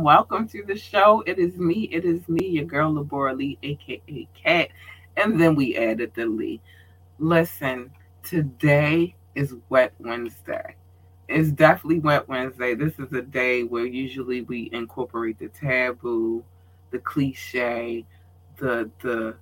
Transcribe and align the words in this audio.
Welcome 0.00 0.48
to 0.48 0.64
the 0.66 0.78
show. 0.78 1.22
It 1.26 1.38
is 1.38 1.58
me, 1.58 1.82
it 1.92 2.06
is 2.06 2.26
me, 2.26 2.46
your 2.48 2.64
girl 2.64 2.90
Labora 2.90 3.36
Lee, 3.36 3.58
aka 3.62 4.26
Cat, 4.34 4.68
and 5.18 5.38
then 5.38 5.54
we 5.54 5.76
added 5.76 6.12
the 6.14 6.24
Lee. 6.24 6.62
Listen, 7.18 7.90
today 8.22 9.14
is 9.34 9.56
Wet 9.68 9.92
Wednesday. 9.98 10.76
It's 11.28 11.50
definitely 11.50 11.98
Wet 11.98 12.26
Wednesday. 12.28 12.74
This 12.74 12.98
is 12.98 13.12
a 13.12 13.20
day 13.20 13.62
where 13.62 13.84
usually 13.84 14.40
we 14.40 14.70
incorporate 14.72 15.38
the 15.38 15.48
taboo, 15.48 16.42
the 16.92 16.98
cliche, 17.00 18.06
the 18.56 18.90
the 19.02 19.36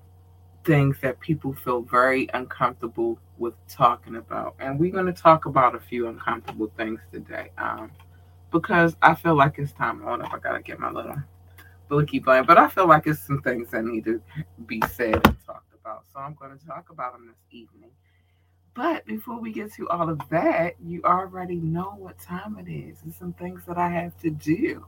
things 0.64 0.97
that 1.03 1.20
people 1.20 1.55
feel 1.55 1.83
very 1.83 2.29
uncomfortable 2.34 3.17
with 3.39 3.55
talking 3.69 4.17
about. 4.17 4.56
And 4.59 4.81
we're 4.81 4.91
going 4.91 5.06
to 5.06 5.12
talk 5.12 5.47
about 5.47 5.77
a 5.77 5.81
few 5.81 6.09
uncomfortable 6.09 6.73
things 6.77 6.98
today. 7.12 7.53
Um, 7.59 7.92
because 8.51 8.97
I 9.03 9.15
feel 9.15 9.37
like 9.37 9.59
it's 9.59 9.73
time. 9.73 10.01
Hold 10.03 10.23
up, 10.23 10.33
I 10.33 10.39
gotta 10.39 10.63
get 10.63 10.79
my 10.79 10.91
little 10.91 11.17
blicky 11.89 12.19
blank. 12.19 12.47
But 12.47 12.59
I 12.59 12.69
feel 12.69 12.87
like 12.87 13.07
it's 13.07 13.21
some 13.21 13.43
things 13.43 13.71
that 13.71 13.85
need 13.85 14.05
to 14.05 14.21
be 14.67 14.83
said 14.93 15.14
and 15.14 15.36
talked 15.45 15.75
about. 15.75 16.05
So 16.13 16.20
I'm 16.20 16.35
to 16.36 16.67
talk 16.67 16.91
about 16.91 17.13
them 17.13 17.27
this 17.27 17.37
evening. 17.51 17.91
But 18.75 19.05
before 19.07 19.41
we 19.41 19.53
get 19.53 19.73
to 19.75 19.89
all 19.89 20.08
of 20.08 20.20
that, 20.31 20.77
you 20.81 21.03
already 21.05 21.57
know 21.57 21.95
what 21.97 22.19
time 22.20 22.57
it 22.58 22.70
is. 22.70 23.03
and 23.03 23.13
some 23.13 23.33
things 23.33 23.63
that 23.67 23.77
I 23.77 23.89
have 23.89 24.17
to 24.20 24.31
do. 24.31 24.87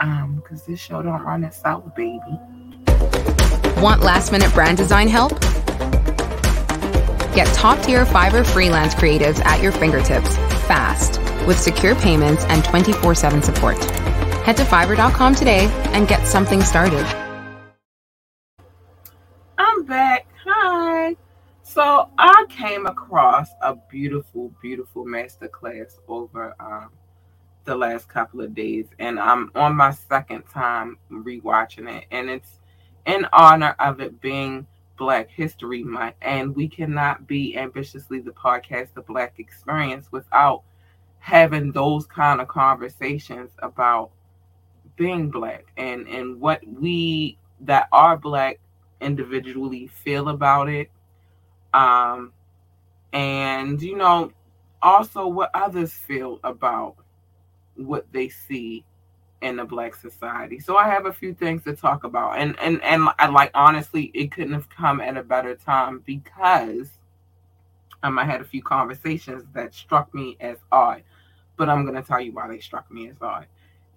Um, 0.00 0.36
because 0.36 0.66
this 0.66 0.80
show 0.80 1.02
don't 1.02 1.22
run 1.22 1.44
itself, 1.44 1.94
baby. 1.94 2.20
Want 3.80 4.02
last 4.02 4.32
minute 4.32 4.52
brand 4.52 4.76
design 4.76 5.08
help? 5.08 5.40
Get 7.34 7.46
top 7.54 7.82
tier 7.82 8.04
Fiverr 8.04 8.44
freelance 8.46 8.94
creatives 8.94 9.42
at 9.44 9.62
your 9.62 9.72
fingertips 9.72 10.36
fast 10.66 11.23
with 11.46 11.58
secure 11.58 11.94
payments 11.94 12.44
and 12.44 12.64
24 12.64 13.14
7 13.14 13.42
support. 13.42 13.82
Head 14.44 14.56
to 14.58 14.64
fiverr.com 14.64 15.34
today 15.34 15.66
and 15.92 16.06
get 16.06 16.26
something 16.26 16.62
started. 16.62 17.06
I'm 19.56 19.84
back. 19.84 20.26
Hi. 20.44 21.16
So 21.62 22.10
I 22.18 22.44
came 22.48 22.86
across 22.86 23.48
a 23.62 23.74
beautiful, 23.90 24.52
beautiful 24.60 25.04
masterclass 25.04 25.98
over 26.06 26.54
um, 26.60 26.90
the 27.64 27.74
last 27.74 28.08
couple 28.08 28.42
of 28.42 28.54
days, 28.54 28.86
and 28.98 29.18
I'm 29.18 29.50
on 29.54 29.74
my 29.74 29.92
second 29.92 30.44
time 30.52 30.98
rewatching 31.10 31.90
it, 31.90 32.04
and 32.10 32.28
it's 32.28 32.60
in 33.06 33.26
honor 33.32 33.74
of 33.78 34.00
it 34.00 34.20
being 34.20 34.66
Black 34.96 35.30
History 35.30 35.82
Month, 35.82 36.16
and 36.22 36.54
we 36.54 36.68
cannot 36.68 37.26
be 37.26 37.56
ambitiously 37.56 38.20
the 38.20 38.30
podcast, 38.30 38.94
the 38.94 39.02
Black 39.02 39.38
Experience, 39.38 40.12
without 40.12 40.62
having 41.24 41.72
those 41.72 42.06
kind 42.06 42.38
of 42.38 42.46
conversations 42.48 43.50
about 43.60 44.10
being 44.94 45.30
black 45.30 45.64
and 45.78 46.06
and 46.06 46.38
what 46.38 46.60
we 46.66 47.38
that 47.60 47.88
are 47.92 48.18
black 48.18 48.60
individually 49.00 49.86
feel 49.86 50.28
about 50.28 50.68
it. 50.68 50.90
Um 51.72 52.30
and 53.14 53.80
you 53.80 53.96
know 53.96 54.32
also 54.82 55.26
what 55.26 55.50
others 55.54 55.94
feel 55.94 56.40
about 56.44 56.96
what 57.76 58.04
they 58.12 58.28
see 58.28 58.84
in 59.40 59.56
the 59.56 59.64
black 59.64 59.94
society. 59.94 60.58
So 60.58 60.76
i 60.76 60.86
have 60.86 61.06
a 61.06 61.12
few 61.12 61.32
things 61.32 61.64
to 61.64 61.74
talk 61.74 62.04
about. 62.04 62.36
And 62.36 62.54
and 62.60 62.82
and 62.82 63.08
I, 63.18 63.28
like 63.28 63.50
honestly 63.54 64.10
it 64.12 64.30
couldn't 64.30 64.52
have 64.52 64.68
come 64.68 65.00
at 65.00 65.16
a 65.16 65.22
better 65.22 65.54
time 65.54 66.02
because 66.04 66.90
um, 68.02 68.18
i 68.18 68.26
had 68.26 68.42
a 68.42 68.44
few 68.44 68.62
conversations 68.62 69.44
that 69.54 69.72
struck 69.72 70.12
me 70.12 70.36
as 70.38 70.58
odd 70.70 71.02
but 71.56 71.68
I'm 71.68 71.84
going 71.84 72.00
to 72.00 72.06
tell 72.06 72.20
you 72.20 72.32
why 72.32 72.48
they 72.48 72.60
struck 72.60 72.90
me 72.90 73.08
as 73.08 73.16
odd. 73.20 73.46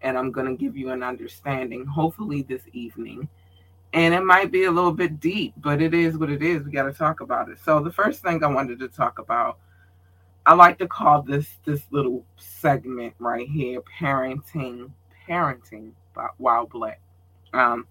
And 0.01 0.17
I'm 0.17 0.31
going 0.31 0.47
to 0.47 0.55
give 0.55 0.77
you 0.77 0.91
an 0.91 1.03
understanding, 1.03 1.85
hopefully, 1.85 2.43
this 2.43 2.61
evening. 2.73 3.27
And 3.93 4.13
it 4.13 4.23
might 4.23 4.51
be 4.51 4.65
a 4.65 4.71
little 4.71 4.91
bit 4.91 5.19
deep, 5.19 5.53
but 5.57 5.81
it 5.81 5.93
is 5.93 6.17
what 6.17 6.29
it 6.29 6.43
is. 6.43 6.63
We 6.63 6.71
got 6.71 6.83
to 6.83 6.93
talk 6.93 7.21
about 7.21 7.49
it. 7.49 7.57
So, 7.63 7.79
the 7.79 7.91
first 7.91 8.21
thing 8.21 8.43
I 8.43 8.47
wanted 8.47 8.79
to 8.79 8.89
talk 8.89 9.17
about, 9.17 9.57
I 10.45 10.53
like 10.53 10.77
to 10.79 10.87
call 10.87 11.23
this 11.23 11.47
this 11.65 11.81
little 11.89 12.23
segment 12.37 13.15
right 13.17 13.47
here 13.47 13.81
parenting, 13.99 14.91
parenting 15.27 15.93
while 16.37 16.65
black. 16.67 17.01
Um, 17.53 17.87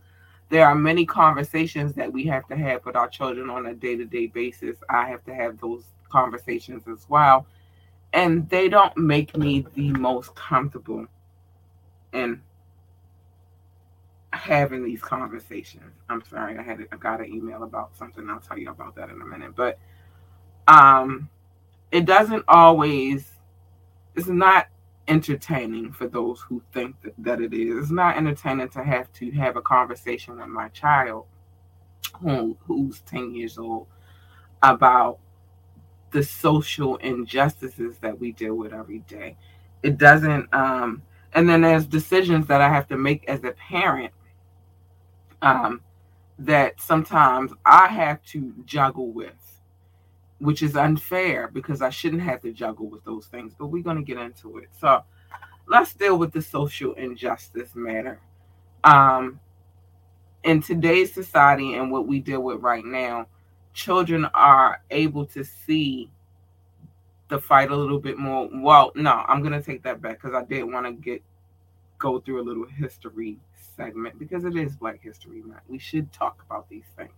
there 0.49 0.67
are 0.67 0.75
many 0.75 1.05
conversations 1.05 1.95
that 1.95 2.13
we 2.13 2.25
have 2.27 2.47
to 2.49 2.57
have 2.57 2.85
with 2.85 2.95
our 2.95 3.09
children 3.09 3.51
on 3.51 3.67
a 3.67 3.75
day 3.75 3.97
to 3.97 4.05
day 4.05 4.27
basis. 4.27 4.77
I 4.89 5.09
have 5.09 5.25
to 5.25 5.35
have 5.35 5.59
those 5.61 5.83
conversations 6.09 6.85
as 6.87 7.07
well 7.09 7.47
and 8.17 8.49
they 8.49 8.69
don't 8.69 8.97
make 8.97 9.37
me 9.37 9.67
the 9.75 9.91
most 9.93 10.35
comfortable 10.35 11.07
in 12.15 12.41
having 14.33 14.83
these 14.83 15.03
conversations. 15.03 15.93
I'm 16.09 16.25
sorry, 16.25 16.59
I 16.59 16.63
had 16.63 16.81
I 16.91 16.97
got 16.97 17.21
an 17.21 17.27
email 17.27 17.63
about 17.63 17.95
something. 17.97 18.29
I'll 18.29 18.41
tell 18.41 18.59
you 18.59 18.71
about 18.71 18.97
that 18.97 19.11
in 19.11 19.21
a 19.21 19.25
minute. 19.25 19.55
But 19.55 19.79
um, 20.67 21.29
it 21.93 22.07
doesn't 22.07 22.45
always. 22.49 23.33
It's 24.17 24.29
not 24.29 24.69
entertaining 25.09 25.93
for 25.93 26.09
those 26.09 26.41
who 26.41 26.63
think 26.73 26.97
that, 27.03 27.13
that 27.19 27.41
it 27.43 27.53
is. 27.53 27.85
It's 27.85 27.93
not 27.93 28.17
entertaining 28.17 28.71
to 28.71 28.83
have 28.83 29.13
to 29.13 29.31
have 29.33 29.57
a 29.57 29.63
conversation 29.63 30.39
with 30.39 30.49
my 30.49 30.69
child, 30.71 31.27
who 32.23 32.57
who's 32.67 33.01
ten 33.01 33.35
years 33.35 33.59
old, 33.59 33.89
about 34.63 35.19
the 36.17 36.23
social 36.23 36.97
injustices 36.97 37.99
that 37.99 38.19
we 38.19 38.33
deal 38.33 38.55
with 38.55 38.73
every 38.73 39.01
day. 39.01 39.37
It 39.83 39.99
doesn't, 39.99 40.49
um, 40.55 41.03
and 41.35 41.47
then 41.47 41.61
there's 41.61 41.85
decisions 41.85 42.47
that 42.47 42.63
I 42.63 42.71
have 42.71 42.89
to 42.89 42.97
make 42.97 43.29
as 43.29 43.45
a 43.45 43.51
parent 43.51 44.15
um, 45.43 45.83
that 46.39 46.81
sometimes 46.81 47.53
I 47.67 47.89
have 47.89 48.23
to 48.29 48.55
juggle 48.65 49.13
with, 49.13 49.61
which 50.39 50.63
is 50.63 50.75
unfair 50.75 51.51
because 51.53 51.83
I 51.83 51.91
shouldn't 51.91 52.23
have 52.23 52.41
to 52.41 52.53
juggle 52.55 52.89
with 52.89 53.05
those 53.05 53.27
things. 53.27 53.53
But 53.59 53.67
we're 53.67 53.83
going 53.83 53.99
to 53.99 54.03
get 54.03 54.17
into 54.17 54.57
it. 54.57 54.71
So 54.81 55.05
let's 55.67 55.93
deal 55.93 56.17
with 56.17 56.33
the 56.33 56.41
social 56.41 56.95
injustice 56.95 57.75
matter. 57.75 58.23
Um, 58.85 59.39
in 60.45 60.63
today's 60.63 61.13
society 61.13 61.75
and 61.75 61.93
what 61.93 62.07
we 62.07 62.21
deal 62.21 62.41
with 62.41 62.63
right 62.63 62.87
now, 62.87 63.27
children 63.77 64.25
are 64.33 64.81
able 64.91 65.27
to 65.27 65.45
see 65.45 66.11
the 67.29 67.39
fight 67.39 67.71
a 67.71 67.77
little 67.77 68.01
bit 68.01 68.17
more. 68.17 68.49
Well, 68.53 68.91
no, 68.95 69.23
I'm 69.29 69.43
gonna 69.43 69.63
take 69.63 69.83
that 69.83 70.01
back 70.01 70.21
because 70.23 70.35
I 70.35 70.45
did 70.45 70.63
want 70.65 70.87
to 70.87 70.93
get 70.93 71.23
go 71.99 72.19
through 72.19 72.41
a 72.41 72.45
little 72.45 72.67
history 72.67 73.39
segment 73.77 74.19
because 74.19 74.45
it 74.45 74.57
is 74.57 74.77
Black 74.77 75.03
History 75.03 75.43
Month. 75.43 75.61
We 75.69 75.79
should 75.79 76.11
talk 76.11 76.43
about 76.47 76.69
these 76.71 76.87
things. 76.97 77.13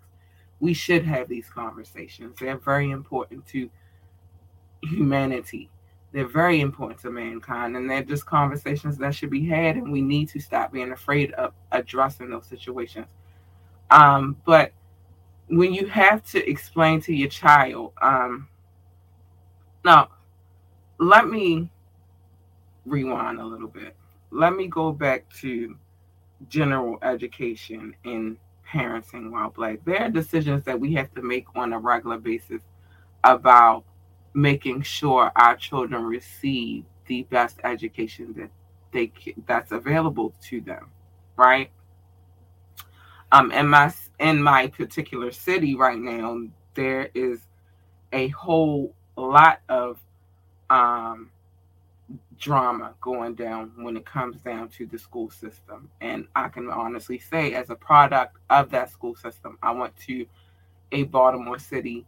We 0.61 0.75
should 0.75 1.05
have 1.05 1.29
these 1.29 1.49
conversations. 1.49 2.37
They're 2.41 2.59
very 2.59 2.91
important 2.91 3.47
to 3.49 3.71
humanity. 4.83 5.71
They're 6.11 6.27
very 6.27 6.61
important 6.61 7.01
to 7.03 7.11
mankind, 7.11 7.77
and 7.77 7.89
they're 7.89 8.03
just 8.03 8.27
conversations 8.27 8.99
that 8.99 9.15
should 9.15 9.31
be 9.31 9.47
had. 9.47 9.77
And 9.77 9.93
we 9.93 10.01
need 10.01 10.29
to 10.31 10.41
stop 10.41 10.73
being 10.73 10.91
afraid 10.91 11.33
of 11.33 11.53
addressing 11.71 12.31
those 12.31 12.47
situations. 12.47 13.07
Um, 13.91 14.37
but 14.45 14.73
when 15.49 15.73
you 15.73 15.87
have 15.87 16.23
to 16.31 16.49
explain 16.49 17.01
to 17.03 17.15
your 17.15 17.29
child, 17.29 17.93
um, 18.01 18.49
now 19.85 20.09
let 20.99 21.29
me 21.29 21.71
rewind 22.85 23.41
a 23.41 23.45
little 23.45 23.69
bit. 23.69 23.97
Let 24.31 24.55
me 24.55 24.67
go 24.67 24.93
back 24.93 25.25
to 25.41 25.77
general 26.49 26.99
education 27.03 27.95
and 28.05 28.37
parenting 28.71 29.31
while 29.31 29.51
black. 29.51 29.79
There 29.85 30.01
are 30.01 30.11
decisions 30.11 30.65
that 30.65 30.79
we 30.79 30.93
have 30.95 31.13
to 31.15 31.23
make 31.23 31.47
on 31.57 31.73
a 31.73 31.79
regular 31.79 32.19
basis 32.19 32.63
about 33.25 33.85
making 34.35 34.83
sure 34.83 35.33
our 35.37 35.57
children 35.57 36.05
receive 36.05 36.85
the 37.07 37.23
best 37.25 37.59
education 37.65 38.35
that 38.37 38.51
they 38.93 39.11
that's 39.47 39.73
available 39.73 40.35
to 40.43 40.61
them, 40.61 40.91
right? 41.37 41.71
Um, 43.31 43.53
in 43.53 43.69
my 43.69 43.93
in 44.19 44.43
my 44.43 44.69
particular 44.69 45.31
city 45.33 45.75
right 45.75 45.99
now, 45.99 46.47
there 46.75 47.11
is 47.15 47.41
a 48.13 48.29
whole 48.29 48.95
lot 49.17 49.61
of 49.69 49.99
um, 50.71 51.31
drama 52.39 52.95
going 53.01 53.35
down 53.35 53.73
when 53.77 53.97
it 53.97 54.07
comes 54.07 54.37
down 54.39 54.69
to 54.69 54.87
the 54.87 54.99
school 54.99 55.31
system. 55.31 55.91
And 56.01 56.27
I 56.35 56.49
can 56.49 56.71
honestly 56.71 57.19
say, 57.19 57.55
as 57.55 57.71
a 57.71 57.75
product 57.75 58.37
of 58.49 58.71
that 58.71 58.91
school 58.91 59.15
system, 59.15 59.59
I 59.63 59.73
went 59.73 59.97
to 60.07 60.27
a 60.93 61.05
Baltimore 61.05 61.59
City 61.59 62.07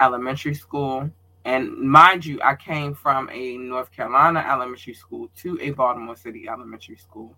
elementary 0.00 0.54
school. 0.54 1.10
And 1.44 1.72
mind 1.78 2.24
you, 2.24 2.40
I 2.42 2.54
came 2.54 2.94
from 2.94 3.30
a 3.32 3.56
North 3.56 3.90
Carolina 3.90 4.44
elementary 4.48 4.94
school 4.94 5.30
to 5.38 5.58
a 5.60 5.70
Baltimore 5.70 6.16
City 6.16 6.46
elementary 6.48 6.96
school. 6.96 7.34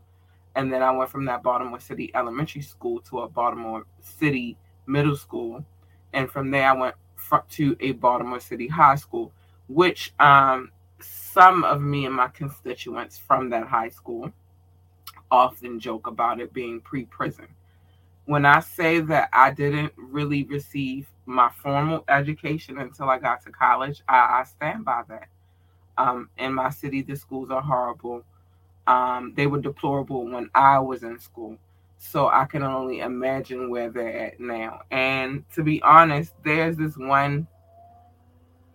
And 0.55 0.73
then 0.73 0.83
I 0.83 0.91
went 0.91 1.11
from 1.11 1.25
that 1.27 1.43
Baltimore 1.43 1.81
City 1.81 2.11
elementary 2.15 2.63
school 2.63 3.01
to 3.03 3.21
a 3.21 3.29
Baltimore 3.29 3.85
City 4.01 4.57
middle 4.87 5.17
school. 5.17 5.65
And 6.13 6.31
from 6.31 6.51
there, 6.51 6.69
I 6.69 6.73
went 6.73 6.95
to 7.51 7.77
a 7.81 7.93
Baltimore 7.93 8.41
City 8.41 8.69
high 8.69 8.97
school, 8.97 9.33
which 9.69 10.13
um, 10.21 10.71
some 11.01 11.65
of 11.65 11.81
me 11.81 12.05
and 12.05 12.15
my 12.15 12.29
constituents 12.29 13.19
from 13.19 13.49
that 13.51 13.67
high 13.67 13.89
school 13.89 14.31
often 15.31 15.81
joke 15.81 16.07
about 16.07 16.41
it 16.41 16.53
being 16.53 16.81
pre 16.81 17.05
prison. 17.07 17.49
When 18.27 18.45
I 18.47 18.61
say 18.61 19.01
that 19.01 19.31
I 19.33 19.51
didn't 19.51 19.93
really 19.97 20.45
receive 20.45 21.09
my 21.27 21.51
formal 21.51 22.05
education 22.09 22.79
until 22.79 23.09
I 23.09 23.19
got 23.19 23.43
to 23.45 23.51
college, 23.51 24.03
I, 24.09 24.41
I 24.41 24.45
stand 24.45 24.85
by 24.85 25.03
that. 25.09 25.29
Um, 25.99 26.29
in 26.39 26.55
my 26.55 26.71
city, 26.71 27.03
the 27.03 27.17
schools 27.17 27.51
are 27.51 27.63
horrible. 27.63 28.25
Um, 28.87 29.33
they 29.37 29.47
were 29.47 29.61
deplorable 29.61 30.29
when 30.29 30.51
I 30.55 30.79
was 30.79 31.03
in 31.03 31.19
school. 31.19 31.57
So 31.99 32.29
I 32.29 32.47
can 32.47 32.65
only 32.65 32.99
imagine 32.99 33.71
where 33.71 33.89
they're 33.89 34.27
at 34.27 34.41
now. 34.41 34.81
And 34.91 35.45
to 35.55 35.63
be 35.63 35.81
honest, 35.83 36.33
there's 36.45 36.77
this 36.77 36.97
one 36.97 37.47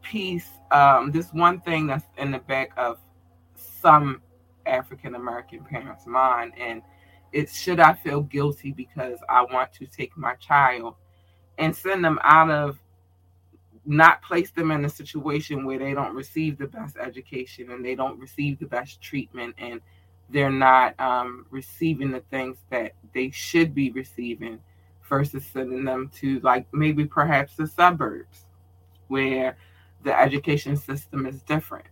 piece, 0.02 0.50
um, 0.72 1.12
this 1.12 1.34
one 1.34 1.60
thing 1.60 1.88
that's 1.88 2.06
in 2.18 2.32
the 2.32 2.40
back 2.40 2.72
of 2.78 3.00
some 3.56 4.22
African 4.66 5.16
American 5.16 5.64
parents' 5.64 6.06
mind, 6.06 6.54
and 6.58 6.82
it's 7.34 7.60
should 7.60 7.80
I 7.80 7.94
feel 7.94 8.22
guilty 8.22 8.72
because 8.72 9.20
I 9.30 9.44
want 9.44 9.74
to 9.74 9.86
take 9.86 10.16
my 10.18 10.36
child 10.36 10.96
and 11.58 11.76
send 11.76 12.04
them 12.04 12.20
out 12.24 12.50
of 12.50 12.80
not 13.86 14.22
place 14.22 14.52
them 14.52 14.72
in 14.72 14.84
a 14.84 14.90
situation 14.90 15.66
where 15.66 15.80
they 15.80 15.94
don't 15.94 16.14
receive 16.14 16.58
the 16.58 16.68
best 16.68 16.98
education 16.98 17.72
and 17.72 17.84
they 17.84 17.96
don't 17.96 18.20
receive 18.20 18.60
the 18.60 18.66
best 18.66 19.02
treatment 19.02 19.56
and 19.58 19.80
they're 20.30 20.52
not 20.52 21.00
um, 21.00 21.46
receiving 21.50 22.12
the 22.12 22.22
things 22.32 22.58
that 22.70 22.94
they 23.14 23.30
should 23.30 23.74
be 23.74 23.92
receiving 23.92 24.60
versus 25.08 25.46
sending 25.46 25.86
them 25.86 26.12
to 26.16 26.40
like 26.42 26.68
maybe 26.74 27.06
perhaps 27.06 27.56
the 27.56 27.66
suburbs 27.66 28.46
where 29.08 29.58
the 30.04 30.20
education 30.20 30.76
system 30.76 31.26
is 31.26 31.42
different. 31.44 31.86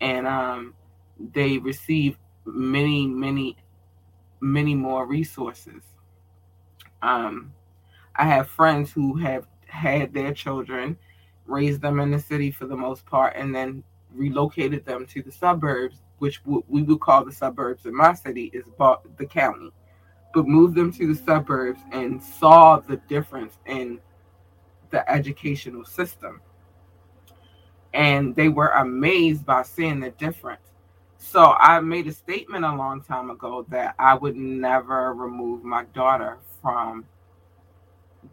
And 0.00 0.26
um, 0.26 0.74
they 1.32 1.58
receive 1.58 2.18
many 2.44 3.06
many 3.06 3.56
many 4.40 4.74
more 4.74 5.06
resources. 5.06 5.82
Um, 7.00 7.52
i 8.16 8.24
have 8.24 8.48
friends 8.48 8.92
who 8.92 9.16
have 9.16 9.46
had 9.66 10.12
their 10.12 10.34
children 10.34 10.96
raised 11.46 11.80
them 11.80 11.98
in 12.00 12.10
the 12.10 12.18
city 12.18 12.50
for 12.50 12.66
the 12.66 12.76
most 12.76 13.06
part 13.06 13.34
and 13.36 13.54
then 13.54 13.82
relocated 14.14 14.84
them 14.84 15.06
to 15.06 15.22
the 15.22 15.32
suburbs 15.32 16.02
which 16.22 16.40
we 16.46 16.82
would 16.82 17.00
call 17.00 17.24
the 17.24 17.32
suburbs 17.32 17.84
in 17.84 17.92
my 17.92 18.14
city, 18.14 18.48
is 18.54 18.64
bought 18.78 19.02
the 19.16 19.26
county, 19.26 19.72
but 20.32 20.46
moved 20.46 20.76
them 20.76 20.92
to 20.92 21.12
the 21.12 21.20
suburbs 21.20 21.80
and 21.90 22.22
saw 22.22 22.78
the 22.78 22.96
difference 23.08 23.58
in 23.66 23.98
the 24.90 25.10
educational 25.10 25.84
system. 25.84 26.40
And 27.92 28.36
they 28.36 28.48
were 28.48 28.68
amazed 28.68 29.44
by 29.44 29.62
seeing 29.62 29.98
the 29.98 30.10
difference. 30.10 30.62
So 31.18 31.56
I 31.58 31.80
made 31.80 32.06
a 32.06 32.12
statement 32.12 32.64
a 32.64 32.72
long 32.72 33.02
time 33.02 33.28
ago 33.28 33.66
that 33.70 33.96
I 33.98 34.14
would 34.14 34.36
never 34.36 35.12
remove 35.14 35.64
my 35.64 35.86
daughter 35.86 36.38
from 36.62 37.04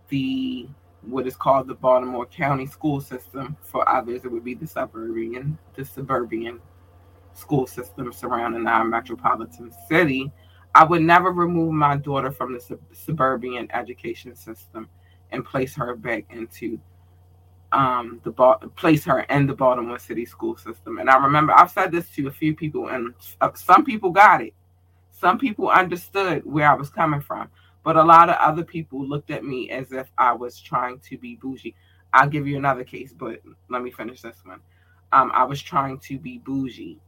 the 0.09 0.69
what 1.01 1.25
is 1.25 1.35
called 1.35 1.67
the 1.67 1.73
Baltimore 1.73 2.27
County 2.27 2.67
school 2.67 3.01
system. 3.01 3.57
For 3.63 3.89
others, 3.89 4.25
it 4.25 4.31
would 4.31 4.43
be 4.43 4.53
the 4.53 4.67
suburban, 4.67 5.57
the 5.73 5.83
suburban 5.83 6.61
school 7.39 7.65
system 7.67 8.11
surrounding 8.11 8.67
our 8.67 8.85
metropolitan 8.85 9.71
city, 9.87 10.31
I 10.75 10.83
would 10.83 11.01
never 11.01 11.31
remove 11.31 11.73
my 11.73 11.97
daughter 11.97 12.31
from 12.31 12.53
the 12.53 12.59
sub- 12.59 12.79
suburban 12.91 13.67
education 13.73 14.35
system 14.35 14.89
and 15.31 15.45
place 15.45 15.75
her 15.75 15.95
back 15.95 16.25
into 16.29 16.79
um, 17.71 18.19
the 18.23 18.31
ba- 18.31 18.59
place 18.75 19.03
her 19.05 19.21
in 19.21 19.47
the 19.47 19.53
Baltimore 19.53 19.99
City 19.99 20.25
school 20.25 20.57
system. 20.57 20.97
And 20.99 21.09
I 21.09 21.17
remember 21.17 21.53
I've 21.53 21.71
said 21.71 21.91
this 21.91 22.09
to 22.11 22.27
a 22.27 22.31
few 22.31 22.55
people, 22.55 22.89
and 22.89 23.13
uh, 23.41 23.51
some 23.53 23.85
people 23.85 24.11
got 24.11 24.41
it. 24.41 24.53
Some 25.11 25.37
people 25.37 25.69
understood 25.69 26.43
where 26.45 26.69
I 26.69 26.75
was 26.75 26.89
coming 26.89 27.21
from, 27.21 27.49
but 27.83 27.97
a 27.97 28.03
lot 28.03 28.29
of 28.29 28.37
other 28.39 28.63
people 28.63 29.05
looked 29.05 29.31
at 29.31 29.43
me 29.43 29.69
as 29.69 29.91
if 29.91 30.09
I 30.17 30.33
was 30.33 30.59
trying 30.59 30.99
to 31.01 31.17
be 31.17 31.35
bougie. 31.35 31.75
I'll 32.13 32.29
give 32.29 32.47
you 32.47 32.57
another 32.57 32.83
case, 32.83 33.13
but 33.13 33.41
let 33.69 33.83
me 33.83 33.91
finish 33.91 34.21
this 34.21 34.39
one. 34.43 34.61
Um, 35.11 35.31
I 35.33 35.43
was 35.43 35.61
trying 35.61 35.99
to 35.99 36.17
be 36.17 36.39
bougie 36.39 36.99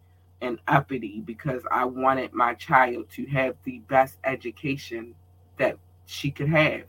and 0.42 0.60
uppity 0.68 1.22
because 1.22 1.64
I 1.72 1.86
wanted 1.86 2.34
my 2.34 2.54
child 2.56 3.10
to 3.12 3.26
have 3.28 3.56
the 3.64 3.80
best 3.88 4.18
education 4.24 5.14
that 5.58 5.78
she 6.06 6.32
could 6.32 6.50
have 6.50 6.84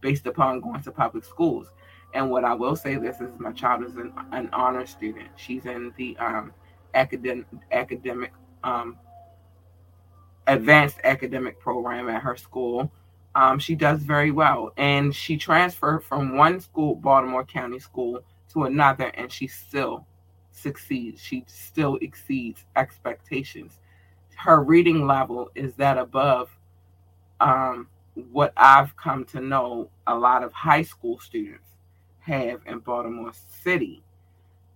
based 0.00 0.26
upon 0.26 0.60
going 0.60 0.82
to 0.82 0.92
public 0.92 1.24
schools. 1.24 1.68
And 2.14 2.30
what 2.30 2.44
I 2.44 2.54
will 2.54 2.76
say 2.76 2.96
this 2.96 3.20
is 3.20 3.38
my 3.38 3.52
child 3.52 3.84
is 3.84 3.96
an, 3.96 4.12
an 4.32 4.48
honor 4.52 4.86
student. 4.86 5.28
She's 5.36 5.64
in 5.66 5.92
the 5.96 6.16
um, 6.18 6.52
academic 6.94 7.46
academic 7.70 8.32
um, 8.62 8.98
advanced 10.46 10.98
academic 11.04 11.58
program 11.58 12.08
at 12.08 12.22
her 12.22 12.36
school. 12.36 12.92
Um, 13.34 13.58
she 13.58 13.74
does 13.74 14.02
very 14.02 14.30
well, 14.30 14.72
and 14.76 15.14
she 15.14 15.38
transferred 15.38 16.04
from 16.04 16.36
one 16.36 16.60
school, 16.60 16.94
Baltimore 16.96 17.44
County 17.44 17.78
School, 17.78 18.20
to 18.52 18.64
another, 18.64 19.06
and 19.14 19.32
she 19.32 19.46
still 19.46 20.06
succeeds. 20.52 21.20
She 21.20 21.44
still 21.46 21.98
exceeds 22.00 22.64
expectations. 22.76 23.80
Her 24.36 24.62
reading 24.62 25.06
level 25.06 25.50
is 25.54 25.74
that 25.74 25.98
above 25.98 26.56
um, 27.40 27.88
what 28.30 28.52
I've 28.56 28.96
come 28.96 29.24
to 29.26 29.40
know 29.40 29.90
a 30.06 30.14
lot 30.14 30.44
of 30.44 30.52
high 30.52 30.82
school 30.82 31.18
students 31.18 31.68
have 32.20 32.60
in 32.66 32.78
Baltimore 32.78 33.32
City. 33.62 34.02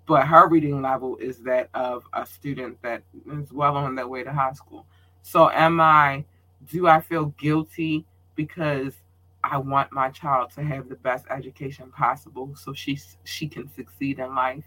But 0.06 0.26
her 0.26 0.49
reading 0.49 0.83
level 0.83 1.16
is 1.16 1.38
that 1.38 1.68
of 1.75 2.04
a 2.12 2.25
student 2.25 2.80
that 2.83 3.02
is 3.33 3.52
well 3.52 3.76
on 3.76 3.95
their 3.95 4.09
way 4.09 4.23
to 4.23 4.33
high 4.33 4.52
school. 4.52 4.87
So, 5.23 5.50
am 5.50 5.80
I, 5.80 6.25
do 6.71 6.87
I 6.87 7.00
feel 7.00 7.26
guilty 7.38 8.06
because 8.37 8.95
I 9.42 9.59
want 9.59 9.92
my 9.92 10.11
child 10.11 10.50
to 10.52 10.62
have 10.62 10.88
the 10.88 10.95
best 10.97 11.26
education 11.30 11.90
possible 11.90 12.54
so 12.54 12.73
she, 12.73 12.99
she 13.25 13.49
can 13.49 13.68
succeed 13.75 14.21
in 14.21 14.35
life? 14.35 14.64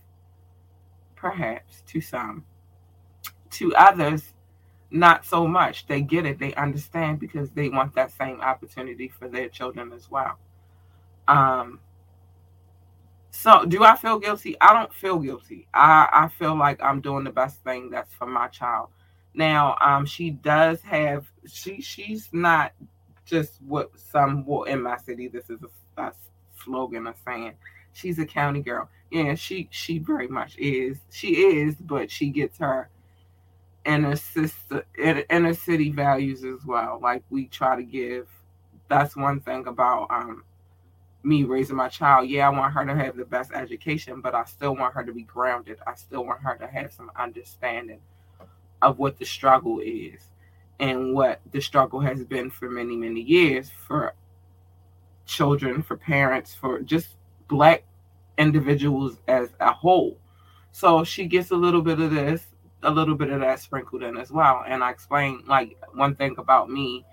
Perhaps 1.19 1.83
to 1.87 2.01
some. 2.01 2.45
To 3.51 3.75
others, 3.75 4.33
not 4.91 5.25
so 5.25 5.47
much. 5.47 5.87
They 5.87 6.01
get 6.01 6.25
it, 6.25 6.39
they 6.39 6.53
understand 6.53 7.19
because 7.19 7.49
they 7.51 7.69
want 7.69 7.95
that 7.95 8.11
same 8.11 8.41
opportunity 8.41 9.09
for 9.09 9.27
their 9.27 9.49
children 9.49 9.91
as 9.93 10.09
well. 10.09 10.37
Um, 11.27 11.79
so 13.31 13.65
do 13.65 13.83
I 13.83 13.95
feel 13.95 14.19
guilty? 14.19 14.55
I 14.59 14.73
don't 14.73 14.93
feel 14.93 15.19
guilty. 15.19 15.67
I, 15.73 16.07
I 16.11 16.27
feel 16.27 16.57
like 16.57 16.81
I'm 16.81 17.01
doing 17.01 17.23
the 17.23 17.31
best 17.31 17.63
thing 17.63 17.89
that's 17.89 18.13
for 18.13 18.25
my 18.25 18.47
child. 18.47 18.89
Now, 19.33 19.77
um, 19.79 20.05
she 20.05 20.31
does 20.31 20.81
have 20.81 21.25
she 21.45 21.81
she's 21.81 22.29
not 22.31 22.73
just 23.25 23.61
what 23.61 23.91
some 23.97 24.45
will 24.45 24.63
in 24.63 24.81
my 24.81 24.97
city. 24.97 25.27
This 25.27 25.49
is 25.49 25.59
a, 25.97 26.01
a 26.01 26.13
slogan 26.63 27.05
of 27.07 27.15
saying 27.23 27.53
she's 27.93 28.17
a 28.17 28.25
county 28.25 28.61
girl 28.61 28.89
yeah, 29.11 29.35
she 29.35 29.67
she 29.71 29.99
very 29.99 30.27
much 30.27 30.57
is. 30.57 30.99
She 31.11 31.45
is, 31.45 31.75
but 31.75 32.11
she 32.11 32.29
gets 32.29 32.57
her 32.59 32.89
inner 33.85 34.15
sister 34.15 34.85
inner 34.97 35.53
city 35.53 35.91
values 35.91 36.43
as 36.43 36.65
well. 36.65 36.99
Like 37.01 37.23
we 37.29 37.47
try 37.47 37.75
to 37.75 37.83
give. 37.83 38.27
That's 38.87 39.15
one 39.15 39.39
thing 39.41 39.67
about 39.67 40.07
um 40.09 40.43
me 41.23 41.43
raising 41.43 41.75
my 41.75 41.89
child. 41.89 42.29
Yeah, 42.29 42.47
I 42.47 42.49
want 42.49 42.73
her 42.73 42.85
to 42.85 42.95
have 42.95 43.17
the 43.17 43.25
best 43.25 43.51
education, 43.53 44.21
but 44.21 44.35
I 44.35 44.45
still 44.45 44.75
want 44.75 44.93
her 44.93 45.03
to 45.03 45.13
be 45.13 45.23
grounded. 45.23 45.79
I 45.85 45.95
still 45.95 46.25
want 46.25 46.41
her 46.41 46.55
to 46.57 46.67
have 46.67 46.93
some 46.93 47.11
understanding 47.17 47.99
of 48.81 48.99
what 48.99 49.17
the 49.19 49.25
struggle 49.25 49.79
is 49.83 50.29
and 50.79 51.13
what 51.13 51.41
the 51.51 51.61
struggle 51.61 51.99
has 51.99 52.23
been 52.23 52.49
for 52.49 52.69
many, 52.69 52.95
many 52.95 53.21
years 53.21 53.69
for 53.69 54.13
children, 55.25 55.83
for 55.83 55.97
parents, 55.97 56.55
for 56.55 56.79
just 56.81 57.17
black 57.49 57.83
individuals 58.39 59.17
as 59.27 59.49
a 59.59 59.71
whole. 59.71 60.17
So 60.71 61.03
she 61.03 61.25
gets 61.27 61.51
a 61.51 61.55
little 61.55 61.81
bit 61.81 61.99
of 61.99 62.09
this, 62.09 62.47
a 62.81 62.89
little 62.89 63.15
bit 63.15 63.29
of 63.29 63.41
that 63.41 63.59
sprinkled 63.59 64.01
in 64.01 64.17
as 64.17 64.31
well. 64.31 64.63
And 64.65 64.83
I 64.83 64.89
explain 64.89 65.43
like 65.45 65.77
one 65.93 66.15
thing 66.15 66.35
about 66.39 66.69
me, 66.69 67.05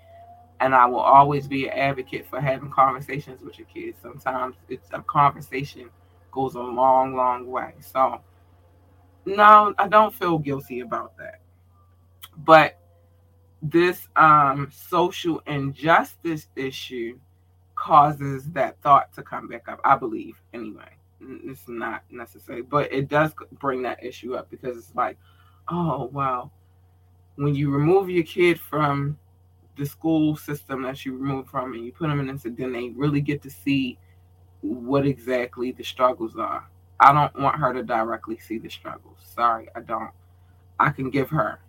and 0.59 0.73
I 0.73 0.85
will 0.85 0.99
always 0.99 1.47
be 1.47 1.67
an 1.67 1.77
advocate 1.77 2.25
for 2.27 2.39
having 2.39 2.71
conversations 2.71 3.43
with 3.43 3.59
your 3.59 3.67
kids. 3.67 3.97
Sometimes 4.01 4.55
it's 4.69 4.89
a 4.93 5.01
conversation 5.03 5.89
goes 6.31 6.55
a 6.55 6.59
long, 6.61 7.15
long 7.15 7.47
way. 7.47 7.73
So 7.79 8.21
no, 9.25 9.73
I 9.77 9.87
don't 9.87 10.13
feel 10.13 10.39
guilty 10.39 10.79
about 10.79 11.17
that. 11.17 11.41
But 12.37 12.79
this 13.61 14.07
um 14.15 14.69
social 14.71 15.41
injustice 15.47 16.47
issue 16.55 17.19
causes 17.75 18.45
that 18.51 18.79
thought 18.81 19.11
to 19.13 19.23
come 19.23 19.47
back 19.47 19.67
up, 19.67 19.81
I 19.83 19.97
believe, 19.97 20.39
anyway 20.53 20.96
it's 21.19 21.67
not 21.67 22.03
necessary, 22.09 22.61
but 22.61 22.91
it 22.91 23.07
does 23.07 23.33
bring 23.53 23.81
that 23.83 24.03
issue 24.03 24.35
up 24.35 24.49
because 24.49 24.77
it's 24.77 24.95
like, 24.95 25.17
oh 25.69 26.05
wow, 26.13 26.51
when 27.35 27.55
you 27.55 27.71
remove 27.71 28.09
your 28.09 28.23
kid 28.23 28.59
from 28.59 29.17
the 29.77 29.85
school 29.85 30.35
system 30.35 30.81
that 30.81 31.05
you 31.05 31.15
remove 31.15 31.47
from 31.47 31.73
and 31.73 31.85
you 31.85 31.91
put 31.91 32.07
them 32.07 32.19
in 32.19 32.27
this, 32.27 32.43
then 32.43 32.71
they 32.71 32.89
really 32.95 33.21
get 33.21 33.41
to 33.43 33.49
see 33.49 33.97
what 34.61 35.05
exactly 35.05 35.71
the 35.71 35.83
struggles 35.83 36.35
are. 36.35 36.67
I 36.99 37.13
don't 37.13 37.39
want 37.39 37.57
her 37.57 37.73
to 37.73 37.83
directly 37.83 38.39
see 38.39 38.57
the 38.57 38.69
struggles. 38.69 39.19
Sorry, 39.35 39.67
I 39.75 39.81
don't. 39.81 40.09
I 40.79 40.89
can 40.89 41.11
give 41.11 41.29
her 41.29 41.59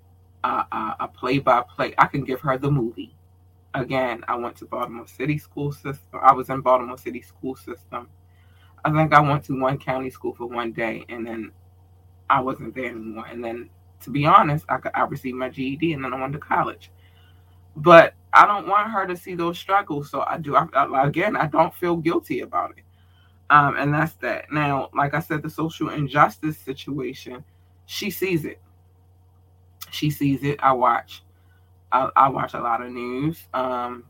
a 0.44 1.08
play 1.12 1.38
by 1.38 1.62
play. 1.62 1.94
I 1.98 2.06
can 2.06 2.24
give 2.24 2.40
her 2.40 2.56
the 2.56 2.70
movie. 2.70 3.14
Again, 3.74 4.24
I 4.26 4.36
went 4.36 4.56
to 4.56 4.64
Baltimore 4.64 5.06
City 5.06 5.36
school 5.36 5.72
system. 5.72 6.20
I 6.22 6.32
was 6.32 6.48
in 6.48 6.62
Baltimore 6.62 6.96
City 6.96 7.20
school 7.20 7.56
system. 7.56 8.08
I 8.85 8.92
think 8.92 9.12
I 9.12 9.20
went 9.20 9.44
to 9.44 9.61
one 9.61 9.78
county 9.78 10.11
school 10.11 10.35
for 10.35 10.47
one 10.47 10.73
day, 10.73 11.04
and 11.08 11.26
then 11.26 11.52
I 12.30 12.40
wasn't 12.40 12.75
there 12.75 12.87
anymore. 12.87 13.26
And 13.26 13.44
then, 13.44 13.70
to 14.02 14.11
be 14.11 14.26
honest, 14.26 14.64
I, 14.68 14.78
I 14.94 15.02
received 15.02 15.37
my 15.37 15.49
GED, 15.49 15.92
and 15.92 16.04
then 16.04 16.12
I 16.12 16.20
went 16.20 16.32
to 16.35 16.38
college. 16.38 16.90
But 17.76 18.14
I 18.32 18.47
don't 18.47 18.68
want 18.68 18.90
her 18.90 19.06
to 19.06 19.16
see 19.16 19.35
those 19.35 19.58
struggles, 19.58 20.11
so 20.11 20.25
I 20.26 20.38
do. 20.38 20.56
I, 20.56 20.66
I, 20.75 21.06
again, 21.06 21.37
I 21.37 21.47
don't 21.47 21.75
feel 21.75 21.97
guilty 21.97 22.40
about 22.40 22.73
it, 22.76 22.85
um, 23.50 23.76
and 23.76 23.92
that's 23.92 24.14
that. 24.14 24.52
Now, 24.52 24.90
like 24.94 25.14
I 25.14 25.20
said, 25.20 25.42
the 25.42 25.50
social 25.50 25.90
injustice 25.90 26.58
situation, 26.58 27.44
she 27.87 28.11
sees 28.11 28.44
it 28.44 28.61
she 29.90 30.11
sees 30.11 30.42
it. 30.42 30.58
I 30.62 30.73
watch. 30.73 31.23
I, 31.90 32.11
I 32.16 32.28
watch 32.28 32.54
a 32.54 32.61
lot 32.61 32.82
of 32.82 32.92
news. 32.92 33.47
Um, 33.54 34.04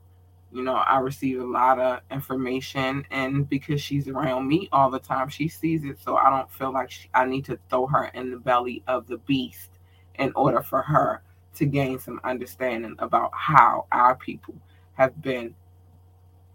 you 0.52 0.62
know, 0.62 0.74
I 0.74 0.98
receive 0.98 1.40
a 1.40 1.44
lot 1.44 1.78
of 1.78 2.00
information, 2.10 3.04
and 3.10 3.48
because 3.48 3.82
she's 3.82 4.08
around 4.08 4.48
me 4.48 4.68
all 4.72 4.90
the 4.90 4.98
time, 4.98 5.28
she 5.28 5.48
sees 5.48 5.84
it. 5.84 5.98
So 6.00 6.16
I 6.16 6.30
don't 6.30 6.50
feel 6.50 6.72
like 6.72 6.90
she, 6.90 7.08
I 7.12 7.26
need 7.26 7.44
to 7.46 7.58
throw 7.68 7.86
her 7.86 8.06
in 8.14 8.30
the 8.30 8.38
belly 8.38 8.82
of 8.86 9.06
the 9.06 9.18
beast 9.18 9.70
in 10.14 10.32
order 10.34 10.62
for 10.62 10.82
her 10.82 11.22
to 11.56 11.66
gain 11.66 11.98
some 11.98 12.20
understanding 12.24 12.94
about 12.98 13.30
how 13.34 13.86
our 13.92 14.14
people 14.14 14.54
have 14.94 15.20
been 15.20 15.54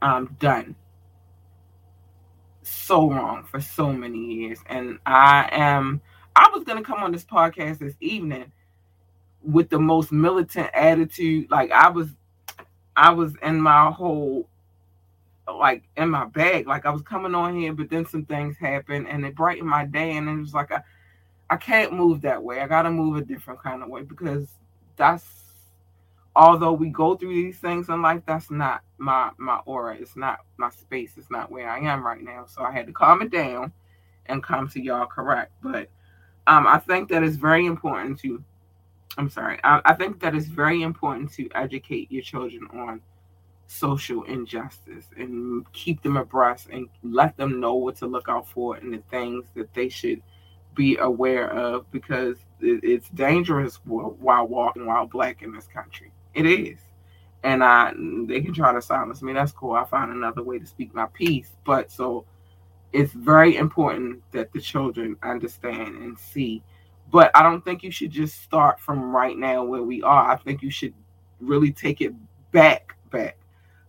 um, 0.01 0.35
done 0.39 0.75
so 2.63 3.09
wrong 3.09 3.43
for 3.43 3.59
so 3.61 3.91
many 3.91 4.19
years. 4.19 4.59
And 4.67 4.99
I 5.05 5.49
am, 5.51 6.01
I 6.35 6.49
was 6.53 6.63
going 6.63 6.77
to 6.77 6.83
come 6.83 7.03
on 7.03 7.11
this 7.11 7.25
podcast 7.25 7.79
this 7.79 7.95
evening 7.99 8.51
with 9.41 9.69
the 9.69 9.79
most 9.79 10.11
militant 10.11 10.69
attitude. 10.73 11.51
Like 11.51 11.71
I 11.71 11.89
was, 11.89 12.09
I 12.95 13.11
was 13.11 13.35
in 13.41 13.59
my 13.59 13.91
whole, 13.91 14.47
like 15.47 15.83
in 15.97 16.09
my 16.09 16.25
bag. 16.25 16.67
Like 16.67 16.85
I 16.85 16.89
was 16.91 17.01
coming 17.01 17.35
on 17.35 17.55
here, 17.55 17.73
but 17.73 17.89
then 17.89 18.05
some 18.05 18.25
things 18.25 18.57
happened 18.57 19.07
and 19.07 19.25
it 19.25 19.35
brightened 19.35 19.69
my 19.69 19.85
day. 19.85 20.17
And 20.17 20.29
it 20.29 20.39
was 20.39 20.53
like 20.53 20.71
I, 20.71 20.81
I 21.49 21.57
can't 21.57 21.93
move 21.93 22.21
that 22.21 22.41
way. 22.41 22.61
I 22.61 22.67
gotta 22.67 22.91
move 22.91 23.17
a 23.17 23.21
different 23.21 23.61
kind 23.61 23.83
of 23.83 23.89
way 23.89 24.03
because 24.03 24.47
that's. 24.95 25.25
Although 26.35 26.73
we 26.73 26.89
go 26.89 27.15
through 27.15 27.35
these 27.35 27.59
things 27.59 27.89
in 27.89 28.01
life, 28.01 28.23
that's 28.25 28.49
not 28.49 28.81
my 28.97 29.29
my 29.37 29.57
aura. 29.65 29.95
It's 29.95 30.15
not 30.15 30.39
my 30.57 30.71
space. 30.71 31.11
It's 31.15 31.29
not 31.29 31.51
where 31.51 31.69
I 31.69 31.77
am 31.77 32.03
right 32.03 32.23
now. 32.23 32.45
So 32.47 32.63
I 32.63 32.71
had 32.71 32.87
to 32.87 32.91
calm 32.91 33.21
it 33.21 33.29
down 33.29 33.71
and 34.25 34.41
come 34.41 34.67
to 34.69 34.81
y'all 34.81 35.05
correct. 35.05 35.51
But 35.61 35.89
um, 36.47 36.65
I 36.65 36.79
think 36.79 37.09
that 37.09 37.21
it's 37.21 37.35
very 37.35 37.67
important 37.67 38.19
to 38.21 38.43
I'm 39.17 39.29
sorry. 39.29 39.59
I, 39.63 39.81
I 39.85 39.93
think 39.93 40.19
that 40.21 40.35
it's 40.35 40.47
very 40.47 40.81
important 40.81 41.31
to 41.33 41.49
educate 41.55 42.11
your 42.11 42.23
children 42.23 42.67
on 42.73 43.01
social 43.67 44.23
injustice 44.23 45.07
and 45.17 45.71
keep 45.73 46.01
them 46.03 46.17
abreast 46.17 46.67
and 46.71 46.87
let 47.01 47.35
them 47.37 47.59
know 47.59 47.75
what 47.75 47.95
to 47.97 48.07
look 48.07 48.27
out 48.29 48.47
for 48.47 48.75
and 48.75 48.93
the 48.93 49.01
things 49.09 49.45
that 49.55 49.73
they 49.73 49.89
should 49.89 50.21
be 50.75 50.97
aware 50.97 51.49
of 51.51 51.89
because 51.91 52.37
it, 52.59 52.83
it's 52.83 53.09
dangerous 53.09 53.79
while 53.85 54.47
walking 54.47 54.85
while 54.85 55.05
black 55.05 55.41
in 55.41 55.53
this 55.53 55.67
country. 55.67 56.11
It 56.33 56.45
is. 56.45 56.79
And 57.43 57.63
I 57.63 57.93
they 58.27 58.41
can 58.41 58.53
try 58.53 58.73
to 58.73 58.81
silence 58.81 59.21
me. 59.21 59.33
That's 59.33 59.51
cool. 59.51 59.73
I 59.73 59.85
find 59.85 60.11
another 60.11 60.43
way 60.43 60.59
to 60.59 60.65
speak 60.65 60.93
my 60.93 61.07
piece. 61.07 61.51
But 61.65 61.91
so 61.91 62.25
it's 62.93 63.11
very 63.11 63.57
important 63.57 64.21
that 64.31 64.53
the 64.53 64.61
children 64.61 65.17
understand 65.23 65.97
and 65.97 66.17
see 66.17 66.63
but 67.13 67.29
I 67.35 67.43
don't 67.43 67.63
think 67.63 67.83
you 67.83 67.91
should 67.91 68.09
just 68.09 68.41
start 68.41 68.79
from 68.79 69.15
right 69.15 69.37
now 69.37 69.63
where 69.63 69.83
we 69.83 70.01
are. 70.01 70.31
I 70.31 70.35
think 70.35 70.63
you 70.63 70.71
should 70.71 70.95
really 71.39 71.71
take 71.71 72.01
it 72.01 72.11
back, 72.51 72.95
back. 73.11 73.37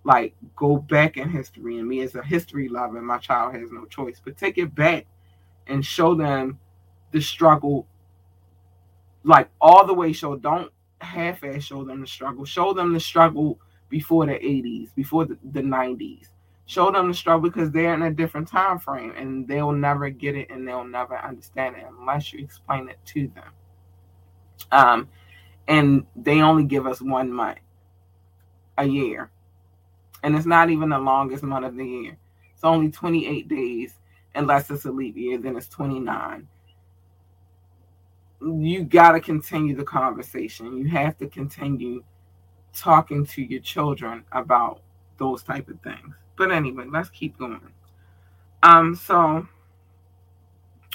Like 0.05 0.35
go 0.55 0.77
back 0.77 1.17
in 1.17 1.31
history. 1.31 1.79
And 1.79 1.89
me 1.89 2.03
as 2.03 2.15
a 2.15 2.23
history 2.23 2.69
lover, 2.69 3.01
my 3.01 3.17
child 3.17 3.55
has 3.55 3.73
no 3.73 3.87
choice. 3.87 4.21
But 4.23 4.37
take 4.37 4.59
it 4.59 4.75
back 4.75 5.07
and 5.67 5.83
show 5.83 6.15
them 6.15 6.59
the 7.13 7.23
struggle, 7.23 7.87
like 9.23 9.49
all 9.59 9.87
the 9.87 9.95
way 9.95 10.13
show. 10.13 10.37
Don't 10.37 10.71
half-ass 11.01 11.63
show 11.63 11.83
them 11.83 12.03
the 12.03 12.07
struggle. 12.07 12.45
Show 12.45 12.75
them 12.75 12.93
the 12.93 13.01
struggle 13.01 13.59
before 13.89 14.27
the 14.27 14.35
80s, 14.35 14.95
before 14.95 15.25
the, 15.25 15.39
the 15.51 15.63
90s 15.63 16.27
show 16.67 16.91
them 16.91 17.09
the 17.09 17.15
struggle 17.15 17.51
because 17.51 17.71
they're 17.71 17.95
in 17.95 18.03
a 18.03 18.11
different 18.11 18.49
time 18.49 18.79
frame 18.79 19.13
and 19.17 19.47
they'll 19.47 19.73
never 19.73 20.09
get 20.09 20.35
it 20.35 20.51
and 20.51 20.67
they'll 20.67 20.85
never 20.85 21.17
understand 21.19 21.77
it 21.77 21.85
unless 21.99 22.33
you 22.33 22.43
explain 22.43 22.89
it 22.89 22.99
to 23.05 23.29
them. 23.29 23.51
Um, 24.73 25.09
and 25.69 26.07
they 26.17 26.41
only 26.41 26.65
give 26.65 26.87
us 26.87 27.01
one 27.01 27.33
month 27.33 27.59
a 28.77 28.87
year, 28.87 29.31
and 30.23 30.35
it's 30.35 30.47
not 30.47 30.71
even 30.71 30.89
the 30.89 30.99
longest 30.99 31.43
month 31.43 31.67
of 31.67 31.77
the 31.77 31.85
year. 31.85 32.17
It's 32.53 32.65
only 32.65 32.91
28 32.91 33.49
days, 33.49 33.95
unless 34.35 34.71
it's 34.71 34.85
a 34.85 34.91
leap 34.91 35.17
year, 35.17 35.39
then 35.39 35.57
it's 35.57 35.69
29. 35.69 36.49
You 38.41 38.85
got 38.85 39.13
to 39.13 39.21
continue 39.21 39.75
the 39.77 39.85
conversation. 39.85 40.77
You 40.77 40.89
have 40.89 41.17
to 41.19 41.29
continue 41.29 42.05
talking 42.75 43.25
to 43.27 43.43
your 43.43 43.61
children 43.61 44.25
about 44.33 44.81
those 45.19 45.43
type 45.43 45.69
of 45.69 45.81
things 45.81 46.15
but 46.37 46.51
anyway, 46.51 46.85
let's 46.91 47.11
keep 47.11 47.39
going. 47.39 47.73
Um, 48.63 48.95
so 48.95 49.47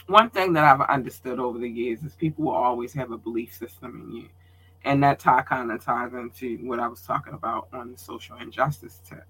one 0.08 0.30
thing 0.32 0.54
that 0.54 0.64
I've 0.64 0.82
understood 0.90 1.40
over 1.40 1.60
the 1.60 1.70
years 1.70 2.04
is 2.04 2.16
people 2.16 2.46
will 2.46 2.54
always 2.54 2.94
have 2.94 3.12
a 3.12 3.18
belief 3.18 3.54
system 3.54 4.04
in 4.06 4.16
you. 4.16 4.30
And 4.86 5.04
that 5.04 5.20
tie 5.20 5.42
kind 5.42 5.72
of 5.72 5.84
ties 5.84 6.14
into 6.14 6.58
what 6.66 6.80
I 6.80 6.88
was 6.88 7.02
talking 7.02 7.34
about 7.34 7.68
on 7.74 7.92
the 7.92 7.98
social 7.98 8.38
injustice 8.38 9.02
tip. 9.08 9.26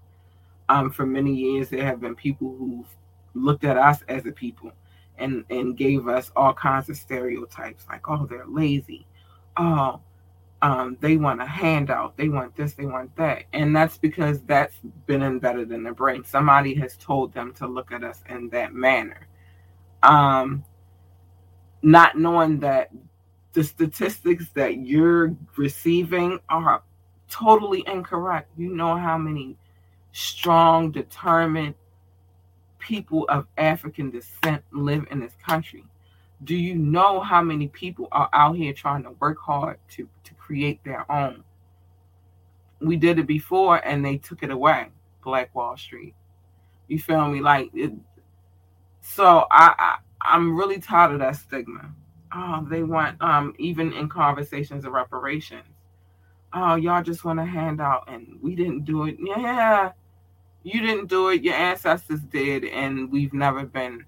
Um, 0.68 0.90
for 0.90 1.04
many 1.04 1.34
years, 1.34 1.68
there 1.68 1.84
have 1.84 2.00
been 2.00 2.14
people 2.14 2.54
who've 2.56 2.86
looked 3.34 3.64
at 3.64 3.76
us 3.76 4.02
as 4.08 4.24
a 4.26 4.32
people 4.32 4.72
and, 5.18 5.44
and 5.50 5.76
gave 5.76 6.08
us 6.08 6.30
all 6.36 6.54
kinds 6.54 6.88
of 6.88 6.96
stereotypes 6.96 7.84
like, 7.88 8.08
oh, 8.08 8.26
they're 8.26 8.46
lazy. 8.46 9.06
Oh, 9.56 10.00
um, 10.62 10.96
they 11.00 11.16
want 11.16 11.40
a 11.40 11.46
handout, 11.46 12.16
they 12.16 12.28
want 12.28 12.54
this, 12.56 12.74
they 12.74 12.84
want 12.86 13.14
that. 13.16 13.44
And 13.52 13.74
that's 13.74 13.96
because 13.96 14.42
that's 14.42 14.76
been 15.06 15.22
embedded 15.22 15.72
in 15.72 15.82
their 15.82 15.94
brain. 15.94 16.24
Somebody 16.24 16.74
has 16.74 16.96
told 16.96 17.32
them 17.32 17.52
to 17.54 17.66
look 17.66 17.92
at 17.92 18.04
us 18.04 18.22
in 18.28 18.50
that 18.50 18.74
manner. 18.74 19.26
Um, 20.02 20.64
not 21.82 22.18
knowing 22.18 22.60
that 22.60 22.90
the 23.52 23.64
statistics 23.64 24.50
that 24.54 24.86
you're 24.86 25.34
receiving 25.56 26.38
are 26.48 26.82
totally 27.28 27.82
incorrect. 27.86 28.50
You 28.56 28.74
know 28.74 28.96
how 28.96 29.16
many 29.16 29.56
strong, 30.12 30.90
determined 30.90 31.74
people 32.78 33.26
of 33.28 33.46
African 33.56 34.10
descent 34.10 34.62
live 34.72 35.06
in 35.10 35.20
this 35.20 35.34
country 35.46 35.84
do 36.44 36.56
you 36.56 36.74
know 36.74 37.20
how 37.20 37.42
many 37.42 37.68
people 37.68 38.08
are 38.12 38.28
out 38.32 38.56
here 38.56 38.72
trying 38.72 39.02
to 39.02 39.10
work 39.12 39.38
hard 39.38 39.78
to, 39.90 40.08
to 40.24 40.34
create 40.50 40.82
their 40.82 41.10
own? 41.12 41.44
We 42.80 42.96
did 42.96 43.20
it 43.20 43.28
before 43.28 43.76
and 43.86 44.04
they 44.04 44.16
took 44.16 44.42
it 44.42 44.50
away. 44.50 44.88
Black 45.22 45.54
Wall 45.54 45.76
Street. 45.76 46.16
You 46.88 46.98
feel 46.98 47.28
me? 47.28 47.40
Like 47.40 47.70
it, 47.72 47.92
so 49.00 49.46
I, 49.52 49.74
I 49.78 49.96
I'm 50.22 50.56
really 50.56 50.80
tired 50.80 51.12
of 51.12 51.20
that 51.20 51.36
stigma. 51.36 51.94
Oh, 52.34 52.66
they 52.68 52.82
want 52.82 53.22
um 53.22 53.54
even 53.58 53.92
in 53.92 54.08
conversations 54.08 54.84
of 54.84 54.90
reparations. 54.90 55.68
Oh, 56.52 56.74
y'all 56.74 57.04
just 57.04 57.24
want 57.24 57.38
a 57.38 57.44
handout 57.44 58.12
and 58.12 58.36
we 58.42 58.56
didn't 58.56 58.84
do 58.84 59.04
it. 59.04 59.18
Yeah, 59.20 59.92
you 60.64 60.80
didn't 60.80 61.06
do 61.06 61.28
it, 61.28 61.44
your 61.44 61.54
ancestors 61.54 62.22
did, 62.22 62.64
and 62.64 63.08
we've 63.12 63.32
never 63.32 63.64
been 63.64 64.04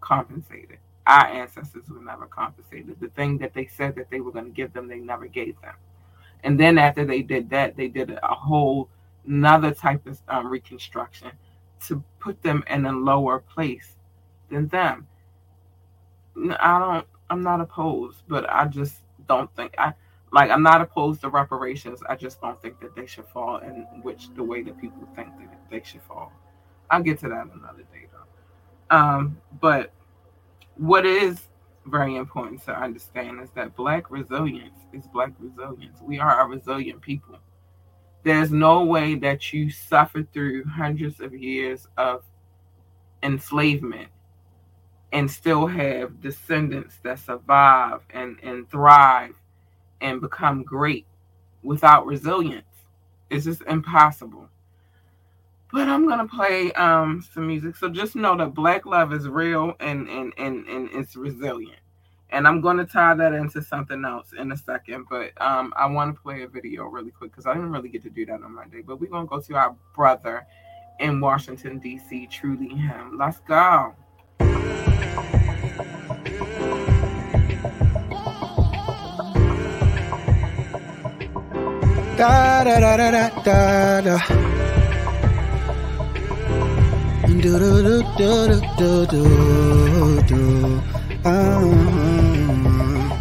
compensated 0.00 0.78
our 1.06 1.26
ancestors 1.26 1.88
were 1.88 2.02
never 2.02 2.26
compensated. 2.26 2.98
The 3.00 3.08
thing 3.08 3.38
that 3.38 3.54
they 3.54 3.66
said 3.66 3.96
that 3.96 4.10
they 4.10 4.20
were 4.20 4.32
going 4.32 4.44
to 4.46 4.50
give 4.50 4.72
them, 4.72 4.88
they 4.88 4.98
never 4.98 5.26
gave 5.26 5.60
them. 5.60 5.74
And 6.44 6.58
then 6.58 6.78
after 6.78 7.04
they 7.04 7.22
did 7.22 7.50
that, 7.50 7.76
they 7.76 7.88
did 7.88 8.10
a 8.10 8.34
whole 8.34 8.88
another 9.26 9.72
type 9.72 10.06
of 10.06 10.20
um, 10.28 10.48
reconstruction 10.48 11.30
to 11.86 12.02
put 12.18 12.42
them 12.42 12.64
in 12.68 12.86
a 12.86 12.92
lower 12.92 13.38
place 13.38 13.96
than 14.50 14.68
them. 14.68 15.06
I 16.60 16.78
don't. 16.78 17.06
I'm 17.30 17.42
not 17.42 17.60
opposed, 17.60 18.22
but 18.28 18.48
I 18.50 18.66
just 18.66 18.96
don't 19.28 19.54
think 19.56 19.74
I 19.78 19.94
like. 20.32 20.50
I'm 20.50 20.62
not 20.62 20.80
opposed 20.80 21.20
to 21.22 21.28
reparations. 21.28 22.02
I 22.08 22.16
just 22.16 22.40
don't 22.40 22.60
think 22.60 22.80
that 22.80 22.94
they 22.94 23.06
should 23.06 23.26
fall 23.26 23.58
in 23.58 23.86
which 24.02 24.28
the 24.34 24.42
way 24.42 24.62
that 24.62 24.80
people 24.80 25.08
think 25.14 25.28
that 25.38 25.70
they 25.70 25.82
should 25.84 26.02
fall. 26.02 26.32
I'll 26.90 27.02
get 27.02 27.18
to 27.20 27.28
that 27.28 27.48
another 27.54 27.84
day 27.92 28.06
though. 28.12 28.96
Um, 28.96 29.38
but 29.60 29.92
what 30.76 31.06
is 31.06 31.40
very 31.86 32.16
important 32.16 32.62
to 32.64 32.72
understand 32.72 33.40
is 33.40 33.50
that 33.54 33.76
black 33.76 34.10
resilience 34.10 34.78
is 34.92 35.06
black 35.08 35.32
resilience. 35.38 36.00
We 36.00 36.18
are 36.18 36.40
a 36.40 36.48
resilient 36.48 37.00
people. 37.00 37.38
There's 38.24 38.52
no 38.52 38.84
way 38.84 39.16
that 39.16 39.52
you 39.52 39.70
suffer 39.70 40.22
through 40.32 40.64
hundreds 40.64 41.20
of 41.20 41.34
years 41.34 41.88
of 41.96 42.22
enslavement 43.22 44.08
and 45.12 45.30
still 45.30 45.66
have 45.66 46.20
descendants 46.20 46.96
that 47.02 47.18
survive 47.18 48.00
and, 48.10 48.38
and 48.42 48.70
thrive 48.70 49.34
and 50.00 50.20
become 50.20 50.62
great 50.62 51.06
without 51.62 52.06
resilience. 52.06 52.64
It's 53.28 53.44
just 53.44 53.62
impossible. 53.62 54.48
But 55.72 55.88
I'm 55.88 56.06
gonna 56.06 56.28
play 56.28 56.70
um, 56.72 57.24
some 57.32 57.46
music. 57.46 57.76
So 57.76 57.88
just 57.88 58.14
know 58.14 58.36
that 58.36 58.52
black 58.52 58.84
love 58.84 59.12
is 59.12 59.26
real 59.26 59.74
and 59.80 60.06
and 60.08 60.34
and, 60.36 60.66
and 60.68 60.90
it's 60.92 61.16
resilient. 61.16 61.80
And 62.28 62.46
I'm 62.46 62.60
gonna 62.60 62.84
tie 62.84 63.14
that 63.14 63.32
into 63.32 63.62
something 63.62 64.04
else 64.04 64.34
in 64.38 64.52
a 64.52 64.56
second. 64.56 65.06
But 65.08 65.30
um, 65.40 65.72
I 65.74 65.86
want 65.86 66.14
to 66.14 66.20
play 66.20 66.42
a 66.42 66.46
video 66.46 66.84
really 66.84 67.10
quick 67.10 67.30
because 67.30 67.46
I 67.46 67.54
didn't 67.54 67.72
really 67.72 67.88
get 67.88 68.02
to 68.02 68.10
do 68.10 68.26
that 68.26 68.42
on 68.42 68.54
Monday. 68.54 68.82
But 68.82 69.00
we're 69.00 69.08
gonna 69.08 69.26
go 69.26 69.40
to 69.40 69.54
our 69.54 69.74
brother 69.94 70.46
in 71.00 71.20
Washington 71.20 71.78
D.C. 71.78 72.28
Truly 72.30 72.68
him. 72.68 73.16
Let's 73.18 73.40
go. 73.40 73.94
Da 82.18 82.62
da 82.64 82.78
da 82.78 83.10
da 83.10 83.42
da 83.42 84.00
da. 84.02 84.71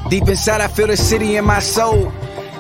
Deep 0.10 0.28
inside, 0.28 0.62
I 0.62 0.68
feel 0.68 0.88
the 0.88 0.98
city 0.98 1.38
in 1.38 1.46
my 1.46 1.60
soul. 1.60 2.12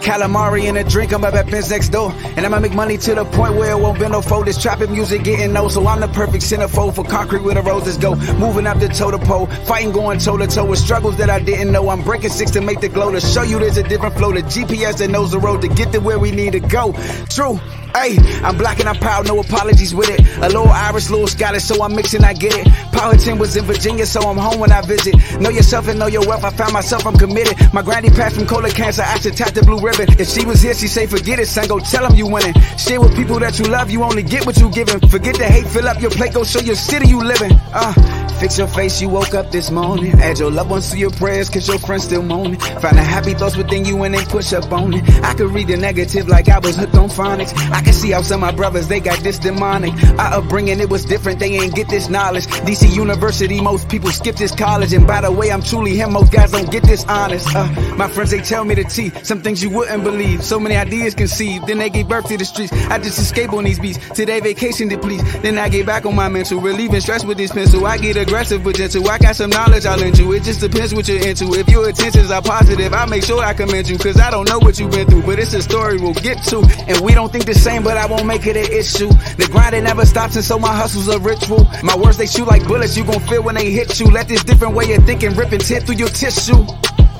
Calamari 0.01 0.67
and 0.67 0.77
a 0.77 0.83
drink, 0.83 1.13
I'm 1.13 1.23
up 1.23 1.33
at 1.35 1.49
Ben's 1.49 1.69
next 1.69 1.89
door. 1.89 2.11
And 2.35 2.45
I'ma 2.45 2.59
make 2.59 2.73
money 2.73 2.97
to 2.97 3.15
the 3.15 3.25
point 3.25 3.55
where 3.55 3.71
it 3.71 3.79
won't 3.79 3.99
be 3.99 4.07
no 4.09 4.21
fold. 4.21 4.47
This 4.47 4.61
trapping 4.61 4.91
music 4.91 5.23
getting 5.23 5.55
old, 5.55 5.71
so 5.71 5.85
I'm 5.87 5.99
the 5.99 6.07
perfect 6.07 6.43
centerfold 6.43 6.95
for 6.95 7.03
concrete 7.03 7.43
where 7.43 7.53
the 7.53 7.61
roses 7.61 7.97
go. 7.97 8.15
Moving 8.15 8.65
up 8.65 8.79
the 8.79 8.87
toe 8.87 9.11
to 9.11 9.19
pole, 9.19 9.45
fighting 9.45 9.91
going 9.91 10.19
toe 10.19 10.37
to 10.37 10.47
toe 10.47 10.65
with 10.65 10.79
struggles 10.79 11.17
that 11.17 11.29
I 11.29 11.39
didn't 11.39 11.71
know. 11.71 11.89
I'm 11.89 12.01
breaking 12.03 12.31
six 12.31 12.51
to 12.51 12.61
make 12.61 12.81
the 12.81 12.89
glow 12.89 13.11
to 13.11 13.21
show 13.21 13.43
you 13.43 13.59
there's 13.59 13.77
a 13.77 13.83
different 13.83 14.15
flow. 14.15 14.31
The 14.31 14.41
GPS 14.41 14.97
that 14.97 15.09
knows 15.09 15.31
the 15.31 15.39
road 15.39 15.61
to 15.61 15.67
get 15.67 15.91
to 15.91 15.99
where 15.99 16.17
we 16.17 16.31
need 16.31 16.53
to 16.53 16.59
go. 16.59 16.93
True. 17.29 17.59
Hey, 17.93 18.17
I'm 18.43 18.57
black 18.57 18.79
and 18.79 18.87
I'm 18.87 18.95
proud, 18.95 19.27
no 19.27 19.39
apologies 19.39 19.93
with 19.93 20.09
it. 20.09 20.19
A 20.37 20.47
little 20.47 20.69
Irish, 20.69 21.09
little 21.09 21.27
Scottish, 21.27 21.63
so 21.63 21.83
I'm 21.83 21.95
mixing, 21.95 22.23
I 22.23 22.33
get 22.33 22.53
it. 22.55 22.67
Powhatan 22.91 23.37
was 23.37 23.55
in 23.55 23.65
Virginia, 23.65 24.05
so 24.05 24.21
I'm 24.21 24.37
home 24.37 24.59
when 24.59 24.71
I 24.71 24.81
visit. 24.81 25.15
Know 25.39 25.49
yourself 25.49 25.87
and 25.87 25.99
know 25.99 26.07
your 26.07 26.25
wealth, 26.25 26.43
I 26.43 26.51
found 26.51 26.73
myself, 26.73 27.05
I'm 27.05 27.17
committed. 27.17 27.55
My 27.73 27.81
granny 27.81 28.09
passed 28.09 28.35
from 28.35 28.47
colon 28.47 28.71
cancer, 28.71 29.03
I 29.03 29.19
should 29.19 29.35
tap 29.35 29.53
the 29.53 29.63
blue 29.63 29.79
ribbon. 29.79 30.07
If 30.19 30.29
she 30.29 30.45
was 30.45 30.61
here, 30.61 30.73
she'd 30.73 30.87
say, 30.87 31.05
forget 31.05 31.39
it, 31.39 31.47
son, 31.47 31.67
go 31.67 31.79
tell 31.79 32.07
them 32.07 32.17
you 32.17 32.27
winning. 32.27 32.53
Share 32.77 33.01
with 33.01 33.15
people 33.15 33.39
that 33.39 33.59
you 33.59 33.65
love, 33.65 33.89
you 33.89 34.03
only 34.03 34.23
get 34.23 34.45
what 34.45 34.57
you 34.57 34.69
giving. 34.71 34.99
Forget 35.09 35.37
the 35.37 35.45
hate, 35.45 35.67
fill 35.67 35.87
up 35.87 36.01
your 36.01 36.11
plate, 36.11 36.33
go 36.33 36.43
show 36.43 36.59
your 36.59 36.75
city 36.75 37.07
you 37.09 37.21
living. 37.21 37.51
Uh, 37.73 37.93
fix 38.41 38.57
your 38.57 38.67
face, 38.67 38.99
you 38.99 39.07
woke 39.07 39.35
up 39.35 39.51
this 39.51 39.69
morning. 39.69 40.19
Add 40.19 40.39
your 40.39 40.49
loved 40.49 40.71
ones 40.71 40.89
to 40.89 40.97
your 40.97 41.11
prayers, 41.11 41.47
cause 41.47 41.67
your 41.67 41.77
friends 41.77 42.05
still 42.05 42.23
moaning. 42.23 42.59
Find 42.59 42.97
the 42.97 43.03
happy 43.03 43.35
thoughts 43.35 43.55
within 43.55 43.85
you 43.85 44.01
and 44.01 44.15
then 44.15 44.25
push 44.25 44.51
up 44.51 44.71
on 44.71 44.95
it. 44.95 45.03
I 45.23 45.35
could 45.35 45.51
read 45.51 45.67
the 45.67 45.77
negative 45.77 46.27
like 46.27 46.49
I 46.49 46.57
was 46.57 46.75
hooked 46.75 46.95
on 46.95 47.09
phonics. 47.09 47.53
I 47.71 47.81
can 47.81 47.93
see 47.93 48.09
how 48.09 48.23
some 48.23 48.43
of 48.43 48.49
my 48.49 48.51
brothers, 48.51 48.87
they 48.87 48.99
got 48.99 49.19
this 49.19 49.37
demonic. 49.37 49.93
Our 50.17 50.39
upbringing, 50.39 50.79
it 50.79 50.89
was 50.89 51.05
different, 51.05 51.37
they 51.37 51.51
ain't 51.51 51.75
get 51.75 51.87
this 51.87 52.09
knowledge. 52.09 52.47
DC 52.47 52.91
University, 52.95 53.61
most 53.61 53.87
people 53.89 54.09
skip 54.09 54.35
this 54.37 54.55
college. 54.55 54.91
And 54.91 55.05
by 55.05 55.21
the 55.21 55.31
way, 55.31 55.51
I'm 55.51 55.61
truly 55.61 55.95
him, 55.95 56.13
most 56.13 56.31
guys 56.31 56.51
don't 56.51 56.71
get 56.71 56.81
this 56.81 57.05
honest. 57.05 57.47
Uh, 57.55 57.67
my 57.95 58.07
friends, 58.07 58.31
they 58.31 58.41
tell 58.41 58.65
me 58.65 58.73
the 58.73 58.85
T, 58.85 59.11
some 59.23 59.43
things 59.43 59.61
you 59.61 59.69
wouldn't 59.69 60.03
believe. 60.03 60.43
So 60.43 60.59
many 60.59 60.75
ideas 60.75 61.13
conceived, 61.13 61.67
then 61.67 61.77
they 61.77 61.91
gave 61.91 62.07
birth 62.07 62.27
to 62.29 62.37
the 62.37 62.45
streets. 62.45 62.73
I 62.89 62.97
just 62.97 63.19
escape 63.19 63.53
on 63.53 63.65
these 63.65 63.79
beats, 63.79 63.99
today 64.15 64.39
vacation 64.39 64.87
depletes. 64.87 65.23
Then 65.41 65.59
I 65.59 65.69
get 65.69 65.85
back 65.85 66.07
on 66.07 66.15
my 66.15 66.27
mental, 66.27 66.59
relieving 66.59 67.01
stress 67.01 67.23
with 67.23 67.37
this 67.37 67.51
pencil. 67.51 67.85
I 67.85 67.99
get 67.99 68.17
aggressive 68.31 68.63
gentle, 68.73 69.09
I 69.09 69.17
got 69.17 69.35
some 69.35 69.49
knowledge 69.49 69.85
I'll 69.85 69.97
lend 69.97 70.17
you. 70.17 70.31
It 70.31 70.43
just 70.43 70.61
depends 70.61 70.93
what 70.93 71.05
you're 71.05 71.27
into. 71.27 71.53
If 71.53 71.67
your 71.67 71.89
intentions 71.89 72.31
are 72.31 72.41
positive, 72.41 72.93
I 72.93 73.05
make 73.05 73.25
sure 73.25 73.43
I 73.43 73.53
commend 73.53 73.89
you. 73.89 73.97
Cause 73.97 74.21
I 74.21 74.31
don't 74.31 74.47
know 74.47 74.57
what 74.57 74.79
you've 74.79 74.89
been 74.89 75.05
through, 75.05 75.23
but 75.23 75.37
it's 75.37 75.53
a 75.53 75.61
story 75.61 75.97
we'll 75.97 76.13
get 76.13 76.41
to. 76.43 76.59
And 76.87 77.01
we 77.01 77.13
don't 77.13 77.29
think 77.29 77.43
the 77.43 77.53
same, 77.53 77.83
but 77.83 77.97
I 77.97 78.05
won't 78.05 78.25
make 78.25 78.47
it 78.47 78.55
an 78.55 78.71
issue. 78.71 79.09
The 79.35 79.49
grind 79.51 79.75
it 79.75 79.81
never 79.81 80.05
stops, 80.05 80.37
and 80.37 80.45
so 80.45 80.57
my 80.57 80.73
hustle's 80.73 81.09
a 81.09 81.19
ritual. 81.19 81.67
My 81.83 81.97
words 81.97 82.15
they 82.15 82.25
shoot 82.25 82.47
like 82.47 82.65
bullets, 82.65 82.95
you 82.95 83.03
gon' 83.03 83.19
feel 83.27 83.43
when 83.43 83.55
they 83.55 83.69
hit 83.69 83.99
you. 83.99 84.05
Let 84.07 84.29
this 84.29 84.45
different 84.45 84.75
way 84.75 84.93
of 84.93 85.03
thinking 85.05 85.35
rip 85.35 85.51
and 85.51 85.61
tear 85.61 85.81
through 85.81 85.95
your 85.95 86.07
tissue. 86.07 86.65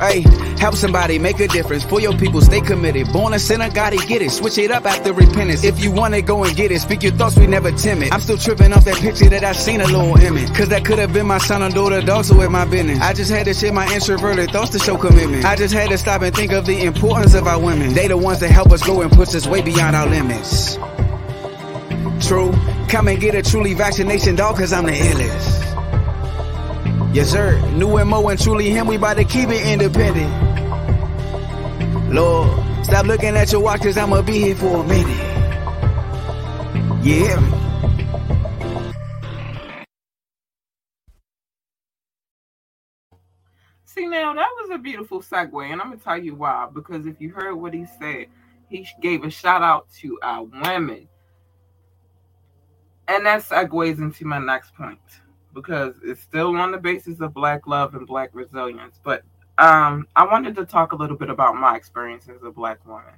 Hey, 0.02 0.22
help 0.58 0.74
somebody 0.74 1.20
make 1.20 1.40
a 1.40 1.48
difference 1.48 1.84
for 1.84 2.02
your 2.02 2.18
people. 2.18 2.42
Stay 2.42 2.60
committed. 2.60 3.14
Born 3.14 3.34
a 3.34 3.40
sinner, 3.40 3.70
gotta 3.70 3.98
get 4.08 4.24
it. 4.24 4.32
Switch 4.32 4.58
it 4.58 4.72
up 4.72 4.84
after 4.86 5.14
repentance. 5.14 5.64
If 5.64 5.80
you 5.80 5.92
want 5.92 6.16
it, 6.16 6.24
go 6.24 6.44
and 6.44 6.56
get 6.56 6.72
it. 6.72 6.82
Speak 6.82 7.04
your 7.04 7.12
thoughts, 7.12 7.38
we 7.38 7.46
never 7.46 7.72
timid. 7.72 8.12
I'm 8.12 8.20
still 8.20 8.38
tripping 8.38 8.74
off 8.74 8.84
that 8.86 8.96
picture 8.96 9.30
that 9.30 9.44
I 9.44 9.52
seen 9.52 9.80
a 9.80 9.86
little 9.86 10.18
image. 10.18 10.52
Cause 10.56 10.70
that 10.70 10.86
could 10.86 10.98
have 10.98 11.14
been 11.14 11.28
my 11.28 11.38
son 11.38 11.62
or 11.62 11.70
daughter, 11.70 12.02
so 12.24 12.36
with 12.36 12.50
my 12.50 12.66
business. 12.66 13.00
I 13.00 13.14
just 13.14 13.30
had 13.30 13.46
to 13.46 13.54
share 13.54 13.74
my 13.74 13.94
introverted 13.94 14.50
thoughts 14.50 14.72
to 14.72 14.80
show 14.80 14.98
commitment. 14.98 15.46
I 15.46 15.56
just 15.56 15.72
had 15.72 15.92
to 15.92 16.00
stop 16.00 16.24
and 16.24 16.36
think 16.36 16.52
of 16.52 16.66
the 16.66 16.84
importance 16.84 17.36
of 17.36 17.46
our 17.46 17.60
women. 17.60 17.94
They 17.94 18.08
the 18.08 18.18
ones 18.18 18.40
that 18.40 18.50
help 18.50 18.72
us 18.72 18.82
grow 18.82 19.02
and 19.02 19.12
push 19.12 19.36
us 19.36 19.46
way 19.46 19.62
beyond 19.62 19.96
our 19.96 20.08
limits. 20.08 20.78
True. 22.28 22.52
Come 22.90 23.08
and 23.08 23.22
get 23.22 23.36
a 23.36 23.44
truly 23.44 23.76
vaccination, 23.76 24.36
dog, 24.36 24.58
cause 24.58 24.74
I'm 24.74 24.86
the 24.88 24.94
illest. 24.94 25.71
Yes, 27.14 27.30
sir. 27.30 27.60
New 27.72 28.06
Mo 28.06 28.30
and 28.30 28.40
truly 28.40 28.70
him, 28.70 28.88
we 28.88 28.96
about 28.96 29.18
to 29.18 29.26
keep 29.26 29.50
it 29.50 29.68
independent. 29.68 30.32
Lord, 32.10 32.58
stop 32.86 33.06
looking 33.06 33.36
at 33.36 33.52
your 33.52 33.60
watch, 33.60 33.82
cause 33.82 33.98
I'ma 33.98 34.22
be 34.22 34.40
here 34.40 34.56
for 34.56 34.82
a 34.82 34.88
minute. 34.88 35.32
Yeah. 37.04 37.38
See, 43.84 44.08
now 44.08 44.34
that 44.34 44.48
was 44.62 44.70
a 44.72 44.78
beautiful 44.78 45.22
segue, 45.22 45.70
and 45.70 45.82
I'm 45.82 45.90
gonna 45.90 45.98
tell 46.02 46.18
you 46.18 46.36
why. 46.36 46.70
Because 46.74 47.06
if 47.06 47.20
you 47.20 47.32
heard 47.32 47.56
what 47.56 47.74
he 47.74 47.86
said, 48.00 48.28
he 48.70 48.88
gave 49.02 49.26
a 49.26 49.30
shout 49.30 49.62
out 49.62 49.90
to 50.00 50.18
our 50.24 50.46
women. 50.46 51.10
And 53.10 53.26
that 53.26 53.42
segues 53.42 53.98
into 53.98 54.24
my 54.24 54.40
next 54.40 54.74
point 54.76 55.00
because 55.54 55.96
it's 56.04 56.22
still 56.22 56.56
on 56.56 56.72
the 56.72 56.78
basis 56.78 57.20
of 57.20 57.34
black 57.34 57.68
love 57.68 57.96
and 57.96 58.08
black 58.08 58.30
resilience. 58.34 59.00
But 59.04 59.24
um, 59.58 60.08
I 60.16 60.26
wanted 60.26 60.56
to 60.56 60.66
talk 60.66 60.92
a 60.92 60.96
little 60.96 61.18
bit 61.18 61.30
about 61.30 61.56
my 61.56 61.76
experience 61.76 62.28
as 62.30 62.44
a 62.44 62.52
black 62.52 62.86
woman. 62.88 63.14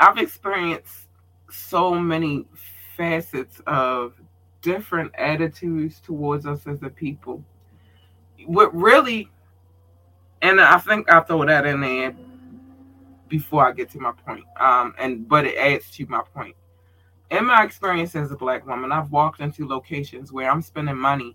I've 0.00 0.18
experienced 0.18 1.08
so 1.50 1.94
many 1.94 2.46
facets 2.96 3.60
of 3.66 4.14
different 4.62 5.12
attitudes 5.16 6.00
towards 6.00 6.46
us 6.46 6.66
as 6.66 6.82
a 6.82 6.88
people. 6.88 7.44
What 8.46 8.74
really, 8.74 9.28
and 10.40 10.60
I 10.60 10.78
think 10.78 11.10
I'll 11.10 11.22
throw 11.22 11.44
that 11.44 11.66
in 11.66 11.80
there 11.80 12.14
before 13.28 13.66
I 13.66 13.72
get 13.72 13.90
to 13.90 14.00
my 14.00 14.12
point. 14.12 14.44
Um, 14.58 14.94
and 14.98 15.28
but 15.28 15.46
it 15.46 15.56
adds 15.56 15.90
to 15.92 16.06
my 16.06 16.22
point 16.34 16.56
in 17.32 17.46
my 17.46 17.64
experience 17.64 18.14
as 18.14 18.30
a 18.30 18.36
black 18.36 18.66
woman, 18.66 18.92
I've 18.92 19.10
walked 19.10 19.40
into 19.40 19.66
locations 19.66 20.32
where 20.32 20.50
I'm 20.50 20.60
spending 20.60 20.98
money 20.98 21.34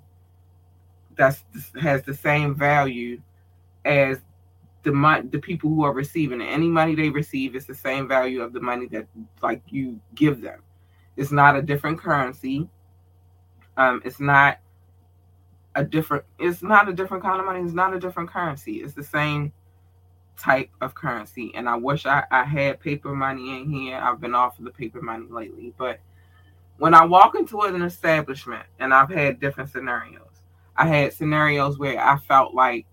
that 1.15 1.39
has 1.81 2.03
the 2.03 2.13
same 2.13 2.53
value 2.53 3.19
as 3.83 4.19
the 4.83 5.27
the 5.31 5.39
people 5.39 5.71
who 5.71 5.83
are 5.83 5.93
receiving 5.93 6.39
it. 6.39 6.45
Any 6.45 6.67
money 6.67 6.93
they 6.93 7.10
receive 7.10 7.55
is 7.55 7.65
the 7.65 7.73
same 7.73 8.07
value 8.07 8.43
of 8.43 8.53
the 8.53 8.60
money 8.60 8.86
that 8.88 9.07
like 9.41 9.63
you 9.69 9.99
give 10.13 10.39
them. 10.41 10.62
It's 11.15 11.31
not 11.31 11.55
a 11.55 11.63
different 11.63 11.99
currency. 11.99 12.69
Um, 13.75 14.01
it's 14.05 14.19
not 14.19 14.60
a 15.75 15.83
different. 15.83 16.25
It's 16.38 16.62
not 16.62 16.88
a 16.88 16.93
different 16.93 17.23
kind 17.23 17.39
of 17.39 17.45
money. 17.47 17.62
It's 17.62 17.73
not 17.73 17.95
a 17.95 17.99
different 17.99 18.29
currency. 18.29 18.77
It's 18.83 18.93
the 18.93 19.03
same 19.03 19.51
type 20.38 20.69
of 20.82 20.95
currency. 20.95 21.52
And 21.56 21.67
I 21.67 21.76
wish 21.76 22.06
I, 22.06 22.23
I 22.32 22.43
had 22.43 22.80
paper 22.80 23.13
money 23.13 23.60
in 23.60 23.69
here. 23.69 23.97
I've 23.97 24.21
been 24.21 24.36
off 24.36 24.60
of 24.60 24.65
the 24.65 24.71
paper 24.71 25.02
money 25.02 25.26
lately. 25.30 25.73
But 25.78 26.00
when 26.78 26.93
I 26.93 27.06
walk 27.06 27.36
into 27.36 27.62
an 27.62 27.82
establishment, 27.82 28.65
and 28.80 28.93
I've 28.93 29.10
had 29.10 29.39
different 29.39 29.71
scenarios, 29.71 30.21
I 30.76 30.86
had 30.88 31.13
scenarios 31.13 31.80
where 31.80 32.00
I 32.00 32.17
felt 32.19 32.54
like 32.54 32.86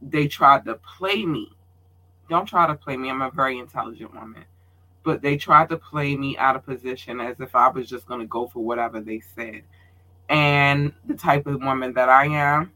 they 0.00 0.26
tried 0.26 0.64
to 0.64 0.74
play 0.98 1.24
me. 1.24 1.50
Don't 2.30 2.46
try 2.46 2.66
to 2.66 2.74
play 2.74 2.96
me. 2.96 3.10
I'm 3.10 3.22
a 3.22 3.30
very 3.30 3.58
intelligent 3.58 4.14
woman. 4.14 4.44
But 5.02 5.20
they 5.20 5.36
tried 5.36 5.68
to 5.68 5.76
play 5.76 6.16
me 6.16 6.38
out 6.38 6.56
of 6.56 6.64
position 6.64 7.20
as 7.20 7.38
if 7.40 7.54
I 7.54 7.68
was 7.68 7.88
just 7.88 8.06
going 8.06 8.20
to 8.20 8.26
go 8.26 8.48
for 8.48 8.64
whatever 8.64 9.00
they 9.00 9.20
said. 9.20 9.62
And 10.30 10.94
the 11.06 11.14
type 11.14 11.46
of 11.46 11.62
woman 11.62 11.92
that 11.92 12.08
I 12.08 12.26
am, 12.26 12.72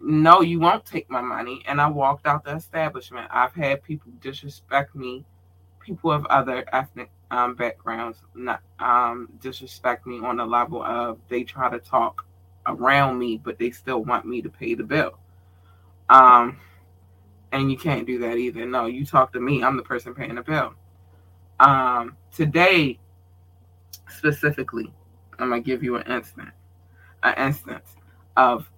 no, 0.00 0.40
you 0.40 0.58
won't 0.58 0.84
take 0.84 1.10
my 1.10 1.20
money. 1.20 1.62
And 1.66 1.80
I 1.80 1.88
walked 1.88 2.26
out 2.26 2.44
the 2.44 2.54
establishment. 2.54 3.28
I've 3.30 3.54
had 3.54 3.82
people 3.82 4.10
disrespect 4.20 4.94
me, 4.94 5.24
people 5.80 6.10
of 6.10 6.24
other 6.26 6.64
ethnic 6.72 7.10
um, 7.30 7.54
backgrounds, 7.54 8.18
not 8.34 8.62
um, 8.78 9.28
disrespect 9.40 10.06
me 10.06 10.20
on 10.20 10.38
the 10.38 10.46
level 10.46 10.82
of 10.82 11.18
they 11.28 11.44
try 11.44 11.70
to 11.70 11.78
talk 11.78 12.26
around 12.66 13.18
me, 13.18 13.40
but 13.42 13.58
they 13.58 13.70
still 13.70 14.04
want 14.04 14.24
me 14.24 14.42
to 14.42 14.48
pay 14.48 14.74
the 14.74 14.82
bill. 14.82 15.18
Um, 16.08 16.58
and 17.52 17.70
you 17.70 17.76
can't 17.76 18.06
do 18.06 18.18
that 18.20 18.36
either. 18.36 18.64
No, 18.64 18.86
you 18.86 19.04
talk 19.04 19.32
to 19.32 19.40
me. 19.40 19.62
I'm 19.62 19.76
the 19.76 19.82
person 19.82 20.14
paying 20.14 20.36
the 20.36 20.42
bill. 20.42 20.74
Um, 21.58 22.16
today, 22.32 22.98
specifically, 24.08 24.92
I'm 25.38 25.50
gonna 25.50 25.60
give 25.60 25.82
you 25.82 25.96
an 25.96 26.10
instant, 26.10 26.50
an 27.22 27.34
instance 27.36 27.96
of 28.36 28.70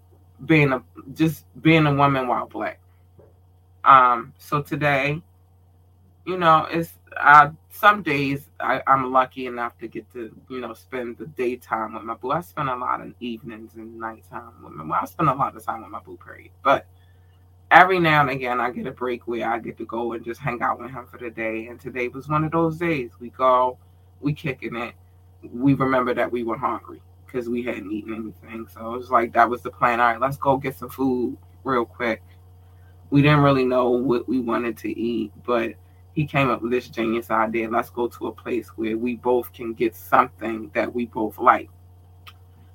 being 0.46 0.72
a 0.72 0.82
just 1.14 1.44
being 1.62 1.86
a 1.86 1.94
woman 1.94 2.26
while 2.26 2.46
black. 2.46 2.80
Um, 3.84 4.32
so 4.38 4.62
today, 4.62 5.22
you 6.24 6.38
know, 6.38 6.66
it's 6.70 6.92
uh, 7.16 7.50
some 7.70 8.02
days 8.02 8.48
I, 8.60 8.80
I'm 8.86 9.12
lucky 9.12 9.46
enough 9.46 9.76
to 9.78 9.88
get 9.88 10.10
to, 10.12 10.34
you 10.48 10.60
know, 10.60 10.72
spend 10.74 11.18
the 11.18 11.26
daytime 11.26 11.94
with 11.94 12.04
my 12.04 12.14
boo. 12.14 12.30
I 12.30 12.40
spend 12.40 12.68
a 12.68 12.76
lot 12.76 13.00
of 13.00 13.12
evenings 13.20 13.74
and 13.74 13.98
nighttime 13.98 14.52
with 14.62 14.72
my. 14.72 14.84
Well, 14.84 15.00
I 15.02 15.06
spend 15.06 15.28
a 15.28 15.34
lot 15.34 15.56
of 15.56 15.64
time 15.64 15.82
with 15.82 15.90
my 15.90 16.00
boo, 16.00 16.18
period. 16.24 16.52
But 16.62 16.86
every 17.70 17.98
now 17.98 18.20
and 18.22 18.30
again, 18.30 18.60
I 18.60 18.70
get 18.70 18.86
a 18.86 18.92
break 18.92 19.26
where 19.26 19.48
I 19.48 19.58
get 19.58 19.78
to 19.78 19.84
go 19.84 20.12
and 20.12 20.24
just 20.24 20.40
hang 20.40 20.62
out 20.62 20.80
with 20.80 20.90
him 20.90 21.06
for 21.06 21.18
the 21.18 21.30
day. 21.30 21.66
And 21.66 21.80
today 21.80 22.08
was 22.08 22.28
one 22.28 22.44
of 22.44 22.52
those 22.52 22.78
days. 22.78 23.10
We 23.20 23.30
go, 23.30 23.78
we 24.20 24.32
kicking 24.32 24.76
it. 24.76 24.94
We 25.52 25.74
remember 25.74 26.14
that 26.14 26.30
we 26.30 26.44
were 26.44 26.56
hungry 26.56 27.02
because 27.32 27.48
we 27.48 27.62
hadn't 27.62 27.90
eaten 27.90 28.14
anything. 28.14 28.66
So 28.68 28.94
it 28.94 28.98
was 28.98 29.10
like 29.10 29.32
that 29.32 29.48
was 29.48 29.62
the 29.62 29.70
plan. 29.70 30.00
All 30.00 30.06
right, 30.12 30.20
let's 30.20 30.36
go 30.36 30.56
get 30.56 30.76
some 30.76 30.90
food 30.90 31.36
real 31.64 31.84
quick. 31.84 32.22
We 33.10 33.22
didn't 33.22 33.40
really 33.40 33.64
know 33.64 33.90
what 33.90 34.28
we 34.28 34.40
wanted 34.40 34.76
to 34.78 34.98
eat, 34.98 35.32
but 35.44 35.74
he 36.12 36.26
came 36.26 36.50
up 36.50 36.62
with 36.62 36.72
this 36.72 36.88
genius 36.88 37.30
idea. 37.30 37.70
Let's 37.70 37.90
go 37.90 38.08
to 38.08 38.26
a 38.26 38.32
place 38.32 38.68
where 38.76 38.96
we 38.98 39.16
both 39.16 39.52
can 39.52 39.72
get 39.72 39.94
something 39.94 40.70
that 40.74 40.92
we 40.92 41.06
both 41.06 41.38
like. 41.38 41.70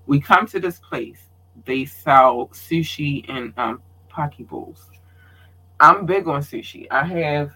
We 0.08 0.20
come 0.20 0.48
to 0.48 0.60
this 0.60 0.80
place. 0.80 1.22
They 1.66 1.86
sell 1.86 2.48
sushi 2.54 3.28
and 3.30 3.54
um, 3.58 3.82
poke 4.10 4.38
bowls. 4.48 4.90
I'm 5.80 6.06
big 6.06 6.28
on 6.28 6.42
sushi. 6.42 6.88
I 6.90 7.04
have 7.04 7.52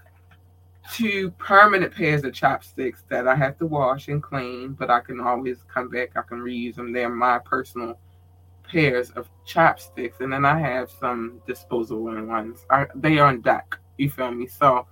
two 0.90 1.32
permanent 1.32 1.94
pairs 1.94 2.24
of 2.24 2.34
chopsticks 2.34 3.04
that 3.10 3.28
I 3.28 3.36
have 3.36 3.58
to 3.60 3.68
wash 3.68 4.08
and 4.08 4.22
clean, 4.22 4.74
but 4.74 4.90
I 4.90 5.00
can 5.00 5.20
always 5.20 5.64
come 5.68 5.90
back. 5.90 6.12
I 6.16 6.22
can 6.22 6.40
reuse 6.40 6.76
them. 6.76 6.92
They're 6.92 7.10
my 7.10 7.40
personal 7.40 8.00
pairs 8.64 9.12
of 9.12 9.30
chopsticks, 9.46 10.20
and 10.20 10.34
then 10.34 10.46
I 10.46 10.58
have 10.60 10.90
some 10.90 11.42
disposable 11.46 12.26
ones. 12.26 12.66
I, 12.70 12.88
they 12.96 13.20
are 13.20 13.28
on 13.28 13.42
deck. 13.42 13.78
You 13.98 14.10
feel 14.10 14.32
me? 14.32 14.48
So 14.48 14.88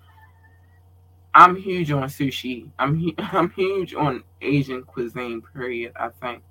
I'm 1.34 1.56
huge 1.56 1.92
on 1.92 2.04
sushi. 2.04 2.70
I'm 2.78 3.12
I'm 3.18 3.50
huge 3.52 3.94
on 3.94 4.24
Asian 4.42 4.84
cuisine. 4.84 5.42
Period. 5.54 5.94
I 5.96 6.10
think, 6.10 6.44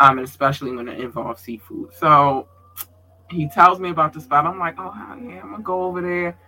um, 0.00 0.18
especially 0.18 0.72
when 0.72 0.88
it 0.88 1.00
involves 1.00 1.42
seafood. 1.42 1.92
So 1.94 2.48
he 3.30 3.48
tells 3.48 3.80
me 3.80 3.90
about 3.90 4.12
the 4.12 4.20
spot. 4.20 4.46
I'm 4.46 4.58
like, 4.58 4.76
oh 4.78 4.92
yeah, 4.94 5.40
I'm 5.42 5.50
gonna 5.50 5.62
go 5.62 5.84
over 5.84 6.00
there. 6.00 6.38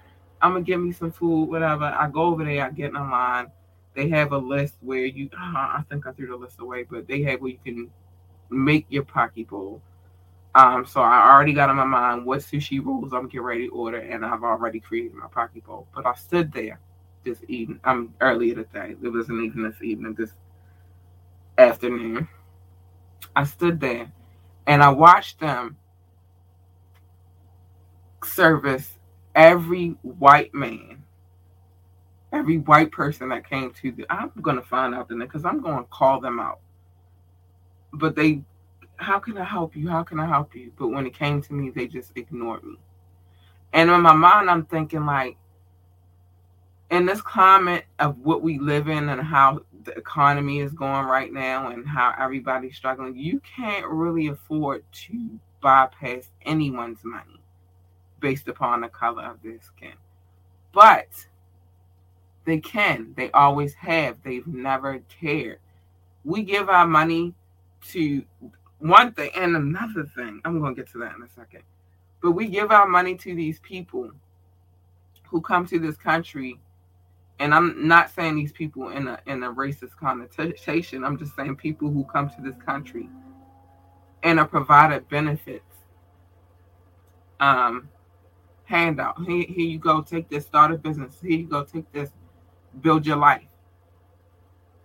I'm 0.43 0.53
gonna 0.53 0.65
get 0.65 0.79
me 0.79 0.93
some 0.93 1.13
food, 1.13 1.45
whatever. 1.49 1.85
I 1.85 2.09
go 2.09 2.23
over 2.23 2.45
there. 2.45 2.65
I 2.65 2.71
get 2.71 2.91
in 2.91 2.95
line. 2.95 3.51
They 3.95 4.09
have 4.09 4.33
a 4.33 4.39
list 4.39 4.77
where 4.81 5.05
you. 5.05 5.29
Uh, 5.33 5.55
I 5.55 5.85
think 5.89 6.07
I 6.07 6.13
threw 6.13 6.29
the 6.29 6.37
list 6.37 6.61
away, 6.61 6.85
but 6.85 7.07
they 7.07 7.23
have 7.23 7.41
where 7.41 7.51
you 7.51 7.59
can 7.65 7.91
make 8.49 8.87
your 8.89 9.05
poke 9.05 9.47
bowl. 9.49 9.83
Um, 10.55 10.85
so 10.85 11.01
I 11.01 11.31
already 11.31 11.53
got 11.53 11.71
in 11.71 11.77
my 11.77 11.85
mind 11.85 12.27
what 12.27 12.41
sushi 12.41 12.85
rolls 12.85 13.13
I'm 13.13 13.27
getting 13.27 13.43
ready 13.43 13.69
to 13.69 13.75
order, 13.75 13.99
and 13.99 14.25
I've 14.25 14.43
already 14.43 14.81
created 14.81 15.15
my 15.15 15.27
poke 15.27 15.65
bowl. 15.65 15.87
But 15.95 16.07
I 16.07 16.15
stood 16.15 16.53
there 16.53 16.81
this 17.23 17.39
evening. 17.49 17.81
I'm 17.85 17.99
um, 17.99 18.15
earlier 18.21 18.55
today. 18.55 18.97
It 19.03 19.09
wasn't 19.09 19.45
even 19.45 19.63
this 19.63 19.83
evening. 19.83 20.15
This 20.15 20.33
afternoon, 21.59 22.29
I 23.37 23.45
stood 23.45 23.81
there, 23.81 24.11
and 24.67 24.83
I 24.83 24.89
watched 24.89 25.41
them 25.41 25.77
service 28.25 29.00
every 29.35 29.97
white 30.03 30.55
man, 30.55 31.03
every 32.33 32.59
white 32.59 32.93
person 32.93 33.29
that 33.31 33.49
came 33.49 33.73
to 33.75 33.93
the. 33.93 34.07
I'm 34.11 34.31
gonna 34.41 34.63
find 34.63 34.95
out 34.95 35.09
the 35.09 35.15
name 35.15 35.27
because 35.27 35.45
I'm 35.45 35.61
gonna 35.61 35.85
call 35.91 36.21
them 36.21 36.41
out. 36.41 36.61
But 37.93 38.15
they, 38.15 38.43
how 38.97 39.19
can 39.19 39.37
I 39.39 39.45
help 39.45 39.77
you? 39.77 39.89
How 39.89 40.03
can 40.03 40.21
I 40.21 40.27
help 40.27 40.55
you? 40.55 40.73
But 40.79 40.89
when 40.89 41.07
it 41.07 41.15
came 41.15 41.43
to 41.43 41.53
me, 41.53 41.71
they 41.71 41.87
just 41.87 42.13
ignored 42.17 42.65
me. 42.65 42.77
And 43.73 43.91
in 43.91 44.01
my 44.01 44.15
mind, 44.15 44.51
I'm 44.51 44.65
thinking 44.67 45.07
like, 45.07 45.37
in 46.91 47.07
this 47.07 47.21
climate 47.21 47.85
of 48.01 48.19
what 48.19 48.43
we 48.43 48.59
live 48.59 48.89
in 48.89 49.09
and 49.09 49.21
how 49.21 49.61
the 49.85 49.93
economy 49.93 50.59
is 50.59 50.73
going 50.73 51.07
right 51.07 51.33
now 51.33 51.69
and 51.71 51.87
how 51.87 52.13
everybody's 52.19 52.77
struggling, 52.77 53.17
you 53.17 53.41
can't 53.41 53.87
really 53.87 54.27
afford 54.27 54.85
to 54.93 55.39
bypass 55.61 56.29
anyone's 56.45 57.05
money 57.05 57.40
based 58.21 58.49
upon 58.49 58.83
the 58.83 58.89
color 58.89 59.25
of 59.25 59.43
their 59.43 59.61
skin. 59.61 59.95
But 60.73 61.09
they 62.45 62.59
can. 62.59 63.15
They 63.17 63.31
always 63.33 63.75
have. 63.75 64.19
They've 64.23 64.47
never 64.47 65.01
cared. 65.09 65.59
We 66.25 66.43
give 66.43 66.69
our 66.69 66.87
money 66.87 67.35
to 67.89 68.23
one 68.79 69.13
thing 69.13 69.31
and 69.35 69.57
another 69.57 70.11
thing. 70.15 70.41
I'm 70.45 70.61
going 70.61 70.75
to 70.75 70.81
get 70.81 70.91
to 70.93 70.99
that 70.99 71.17
in 71.17 71.23
a 71.23 71.29
second. 71.29 71.63
But 72.23 72.33
we 72.33 72.47
give 72.47 72.71
our 72.71 72.87
money 72.87 73.15
to 73.17 73.35
these 73.35 73.59
people 73.61 74.11
who 75.25 75.41
come 75.41 75.67
to 75.67 75.79
this 75.79 75.97
country 75.97 76.59
and 77.41 77.55
I'm 77.55 77.89
not 77.89 78.11
saying 78.11 78.37
these 78.37 78.53
people 78.53 78.91
in 78.91 79.09
a 79.09 79.19
in 79.27 79.43
a 79.43 79.53
racist 79.53 79.97
connotation. 79.99 81.03
I'm 81.03 81.19
just 81.19 81.35
saying 81.35 81.57
people 81.57 81.91
who 81.91 82.05
come 82.05 82.29
to 82.29 82.43
this 82.43 82.55
country 82.65 83.09
and 84.23 84.39
are 84.39 84.47
provided 84.47 85.09
benefits. 85.09 85.65
Um, 87.41 87.89
handout. 88.71 89.21
Here, 89.27 89.45
here 89.49 89.67
you 89.67 89.79
go, 89.79 90.01
take 90.01 90.29
this, 90.29 90.47
start 90.47 90.71
a 90.71 90.79
business. 90.79 91.19
Here 91.21 91.39
you 91.39 91.47
go, 91.47 91.65
take 91.65 91.91
this, 91.93 92.11
build 92.81 93.05
your 93.05 93.17
life. 93.17 93.43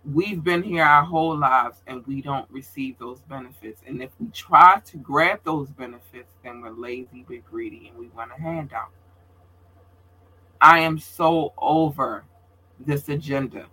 We've 0.04 0.42
been 0.42 0.62
here 0.62 0.84
our 0.84 1.04
whole 1.04 1.36
lives 1.36 1.82
and 1.86 2.06
we 2.06 2.20
don't 2.20 2.50
receive 2.50 2.98
those 2.98 3.20
benefits. 3.22 3.82
And 3.86 4.02
if 4.02 4.10
we 4.20 4.28
try 4.28 4.80
to 4.84 4.96
grab 4.98 5.40
those 5.44 5.70
benefits, 5.70 6.32
then 6.44 6.60
we're 6.60 6.70
lazy, 6.70 7.24
we're 7.28 7.40
greedy, 7.40 7.88
and 7.88 7.98
we 7.98 8.08
want 8.08 8.30
a 8.36 8.40
handout. 8.40 8.90
I 10.60 10.80
am 10.80 10.98
so 10.98 11.52
over 11.58 12.24
this 12.78 13.08
agenda. 13.08 13.66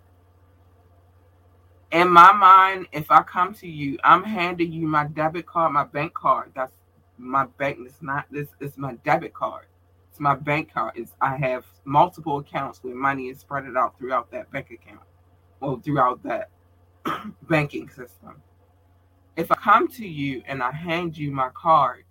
In 1.92 2.08
my 2.08 2.32
mind, 2.32 2.88
if 2.92 3.10
I 3.10 3.22
come 3.22 3.54
to 3.54 3.68
you, 3.68 3.98
I'm 4.02 4.24
handing 4.24 4.72
you 4.72 4.86
my 4.86 5.06
debit 5.06 5.46
card, 5.46 5.72
my 5.72 5.84
bank 5.84 6.14
card. 6.14 6.50
That's 6.54 6.72
my 7.18 7.46
bank. 7.58 7.78
It's 7.82 8.02
not 8.02 8.26
this. 8.30 8.48
It's 8.60 8.76
my 8.76 8.94
debit 9.04 9.32
card. 9.32 9.66
It's 10.14 10.20
my 10.20 10.36
bank 10.36 10.72
card. 10.72 10.96
is 10.96 11.12
I 11.20 11.36
have 11.38 11.66
multiple 11.84 12.38
accounts 12.38 12.78
where 12.84 12.94
money 12.94 13.30
is 13.30 13.40
spread 13.40 13.64
out 13.76 13.98
throughout 13.98 14.30
that 14.30 14.48
bank 14.52 14.70
account, 14.70 15.02
or 15.60 15.80
throughout 15.80 16.22
that 16.22 16.50
banking 17.48 17.88
system. 17.88 18.40
If 19.34 19.50
I 19.50 19.56
come 19.56 19.88
to 19.88 20.06
you 20.06 20.44
and 20.46 20.62
I 20.62 20.70
hand 20.70 21.18
you 21.18 21.32
my 21.32 21.48
card, 21.48 22.04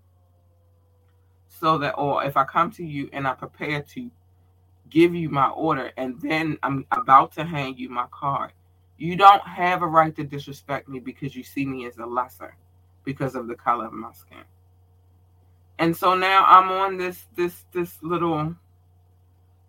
so 1.47 1.77
that, 1.77 1.93
or 1.93 2.25
if 2.25 2.35
I 2.35 2.43
come 2.43 2.71
to 2.71 2.83
you 2.83 3.09
and 3.13 3.25
I 3.25 3.35
prepare 3.35 3.81
to 3.81 4.11
give 4.89 5.15
you 5.15 5.29
my 5.29 5.47
order 5.47 5.93
and 5.95 6.19
then 6.19 6.57
I'm 6.61 6.85
about 6.91 7.31
to 7.35 7.45
hand 7.45 7.79
you 7.79 7.87
my 7.87 8.07
card. 8.11 8.51
You 8.97 9.15
don't 9.15 9.47
have 9.47 9.81
a 9.81 9.87
right 9.87 10.13
to 10.17 10.25
disrespect 10.25 10.89
me 10.89 10.99
because 10.99 11.37
you 11.37 11.43
see 11.43 11.65
me 11.65 11.87
as 11.87 11.97
a 11.99 12.05
lesser 12.05 12.57
because 13.05 13.35
of 13.35 13.47
the 13.47 13.55
color 13.55 13.85
of 13.85 13.93
my 13.93 14.11
skin. 14.11 14.43
And 15.79 15.95
so 15.95 16.15
now 16.15 16.45
I'm 16.45 16.71
on 16.71 16.97
this 16.97 17.25
this 17.35 17.65
this 17.73 18.01
little 18.01 18.55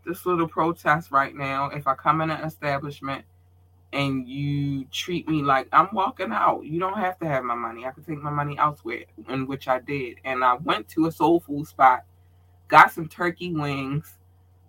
this 0.05 0.27
little 0.27 0.49
protest 0.49 1.11
right 1.11 1.35
now. 1.35 1.71
If 1.71 1.87
I 1.87 1.95
come 1.95 2.21
in 2.21 2.31
an 2.31 2.45
establishment 2.45 3.25
and 3.93 4.29
you 4.29 4.85
treat 4.87 5.29
me 5.29 5.43
like 5.43 5.69
I'm 5.73 5.89
walking 5.93 6.33
out, 6.33 6.65
you 6.65 6.79
don't 6.79 6.99
have 6.99 7.19
to 7.21 7.27
have 7.27 7.45
my 7.45 7.55
money. 7.55 7.87
I 7.87 7.91
can 7.93 8.05
take 8.05 8.19
my 8.19 8.31
money 8.31 8.59
elsewhere, 8.59 9.05
in 9.29 9.47
which 9.47 9.69
I 9.69 9.81
did. 9.81 10.19
And 10.25 10.45
I 10.45 10.55
went 10.55 10.89
to 10.91 11.07
a 11.07 11.13
soul 11.13 11.41
food 11.41 11.67
spot, 11.67 12.05
got 12.69 12.93
some 12.93 13.09
turkey 13.09 13.55
wings, 13.55 14.15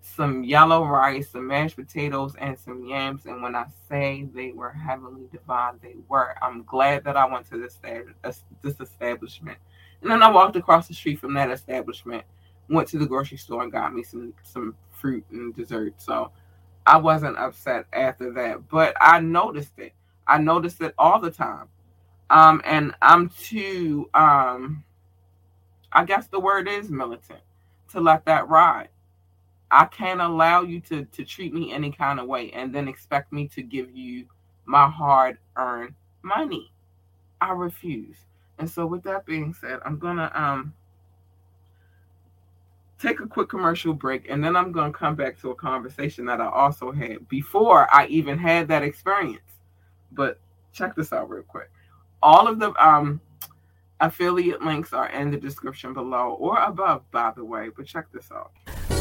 some 0.02 0.43
yellow 0.43 0.86
rice, 0.86 1.32
some 1.32 1.48
mashed 1.48 1.76
potatoes, 1.76 2.36
and 2.39 2.58
some 2.58 2.86
yams. 2.86 3.26
And 3.26 3.41
when 3.41 3.56
I 3.56 3.65
say 3.89 4.28
they 4.34 4.52
were 4.52 4.71
heavenly 4.71 5.28
divine, 5.32 5.80
they 5.82 5.95
were. 6.08 6.36
I'm 6.41 6.63
glad 6.63 7.04
that 7.06 7.17
I 7.17 7.26
went 7.26 7.50
to 7.50 7.58
this, 7.58 7.80
uh, 7.84 8.32
this 8.62 8.80
establishment. 8.80 9.58
And 10.01 10.12
then 10.12 10.23
I 10.23 10.29
walked 10.31 10.55
across 10.55 10.88
the 10.88 10.93
street 10.93 11.19
from 11.19 11.34
that 11.36 11.51
establishment, 11.51 12.23
went 12.69 12.88
to 12.89 12.97
the 12.97 13.08
grocery 13.08 13.38
store 13.38 13.63
and 13.63 13.71
got 13.71 13.93
me 13.93 14.03
some 14.03 14.34
some 14.43 14.75
fruit 14.91 15.25
and 15.31 15.55
dessert. 15.55 15.93
So 15.97 16.31
I 16.86 16.97
wasn't 16.97 17.38
upset 17.38 17.86
after 17.93 18.31
that, 18.34 18.67
but 18.69 18.95
I 19.01 19.19
noticed 19.19 19.77
it. 19.77 19.93
I 20.27 20.38
noticed 20.38 20.81
it 20.81 20.93
all 20.97 21.19
the 21.19 21.31
time. 21.31 21.67
Um, 22.29 22.62
and 22.65 22.95
I'm 23.01 23.29
too 23.29 24.10
um 24.13 24.84
I 25.91 26.03
guess 26.03 26.27
the 26.27 26.39
word 26.39 26.67
is 26.67 26.89
militant 26.89 27.39
to 27.91 28.01
let 28.01 28.25
that 28.25 28.49
ride. 28.49 28.89
I 29.71 29.86
can't 29.86 30.21
allow 30.21 30.62
you 30.62 30.79
to 30.81 31.05
to 31.05 31.23
treat 31.25 31.53
me 31.53 31.73
any 31.73 31.91
kind 31.91 32.19
of 32.19 32.27
way 32.27 32.51
and 32.51 32.73
then 32.73 32.88
expect 32.88 33.31
me 33.31 33.47
to 33.49 33.62
give 33.63 33.91
you 33.95 34.25
my 34.65 34.89
hard 34.89 35.38
earned 35.55 35.93
money. 36.21 36.71
I 37.41 37.51
refuse. 37.51 38.17
And 38.59 38.69
so 38.69 38.85
with 38.85 39.03
that 39.03 39.25
being 39.25 39.53
said, 39.53 39.79
I'm 39.85 39.99
gonna 39.99 40.31
um 40.33 40.73
take 42.99 43.19
a 43.19 43.27
quick 43.27 43.49
commercial 43.49 43.93
break 43.93 44.29
and 44.29 44.43
then 44.43 44.55
I'm 44.55 44.71
gonna 44.71 44.93
come 44.93 45.15
back 45.15 45.39
to 45.41 45.51
a 45.51 45.55
conversation 45.55 46.25
that 46.25 46.39
I 46.39 46.47
also 46.47 46.91
had 46.91 47.27
before 47.27 47.93
I 47.93 48.07
even 48.07 48.37
had 48.37 48.67
that 48.69 48.83
experience. 48.83 49.59
But 50.11 50.39
check 50.71 50.95
this 50.95 51.11
out 51.11 51.29
real 51.29 51.43
quick. 51.43 51.69
All 52.21 52.47
of 52.47 52.59
the 52.59 52.71
um 52.83 53.21
Affiliate 54.01 54.61
links 54.61 54.91
are 54.91 55.07
in 55.09 55.31
the 55.31 55.37
description 55.37 55.93
below 55.93 56.35
or 56.37 56.57
above, 56.59 57.09
by 57.11 57.31
the 57.33 57.45
way. 57.45 57.69
But 57.75 57.85
check 57.85 58.11
this 58.11 58.29
out. 58.29 58.51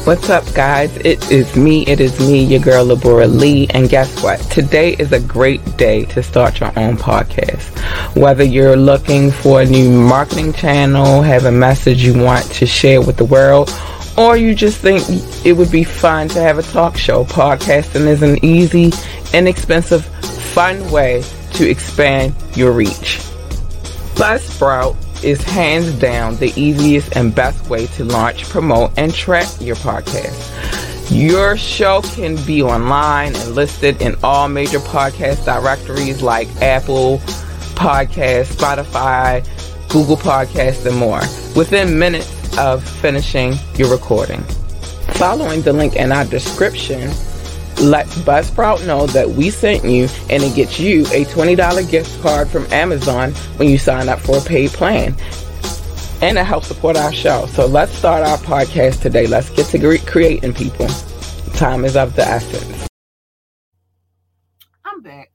What's 0.05 0.29
up, 0.29 0.45
guys? 0.53 0.95
It 0.97 1.31
is 1.31 1.55
me. 1.55 1.83
It 1.87 1.99
is 1.99 2.19
me, 2.19 2.43
your 2.43 2.59
girl, 2.59 2.85
Labora 2.85 3.27
Lee. 3.27 3.65
And 3.71 3.89
guess 3.89 4.21
what? 4.21 4.39
Today 4.51 4.93
is 4.99 5.11
a 5.11 5.19
great 5.19 5.77
day 5.77 6.05
to 6.05 6.21
start 6.21 6.59
your 6.59 6.71
own 6.77 6.95
podcast. 6.95 8.15
Whether 8.15 8.43
you're 8.43 8.77
looking 8.77 9.31
for 9.31 9.61
a 9.61 9.65
new 9.65 9.89
marketing 9.89 10.53
channel, 10.53 11.23
have 11.23 11.45
a 11.45 11.51
message 11.51 12.03
you 12.03 12.13
want 12.13 12.45
to 12.51 12.67
share 12.67 13.01
with 13.01 13.17
the 13.17 13.25
world, 13.25 13.73
or 14.15 14.37
you 14.37 14.53
just 14.53 14.77
think 14.77 15.03
it 15.43 15.53
would 15.53 15.71
be 15.71 15.83
fun 15.83 16.27
to 16.29 16.39
have 16.39 16.59
a 16.59 16.63
talk 16.63 16.97
show, 16.97 17.25
podcasting 17.25 18.05
is 18.05 18.21
an 18.21 18.45
easy, 18.45 18.93
inexpensive, 19.33 20.05
fun 20.05 20.91
way 20.91 21.23
to 21.53 21.67
expand 21.67 22.35
your 22.55 22.73
reach. 22.73 23.21
Buzzsprout 24.13 24.95
is 25.23 25.41
hands 25.43 25.93
down 25.99 26.35
the 26.37 26.51
easiest 26.59 27.15
and 27.15 27.33
best 27.33 27.69
way 27.69 27.87
to 27.87 28.03
launch, 28.03 28.43
promote, 28.49 28.91
and 28.97 29.13
track 29.13 29.47
your 29.59 29.75
podcast. 29.77 30.51
Your 31.11 31.55
show 31.55 32.01
can 32.01 32.35
be 32.45 32.61
online 32.63 33.35
and 33.35 33.55
listed 33.55 34.01
in 34.01 34.15
all 34.23 34.47
major 34.47 34.79
podcast 34.79 35.45
directories 35.45 36.21
like 36.21 36.47
Apple 36.61 37.19
Podcast, 37.75 38.55
Spotify, 38.55 39.43
Google 39.89 40.17
Podcast, 40.17 40.85
and 40.85 40.97
more 40.97 41.21
within 41.55 41.99
minutes 41.99 42.57
of 42.57 42.83
finishing 42.83 43.53
your 43.75 43.91
recording. 43.91 44.41
Following 45.13 45.61
the 45.61 45.73
link 45.73 45.95
in 45.95 46.11
our 46.11 46.25
description, 46.25 47.11
let 47.81 48.07
Buzzsprout 48.07 48.85
know 48.87 49.07
that 49.07 49.29
we 49.29 49.49
sent 49.49 49.83
you 49.83 50.07
and 50.29 50.43
it 50.43 50.55
gets 50.55 50.79
you 50.79 51.01
a 51.07 51.25
$20 51.25 51.89
gift 51.89 52.21
card 52.21 52.49
from 52.49 52.65
Amazon 52.71 53.31
when 53.57 53.69
you 53.69 53.77
sign 53.77 54.09
up 54.09 54.19
for 54.19 54.37
a 54.37 54.41
paid 54.41 54.71
plan. 54.71 55.15
And 56.21 56.37
it 56.37 56.45
helps 56.45 56.67
support 56.67 56.95
our 56.95 57.11
show. 57.11 57.45
So 57.47 57.65
let's 57.65 57.91
start 57.91 58.25
our 58.25 58.37
podcast 58.37 59.01
today. 59.01 59.27
Let's 59.27 59.49
get 59.49 59.67
to 59.67 59.97
creating 59.99 60.53
people. 60.53 60.87
Time 61.55 61.85
is 61.85 61.95
of 61.95 62.15
the 62.15 62.23
essence. 62.23 62.87
I'm 64.83 65.01
back. 65.01 65.31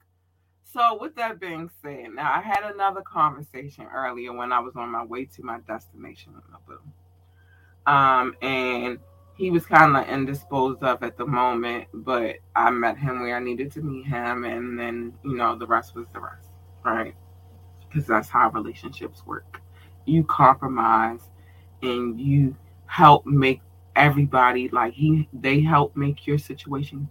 So, 0.71 0.97
with 0.99 1.15
that 1.15 1.39
being 1.39 1.69
said, 1.81 2.13
now 2.15 2.31
I 2.31 2.41
had 2.41 2.63
another 2.63 3.01
conversation 3.01 3.85
earlier 3.93 4.31
when 4.33 4.51
I 4.51 4.59
was 4.59 4.75
on 4.75 4.89
my 4.89 5.03
way 5.03 5.25
to 5.25 5.43
my 5.43 5.59
destination 5.61 6.33
with 6.35 6.43
my 6.49 6.57
boo. 6.67 7.91
Um, 7.91 8.35
and 8.41 8.99
he 9.41 9.49
was 9.49 9.65
kind 9.65 9.97
of 9.97 10.07
indisposed 10.07 10.83
of 10.83 11.01
at 11.01 11.17
the 11.17 11.25
moment, 11.25 11.87
but 11.95 12.35
I 12.55 12.69
met 12.69 12.95
him 12.95 13.21
where 13.21 13.35
I 13.35 13.39
needed 13.39 13.71
to 13.71 13.81
meet 13.81 14.05
him, 14.05 14.43
and 14.43 14.77
then 14.77 15.15
you 15.23 15.35
know 15.35 15.57
the 15.57 15.65
rest 15.65 15.95
was 15.95 16.05
the 16.13 16.19
rest, 16.19 16.49
right? 16.85 17.15
Because 17.79 18.05
that's 18.05 18.29
how 18.29 18.51
relationships 18.51 19.25
work. 19.25 19.59
You 20.05 20.23
compromise, 20.25 21.21
and 21.81 22.21
you 22.21 22.55
help 22.85 23.25
make 23.25 23.61
everybody 23.95 24.69
like 24.69 24.93
he. 24.93 25.27
They 25.33 25.59
help 25.59 25.95
make 25.95 26.27
your 26.27 26.37
situation 26.37 27.09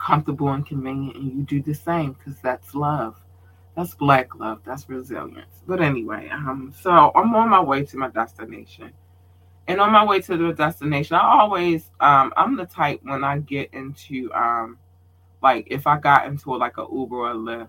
comfortable 0.00 0.48
and 0.48 0.66
convenient, 0.66 1.18
and 1.18 1.32
you 1.32 1.42
do 1.44 1.62
the 1.62 1.74
same 1.74 2.14
because 2.14 2.40
that's 2.40 2.74
love. 2.74 3.14
That's 3.76 3.94
black 3.94 4.34
love. 4.34 4.62
That's 4.66 4.88
resilience. 4.88 5.62
But 5.68 5.80
anyway, 5.80 6.30
um, 6.32 6.74
so 6.82 7.12
I'm 7.14 7.32
on 7.36 7.48
my 7.48 7.60
way 7.60 7.84
to 7.84 7.96
my 7.96 8.08
destination 8.08 8.92
and 9.70 9.80
on 9.80 9.92
my 9.92 10.04
way 10.04 10.20
to 10.22 10.36
the 10.36 10.52
destination, 10.52 11.14
I 11.14 11.40
always 11.40 11.90
um 12.00 12.32
I'm 12.36 12.56
the 12.56 12.66
type 12.66 13.00
when 13.04 13.22
I 13.22 13.38
get 13.38 13.72
into 13.72 14.28
um 14.34 14.78
like 15.42 15.68
if 15.70 15.86
I 15.86 15.96
got 15.96 16.26
into 16.26 16.56
like 16.56 16.76
a 16.76 16.86
Uber 16.92 17.16
or 17.16 17.30
a 17.30 17.34
Lyft, 17.34 17.68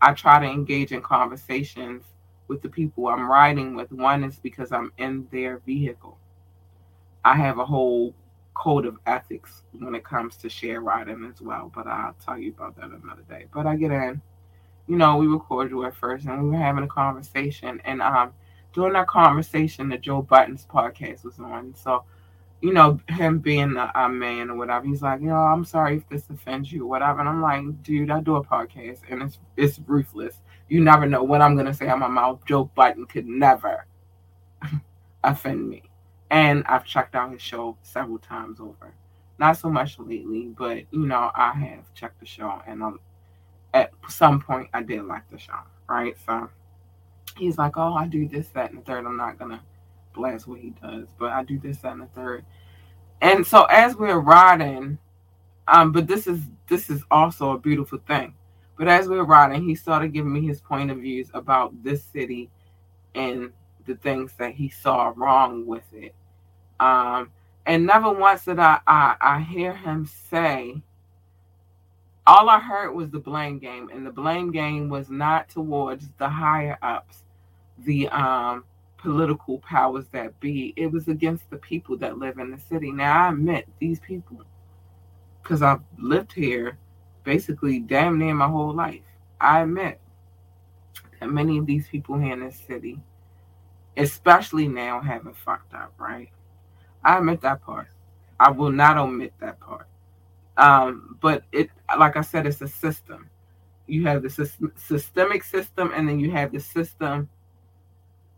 I 0.00 0.14
try 0.14 0.40
to 0.40 0.46
engage 0.46 0.90
in 0.90 1.00
conversations 1.00 2.02
with 2.48 2.60
the 2.60 2.68
people 2.68 3.06
I'm 3.06 3.30
riding 3.30 3.76
with. 3.76 3.92
One 3.92 4.24
is 4.24 4.40
because 4.40 4.72
I'm 4.72 4.92
in 4.98 5.28
their 5.30 5.58
vehicle. 5.58 6.18
I 7.24 7.36
have 7.36 7.60
a 7.60 7.64
whole 7.64 8.14
code 8.54 8.84
of 8.84 8.98
ethics 9.06 9.62
when 9.78 9.94
it 9.94 10.04
comes 10.04 10.36
to 10.38 10.48
share 10.48 10.80
riding 10.80 11.24
as 11.32 11.40
well, 11.40 11.70
but 11.72 11.86
I'll 11.86 12.16
tell 12.24 12.36
you 12.36 12.50
about 12.50 12.74
that 12.76 12.90
another 12.90 13.22
day. 13.28 13.46
But 13.54 13.68
I 13.68 13.76
get 13.76 13.92
in, 13.92 14.20
you 14.88 14.96
know, 14.96 15.18
we 15.18 15.28
were 15.28 15.38
cordial 15.38 15.86
at 15.86 15.94
first 15.94 16.26
and 16.26 16.42
we 16.42 16.50
were 16.50 16.56
having 16.62 16.82
a 16.82 16.88
conversation 16.88 17.80
and 17.84 18.02
um 18.02 18.32
during 18.72 18.94
that 18.94 19.06
conversation 19.06 19.88
that 19.90 20.00
Joe 20.00 20.22
Budden's 20.22 20.66
podcast 20.66 21.24
was 21.24 21.38
on. 21.38 21.74
So, 21.74 22.04
you 22.60 22.72
know, 22.72 23.00
him 23.08 23.38
being 23.38 23.76
a, 23.76 23.90
a, 23.94 24.08
man 24.08 24.50
or 24.50 24.56
whatever, 24.56 24.86
he's 24.86 25.02
like, 25.02 25.20
you 25.20 25.28
know, 25.28 25.34
I'm 25.34 25.64
sorry 25.64 25.96
if 25.96 26.08
this 26.08 26.28
offends 26.30 26.72
you, 26.72 26.86
whatever. 26.86 27.20
And 27.20 27.28
I'm 27.28 27.42
like, 27.42 27.82
dude, 27.82 28.10
I 28.10 28.20
do 28.20 28.36
a 28.36 28.44
podcast 28.44 29.00
and 29.08 29.22
it's 29.22 29.38
it's 29.56 29.80
ruthless. 29.86 30.40
You 30.68 30.82
never 30.82 31.06
know 31.06 31.22
what 31.22 31.42
I'm 31.42 31.56
gonna 31.56 31.74
say 31.74 31.88
out 31.88 31.98
my 31.98 32.08
mouth. 32.08 32.40
Joe 32.46 32.70
Budden 32.74 33.06
could 33.06 33.26
never 33.26 33.86
offend 35.24 35.68
me. 35.68 35.82
And 36.30 36.64
I've 36.66 36.84
checked 36.84 37.14
out 37.14 37.32
his 37.32 37.42
show 37.42 37.76
several 37.82 38.18
times 38.18 38.58
over. 38.58 38.94
Not 39.38 39.58
so 39.58 39.68
much 39.68 39.98
lately, 39.98 40.46
but 40.56 40.84
you 40.92 41.06
know, 41.06 41.30
I 41.34 41.52
have 41.52 41.92
checked 41.94 42.20
the 42.20 42.26
show 42.26 42.62
and 42.66 42.82
um, 42.82 43.00
at 43.74 43.92
some 44.08 44.40
point 44.40 44.68
I 44.72 44.82
did 44.82 45.04
like 45.04 45.28
the 45.30 45.38
show, 45.38 45.58
right? 45.88 46.16
So 46.24 46.48
he's 47.36 47.58
like, 47.58 47.76
oh, 47.76 47.94
I 47.94 48.06
do 48.06 48.28
this, 48.28 48.48
that, 48.48 48.70
and 48.70 48.80
the 48.80 48.84
third. 48.84 49.06
I'm 49.06 49.16
not 49.16 49.38
gonna 49.38 49.62
blast 50.14 50.46
what 50.46 50.60
he 50.60 50.70
does, 50.82 51.08
but 51.18 51.32
I 51.32 51.44
do 51.44 51.58
this, 51.58 51.78
that, 51.78 51.92
and 51.92 52.02
the 52.02 52.06
third. 52.06 52.44
And 53.20 53.46
so 53.46 53.64
as 53.64 53.96
we're 53.96 54.18
riding, 54.18 54.98
um, 55.68 55.92
but 55.92 56.06
this 56.06 56.26
is 56.26 56.40
this 56.68 56.90
is 56.90 57.02
also 57.10 57.52
a 57.52 57.58
beautiful 57.58 57.98
thing. 58.06 58.34
But 58.76 58.88
as 58.88 59.06
we 59.06 59.16
we're 59.16 59.24
riding, 59.24 59.62
he 59.62 59.74
started 59.74 60.12
giving 60.12 60.32
me 60.32 60.46
his 60.46 60.60
point 60.60 60.90
of 60.90 60.98
views 60.98 61.30
about 61.34 61.82
this 61.84 62.02
city 62.02 62.50
and 63.14 63.52
the 63.86 63.94
things 63.96 64.32
that 64.38 64.54
he 64.54 64.68
saw 64.68 65.12
wrong 65.14 65.66
with 65.66 65.84
it. 65.92 66.14
Um, 66.80 67.30
and 67.66 67.86
never 67.86 68.10
once 68.10 68.44
did 68.44 68.58
I, 68.58 68.80
I 68.86 69.16
I 69.20 69.40
hear 69.40 69.74
him 69.74 70.06
say 70.06 70.82
all 72.26 72.48
I 72.48 72.60
heard 72.60 72.92
was 72.92 73.10
the 73.10 73.18
blame 73.18 73.58
game, 73.58 73.90
and 73.92 74.06
the 74.06 74.10
blame 74.10 74.52
game 74.52 74.88
was 74.88 75.10
not 75.10 75.48
towards 75.48 76.08
the 76.18 76.28
higher 76.28 76.78
ups, 76.82 77.24
the 77.78 78.08
um, 78.08 78.64
political 78.96 79.58
powers 79.58 80.06
that 80.12 80.38
be. 80.38 80.72
It 80.76 80.86
was 80.86 81.08
against 81.08 81.50
the 81.50 81.56
people 81.56 81.96
that 81.98 82.18
live 82.18 82.38
in 82.38 82.50
the 82.50 82.58
city. 82.58 82.92
Now, 82.92 83.26
I 83.26 83.32
admit 83.32 83.68
these 83.80 83.98
people, 84.00 84.42
because 85.42 85.62
I've 85.62 85.82
lived 85.98 86.32
here 86.32 86.78
basically 87.24 87.80
damn 87.80 88.18
near 88.18 88.34
my 88.34 88.48
whole 88.48 88.74
life. 88.74 89.02
I 89.40 89.62
admit 89.62 90.00
that 91.20 91.28
many 91.28 91.58
of 91.58 91.66
these 91.66 91.88
people 91.88 92.18
here 92.18 92.34
in 92.34 92.40
this 92.40 92.60
city, 92.66 93.00
especially 93.96 94.68
now, 94.68 95.00
haven't 95.00 95.36
fucked 95.36 95.74
up, 95.74 95.92
right? 95.98 96.30
I 97.04 97.18
admit 97.18 97.40
that 97.40 97.62
part. 97.62 97.88
I 98.38 98.50
will 98.50 98.70
not 98.70 98.96
omit 98.96 99.32
that 99.40 99.58
part. 99.58 99.88
Um, 100.56 101.18
but 101.20 101.44
it, 101.52 101.70
like 101.98 102.16
I 102.16 102.20
said, 102.20 102.46
it's 102.46 102.60
a 102.60 102.68
system. 102.68 103.30
You 103.86 104.04
have 104.06 104.22
the 104.22 104.30
system, 104.30 104.72
systemic 104.76 105.44
system, 105.44 105.92
and 105.94 106.08
then 106.08 106.20
you 106.20 106.30
have 106.30 106.52
the 106.52 106.60
system 106.60 107.28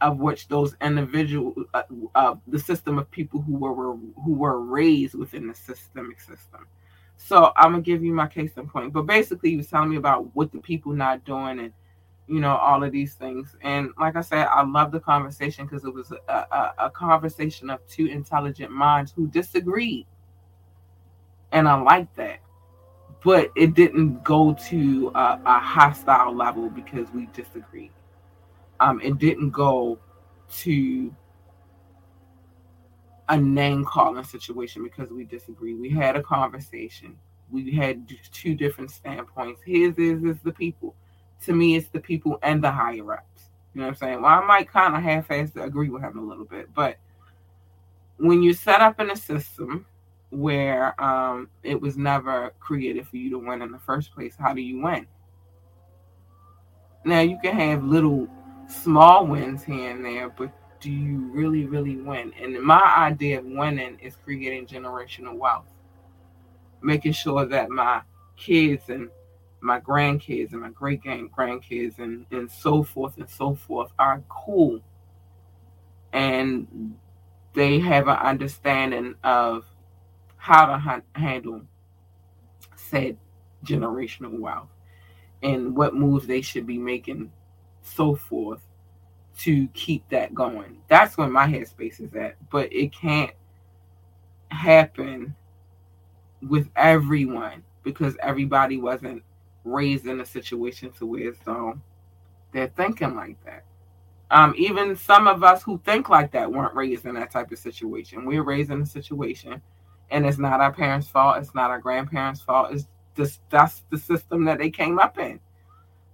of 0.01 0.19
which 0.19 0.49
those 0.49 0.77
individual, 0.81 1.55
uh, 1.73 1.83
uh, 2.15 2.35
the 2.47 2.59
system 2.59 2.99
of 2.99 3.11
people 3.11 3.41
who 3.41 3.55
were, 3.55 3.73
were 3.73 3.97
who 4.25 4.35
were 4.35 4.61
raised 4.61 5.15
within 5.15 5.49
the 5.49 5.55
systemic 5.55 6.21
system. 6.21 6.67
So 7.17 7.53
I'm 7.57 7.73
gonna 7.73 7.83
give 7.83 8.03
you 8.05 8.13
my 8.13 8.27
case 8.27 8.53
in 8.57 8.69
point. 8.69 8.93
But 8.93 9.03
basically, 9.07 9.51
he 9.51 9.57
was 9.57 9.69
telling 9.69 9.91
me 9.91 9.97
about 9.97 10.35
what 10.35 10.53
the 10.53 10.59
people 10.59 10.93
not 10.93 11.25
doing 11.25 11.59
and 11.59 11.73
you 12.27 12.41
know 12.41 12.57
all 12.57 12.83
of 12.83 12.93
these 12.93 13.15
things. 13.15 13.57
And 13.63 13.91
like 13.99 14.17
I 14.17 14.21
said, 14.21 14.47
I 14.47 14.65
love 14.65 14.93
the 14.93 15.01
conversation 15.01 15.67
because 15.67 15.85
it 15.85 15.95
was 15.95 16.13
a, 16.29 16.33
a, 16.33 16.75
a 16.79 16.91
conversation 16.91 17.71
of 17.71 17.87
two 17.87 18.07
intelligent 18.07 18.73
minds 18.73 19.13
who 19.15 19.29
disagreed 19.29 20.07
and 21.55 21.67
I 21.69 21.81
like 21.81 22.15
that. 22.17 22.41
But 23.25 23.51
it 23.57 23.73
didn't 23.73 24.23
go 24.23 24.55
to 24.69 25.13
a, 25.15 25.41
a 25.47 25.59
hostile 25.59 26.35
level 26.35 26.69
because 26.69 27.11
we 27.13 27.27
disagreed. 27.33 27.93
Um, 28.81 29.01
it 29.01 29.17
didn't 29.19 29.51
go 29.51 29.99
to 30.59 31.15
a 33.31 33.39
name 33.39 33.87
calling 33.87 34.25
situation 34.25 34.85
because 34.85 35.11
we 35.11 35.25
disagree. 35.25 35.75
We 35.75 35.89
had 35.89 36.17
a 36.17 36.23
conversation. 36.23 37.17
We 37.51 37.71
had 37.73 38.07
two 38.31 38.55
different 38.55 38.91
standpoints. 38.91 39.63
His 39.65 39.97
is 39.97 40.23
is 40.23 40.41
the 40.43 40.53
people. 40.53 40.95
To 41.45 41.55
me, 41.55 41.77
it's 41.77 41.89
the 41.89 42.01
people 42.01 42.39
and 42.43 42.63
the 42.63 42.71
higher 42.71 43.15
ups. 43.15 43.51
You 43.73 43.81
know 43.81 43.87
what 43.87 43.93
I'm 43.93 43.97
saying? 43.97 44.23
Well, 44.23 44.33
I 44.33 44.45
might 44.45 44.71
kind 44.71 44.95
of 44.95 45.03
half-ass 45.03 45.53
agree 45.57 45.89
with 45.89 46.03
him 46.03 46.19
a 46.19 46.23
little 46.23 46.45
bit, 46.45 46.73
but 46.75 46.97
when 48.19 48.43
you 48.43 48.53
set 48.53 48.81
up 48.81 49.01
in 49.01 49.11
a 49.11 49.17
system 49.17 49.87
where 50.35 51.01
um, 51.03 51.49
it 51.63 51.81
was 51.81 51.97
never 51.97 52.53
created 52.61 53.07
for 53.07 53.17
you 53.17 53.31
to 53.31 53.39
win 53.39 53.63
in 53.63 53.73
the 53.73 53.79
first 53.79 54.15
place. 54.15 54.35
How 54.39 54.53
do 54.53 54.61
you 54.61 54.83
win? 54.83 55.07
Now 57.05 57.21
you 57.21 57.39
can 57.43 57.55
have 57.55 57.85
little 57.85 58.29
small 58.69 59.27
wins 59.27 59.63
here 59.63 59.91
and 59.91 60.05
there, 60.05 60.31
but 60.31 60.51
do 60.81 60.91
you 60.91 61.31
really, 61.33 61.67
really 61.67 61.97
win? 61.97 62.33
And 62.41 62.61
my 62.63 62.95
idea 62.97 63.39
of 63.39 63.45
winning 63.45 63.99
is 64.01 64.17
creating 64.17 64.67
generational 64.67 65.37
wealth, 65.37 65.67
making 66.83 67.13
sure 67.13 67.47
that 67.47 67.71
my 67.71 68.03
kids 68.37 68.89
and 68.89 69.11
my 69.61 69.81
grandkids 69.81 70.53
and 70.53 70.61
my 70.61 70.71
great 70.71 71.03
grandkids 71.03 71.99
and, 71.99 72.27
and 72.31 72.51
so 72.51 72.83
forth 72.83 73.17
and 73.17 73.29
so 73.29 73.55
forth 73.55 73.91
are 73.99 74.23
cool 74.29 74.81
and 76.15 76.95
they 77.55 77.79
have 77.81 78.09
an 78.09 78.17
understanding 78.17 79.15
of 79.25 79.65
how 80.45 80.67
to 80.67 80.77
ha- 80.77 81.01
handle 81.15 81.63
said 82.77 83.17
generational 83.65 84.39
wealth 84.39 84.69
and 85.43 85.75
what 85.75 85.95
moves 85.95 86.27
they 86.27 86.43
should 86.43 86.67
be 86.67 86.77
making, 86.77 87.33
so 87.81 88.15
forth, 88.15 88.61
to 89.39 89.67
keep 89.69 90.07
that 90.11 90.35
going. 90.35 90.83
That's 90.89 91.17
where 91.17 91.31
my 91.31 91.47
headspace 91.47 91.99
is 91.99 92.15
at. 92.15 92.37
But 92.51 92.71
it 92.71 92.93
can't 92.93 93.31
happen 94.49 95.35
with 96.47 96.69
everyone 96.77 97.63
because 97.83 98.15
everybody 98.21 98.77
wasn't 98.77 99.23
raised 99.65 100.05
in 100.05 100.21
a 100.21 100.27
situation 100.27 100.93
to 100.99 101.07
where 101.07 101.29
it's 101.31 101.43
so 101.43 101.81
they're 102.53 102.69
thinking 102.77 103.17
like 103.17 103.43
that. 103.47 103.65
Um, 104.31 104.55
even 104.59 104.95
some 104.95 105.27
of 105.27 105.43
us 105.43 105.63
who 105.63 105.81
think 105.87 106.11
like 106.11 106.33
that 106.33 106.53
weren't 106.53 106.75
raised 106.75 107.07
in 107.07 107.15
that 107.15 107.31
type 107.31 107.51
of 107.51 107.59
situation. 107.59 108.27
We're 108.27 108.43
raised 108.43 108.71
in 108.71 108.83
a 108.83 108.87
situation, 108.87 109.63
and 110.11 110.27
it's 110.27 110.39
not 110.39 110.61
our 110.61 110.73
parents' 110.73 111.09
fault. 111.09 111.39
It's 111.39 111.55
not 111.55 111.71
our 111.71 111.79
grandparents' 111.81 112.43
fault. 112.43 112.73
It's 112.73 112.87
just 113.17 113.41
that's 113.51 113.83
the 113.91 113.99
system 113.99 114.45
that 114.45 114.59
they 114.59 114.71
came 114.71 114.99
up 114.99 115.19
in. 115.19 115.41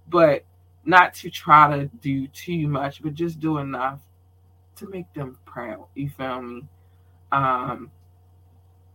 But 0.09 0.45
not 0.85 1.13
to 1.15 1.29
try 1.29 1.77
to 1.77 1.85
do 2.01 2.27
too 2.27 2.67
much, 2.67 3.01
but 3.01 3.13
just 3.13 3.39
do 3.39 3.59
enough 3.59 3.99
to 4.77 4.87
make 4.89 5.11
them 5.13 5.37
proud. 5.45 5.85
You 5.95 6.09
feel 6.09 6.41
me? 6.41 6.63
Um, 7.31 7.91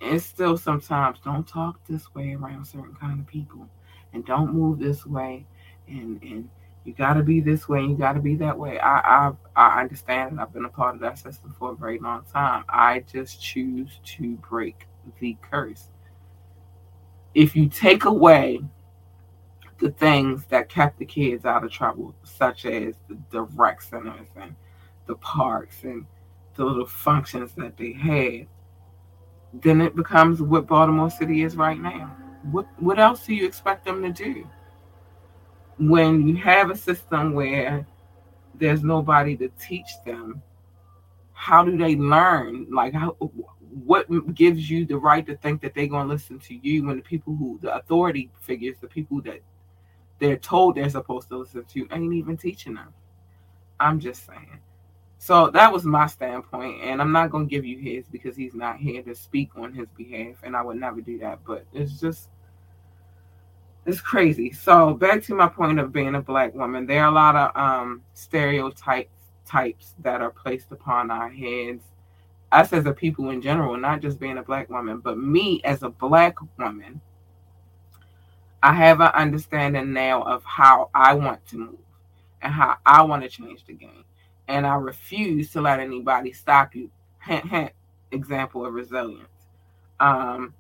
and 0.01 0.21
still 0.21 0.57
sometimes 0.57 1.19
don't 1.25 1.47
talk 1.47 1.85
this 1.87 2.15
way 2.15 2.35
around 2.35 2.67
certain 2.67 2.95
kind 2.95 3.21
of 3.21 3.27
people, 3.27 3.69
and 4.13 4.25
don't 4.25 4.53
move 4.53 4.79
this 4.79 5.07
way, 5.07 5.47
and 5.89 6.23
and 6.23 6.49
you 6.87 6.93
got 6.93 7.15
to 7.15 7.23
be 7.25 7.41
this 7.41 7.69
way, 7.69 7.81
and 7.81 7.91
you 7.91 7.97
got 7.97 8.13
to 8.13 8.21
be 8.21 8.37
that 8.37 8.57
way. 8.57 8.79
I 8.79 9.29
I 9.29 9.33
I 9.57 9.81
understand, 9.81 10.31
and 10.33 10.41
I've 10.41 10.53
been 10.53 10.67
a 10.67 10.71
part 10.71 10.95
of 10.95 11.01
that 11.01 11.19
system 11.19 11.55
for 11.59 11.73
a 11.73 11.75
very 11.75 11.99
long 11.99 12.25
time. 12.33 12.65
I 12.69 13.01
just 13.13 13.43
choose 13.43 13.99
to 14.05 14.37
break 14.37 14.87
the 15.19 15.37
curse. 15.43 15.89
If 17.35 17.57
you 17.57 17.69
take 17.69 18.05
away 18.05 18.61
the 19.79 19.91
things 19.91 20.45
that 20.47 20.69
kept 20.69 20.99
the 20.99 21.05
kids 21.05 21.45
out 21.45 21.65
of 21.65 21.73
trouble, 21.73 22.15
such 22.23 22.65
as 22.65 22.95
the, 23.09 23.19
the 23.31 23.43
rec 23.43 23.83
centers 23.83 24.29
and 24.37 24.55
the 25.07 25.17
parks 25.17 25.83
and 25.83 26.07
the 26.55 26.65
little 26.65 26.87
functions 26.87 27.53
that 27.57 27.77
they 27.77 27.93
had, 27.93 28.47
then 29.61 29.81
it 29.81 29.97
becomes 29.97 30.41
what 30.41 30.69
Baltimore 30.69 31.11
City 31.11 31.43
is 31.43 31.57
right 31.57 31.81
now. 31.81 32.17
What 32.53 32.67
what 32.79 33.01
else 33.01 33.27
do 33.27 33.35
you 33.35 33.45
expect 33.45 33.85
them 33.85 34.03
to 34.03 34.13
do? 34.13 34.49
When 35.79 36.27
you 36.27 36.37
have 36.37 36.71
a 36.71 36.77
system 36.77 37.35
where 37.35 37.87
there's 38.55 38.83
nobody 38.83 39.37
to 39.37 39.49
teach 39.61 39.89
them, 40.05 40.43
how 41.33 41.65
do 41.65 41.77
they 41.77 41.97
learn? 41.97 42.67
Like 42.71 42.95
how 42.95 43.17
what 43.85 44.35
gives 44.35 44.71
you 44.71 44.87
the 44.87 44.97
right 44.97 45.27
to 45.27 45.37
think 45.37 45.61
that 45.61 45.75
they're 45.75 45.87
going 45.87 46.09
to 46.09 46.13
listen 46.13 46.39
to 46.39 46.55
you 46.55 46.87
when 46.87 46.97
the 46.97 47.03
people 47.03 47.37
who 47.37 47.59
the 47.61 47.75
authority 47.77 48.31
figures, 48.41 48.77
the 48.81 48.89
people 48.89 49.21
that 49.23 49.41
they're 50.19 50.39
told 50.39 50.75
they're 50.75 50.89
supposed 50.89 51.29
to 51.29 51.39
listen 51.39 51.65
to 51.65 51.87
ain't 51.93 52.15
even 52.15 52.37
teaching 52.37 52.75
them. 52.75 52.95
I'm 53.79 54.01
just 54.01 54.27
saying. 54.27 54.61
So 55.19 55.51
that 55.51 55.73
was 55.73 55.85
my 55.85 56.07
standpoint, 56.07 56.83
and 56.83 57.01
I'm 57.01 57.13
not 57.13 57.31
gonna 57.31 57.47
give 57.47 57.65
you 57.65 57.79
his 57.79 58.07
because 58.07 58.37
he's 58.37 58.55
not 58.55 58.79
here 58.79 59.03
to 59.03 59.15
speak 59.15 59.51
on 59.57 59.73
his 59.73 59.89
behalf, 59.97 60.37
and 60.43 60.57
I 60.57 60.63
would 60.63 60.79
never 60.79 61.01
do 61.01 61.19
that. 61.19 61.41
But 61.47 61.67
it's 61.73 62.01
just 62.01 62.29
it's 63.87 64.01
crazy. 64.01 64.53
So 64.53 64.95
back 64.95 65.23
to 65.25 65.35
my 65.35 65.49
point 65.49 65.79
of 65.79 65.93
being 65.93 66.15
a 66.17 66.21
black 66.21 66.55
woman, 66.55 66.87
there 66.87 67.05
are 67.05 67.09
a 67.09 67.15
lot 67.15 67.37
of 67.37 67.57
um, 67.57 68.03
stereotypes 68.15 69.11
types 69.47 69.95
that 70.01 70.21
are 70.21 70.31
placed 70.31 70.73
upon 70.73 71.11
our 71.11 71.29
heads. 71.29 71.85
Us 72.53 72.73
as 72.73 72.87
a 72.87 72.93
people 72.93 73.31
in 73.31 73.41
general, 73.41 73.77
not 73.77 74.01
just 74.01 74.21
being 74.21 74.39
a 74.39 74.43
black 74.43 74.69
woman, 74.69 74.99
but 74.99 75.19
me 75.19 75.61
as 75.65 75.83
a 75.83 75.89
black 75.89 76.37
woman, 76.59 77.01
I 78.63 78.73
have 78.73 79.01
an 79.01 79.13
understanding 79.15 79.93
now 79.93 80.23
of 80.23 80.45
how 80.45 80.91
I 80.95 81.15
want 81.15 81.47
to 81.49 81.59
move 81.59 81.79
and 82.43 82.53
how 82.53 82.77
I 82.85 83.03
want 83.03 83.23
to 83.23 83.29
change 83.29 83.65
the 83.65 83.73
game. 83.73 84.05
And 84.49 84.67
I 84.67 84.77
refuse 84.77 85.51
to 85.53 85.61
let 85.61 85.81
anybody 85.81 86.33
stop 86.33 86.75
you. 86.75 86.91
Example 88.13 88.65
of 88.65 88.73
resilience. 88.73 89.29
Um, 89.99 90.55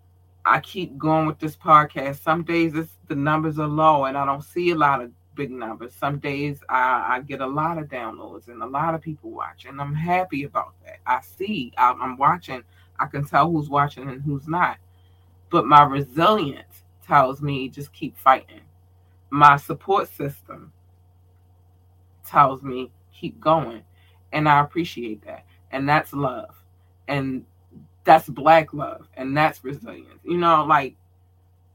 I 0.47 0.61
keep 0.61 0.97
going 0.97 1.27
with 1.27 1.41
this 1.41 1.57
podcast. 1.57 2.23
Some 2.23 2.45
days 2.45 2.73
the 2.73 3.15
numbers 3.17 3.59
are 3.59 3.67
low 3.67 4.05
and 4.05 4.17
I 4.17 4.25
don't 4.25 4.45
see 4.45 4.71
a 4.71 4.77
lot 4.77 5.03
of 5.03 5.11
big 5.35 5.51
numbers. 5.51 5.93
Some 5.93 6.21
days 6.21 6.61
I, 6.69 7.17
I 7.17 7.21
get 7.21 7.41
a 7.41 7.47
lot 7.47 7.79
of 7.79 7.89
downloads 7.89 8.47
and 8.47 8.63
a 8.63 8.67
lot 8.67 8.95
of 8.95 9.03
people 9.03 9.31
watch, 9.33 9.67
and 9.67 9.81
I'm 9.81 9.95
happy 9.95 10.45
about 10.45 10.75
that. 10.85 10.99
I 11.05 11.21
see, 11.21 11.73
I'm, 11.77 12.01
I'm 12.01 12.17
watching, 12.17 12.63
I 12.99 13.07
can 13.07 13.25
tell 13.25 13.51
who's 13.51 13.69
watching 13.69 14.09
and 14.09 14.23
who's 14.23 14.47
not. 14.47 14.79
But 15.51 15.67
my 15.67 15.83
resilience 15.83 16.83
tells 17.05 17.43
me 17.43 17.69
just 17.69 17.93
keep 17.93 18.17
fighting. 18.17 18.61
My 19.31 19.57
support 19.57 20.09
system 20.09 20.73
tells 22.25 22.63
me 22.63 22.93
keep 23.13 23.41
going. 23.41 23.83
And 24.33 24.49
I 24.49 24.61
appreciate 24.61 25.25
that. 25.27 25.45
And 25.73 25.89
that's 25.89 26.13
love. 26.13 26.55
And 27.09 27.45
that's 28.07 28.29
black 28.29 28.73
love. 28.73 29.07
And 29.15 29.37
that's 29.37 29.63
resilience. 29.63 30.21
You 30.25 30.39
know, 30.39 30.65
like 30.65 30.97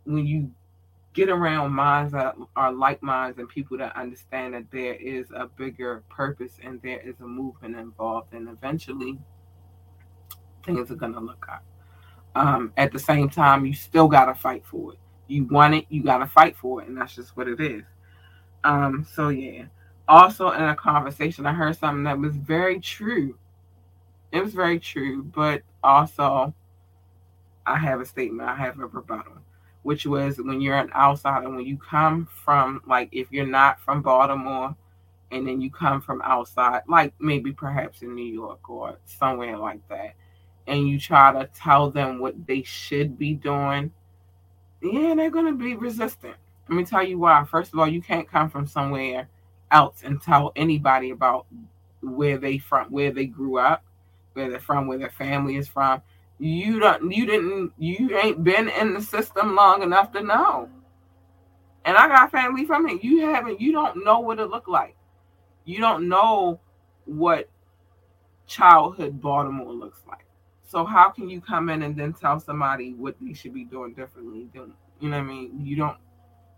when 0.05 0.25
you 0.25 0.51
get 1.13 1.29
around 1.29 1.73
minds 1.73 2.13
that 2.13 2.35
are 2.55 2.71
like 2.71 3.03
minds 3.03 3.37
and 3.37 3.47
people 3.47 3.77
that 3.77 3.95
understand 3.95 4.55
that 4.55 4.71
there 4.71 4.95
is 4.95 5.27
a 5.35 5.45
bigger 5.45 6.03
purpose 6.09 6.53
and 6.63 6.81
there 6.81 7.01
is 7.01 7.19
a 7.19 7.27
movement 7.27 7.75
involved, 7.75 8.33
and 8.33 8.49
eventually 8.49 9.19
things 10.65 10.89
are 10.89 10.95
going 10.95 11.13
to 11.13 11.19
look 11.19 11.45
up. 11.51 11.63
Um, 12.33 12.73
at 12.77 12.91
the 12.91 12.99
same 12.99 13.29
time, 13.29 13.65
you 13.65 13.73
still 13.73 14.07
got 14.07 14.25
to 14.25 14.33
fight 14.33 14.65
for 14.65 14.93
it 14.93 14.99
you 15.31 15.45
want 15.45 15.73
it, 15.73 15.85
you 15.89 16.03
got 16.03 16.17
to 16.17 16.27
fight 16.27 16.55
for 16.57 16.81
it, 16.81 16.87
and 16.87 16.97
that's 16.97 17.15
just 17.15 17.35
what 17.37 17.47
it 17.47 17.59
is. 17.59 17.83
Um, 18.63 19.07
so 19.11 19.29
yeah. 19.29 19.63
Also, 20.07 20.51
in 20.51 20.61
a 20.61 20.75
conversation, 20.75 21.45
I 21.45 21.53
heard 21.53 21.77
something 21.77 22.03
that 22.03 22.19
was 22.19 22.35
very 22.35 22.79
true. 22.79 23.37
It 24.31 24.43
was 24.43 24.53
very 24.53 24.79
true, 24.79 25.23
but 25.23 25.61
also, 25.83 26.53
I 27.65 27.77
have 27.77 28.01
a 28.01 28.05
statement. 28.05 28.49
I 28.49 28.55
have 28.55 28.79
a 28.79 28.85
rebuttal, 28.85 29.37
which 29.83 30.05
was 30.05 30.37
when 30.37 30.61
you're 30.61 30.77
an 30.77 30.91
outsider, 30.93 31.49
when 31.49 31.65
you 31.65 31.77
come 31.77 32.27
from, 32.43 32.81
like, 32.87 33.09
if 33.11 33.31
you're 33.31 33.45
not 33.45 33.79
from 33.79 34.01
Baltimore, 34.01 34.75
and 35.31 35.47
then 35.47 35.61
you 35.61 35.71
come 35.71 36.01
from 36.01 36.21
outside, 36.23 36.81
like 36.87 37.13
maybe 37.19 37.53
perhaps 37.53 38.01
in 38.01 38.15
New 38.15 38.25
York 38.25 38.69
or 38.69 38.97
somewhere 39.05 39.57
like 39.57 39.87
that, 39.87 40.13
and 40.67 40.87
you 40.87 40.99
try 40.99 41.31
to 41.31 41.49
tell 41.55 41.89
them 41.89 42.19
what 42.19 42.45
they 42.45 42.63
should 42.63 43.17
be 43.17 43.33
doing 43.33 43.91
yeah, 44.81 45.13
they're 45.15 45.29
going 45.29 45.45
to 45.45 45.53
be 45.53 45.75
resistant. 45.75 46.35
Let 46.67 46.75
me 46.75 46.83
tell 46.83 47.03
you 47.03 47.19
why. 47.19 47.43
First 47.45 47.73
of 47.73 47.79
all, 47.79 47.87
you 47.87 48.01
can't 48.01 48.27
come 48.27 48.49
from 48.49 48.65
somewhere 48.65 49.29
else 49.69 50.01
and 50.03 50.21
tell 50.21 50.51
anybody 50.55 51.11
about 51.11 51.45
where 52.01 52.37
they 52.37 52.57
from, 52.57 52.87
where 52.87 53.11
they 53.11 53.25
grew 53.25 53.57
up, 53.57 53.83
where 54.33 54.49
they're 54.49 54.59
from, 54.59 54.87
where 54.87 54.97
their 54.97 55.11
family 55.11 55.57
is 55.57 55.67
from. 55.67 56.01
You 56.39 56.79
don't, 56.79 57.11
you 57.11 57.25
didn't, 57.25 57.71
you 57.77 58.17
ain't 58.17 58.43
been 58.43 58.69
in 58.69 58.93
the 58.93 59.01
system 59.01 59.55
long 59.55 59.83
enough 59.83 60.11
to 60.13 60.23
know. 60.23 60.69
And 61.85 61.97
I 61.97 62.07
got 62.07 62.31
family 62.31 62.65
from 62.65 62.87
it. 62.89 63.03
You 63.03 63.21
haven't, 63.27 63.61
you 63.61 63.71
don't 63.71 64.03
know 64.03 64.19
what 64.19 64.39
it 64.39 64.49
looked 64.49 64.69
like. 64.69 64.95
You 65.65 65.79
don't 65.79 66.09
know 66.09 66.59
what 67.05 67.49
childhood 68.47 69.21
Baltimore 69.21 69.73
looks 69.73 70.01
like. 70.07 70.25
So 70.63 70.85
how 70.85 71.09
can 71.09 71.29
you 71.29 71.41
come 71.41 71.69
in 71.69 71.83
and 71.83 71.95
then 71.95 72.13
tell 72.13 72.39
somebody 72.39 72.93
what 72.93 73.15
they 73.21 73.33
should 73.33 73.53
be 73.53 73.65
doing 73.65 73.93
differently? 73.93 74.47
Than, 74.53 74.73
you 74.99 75.09
know 75.09 75.17
what 75.17 75.25
I 75.25 75.27
mean? 75.27 75.59
You 75.65 75.75
don't. 75.75 75.97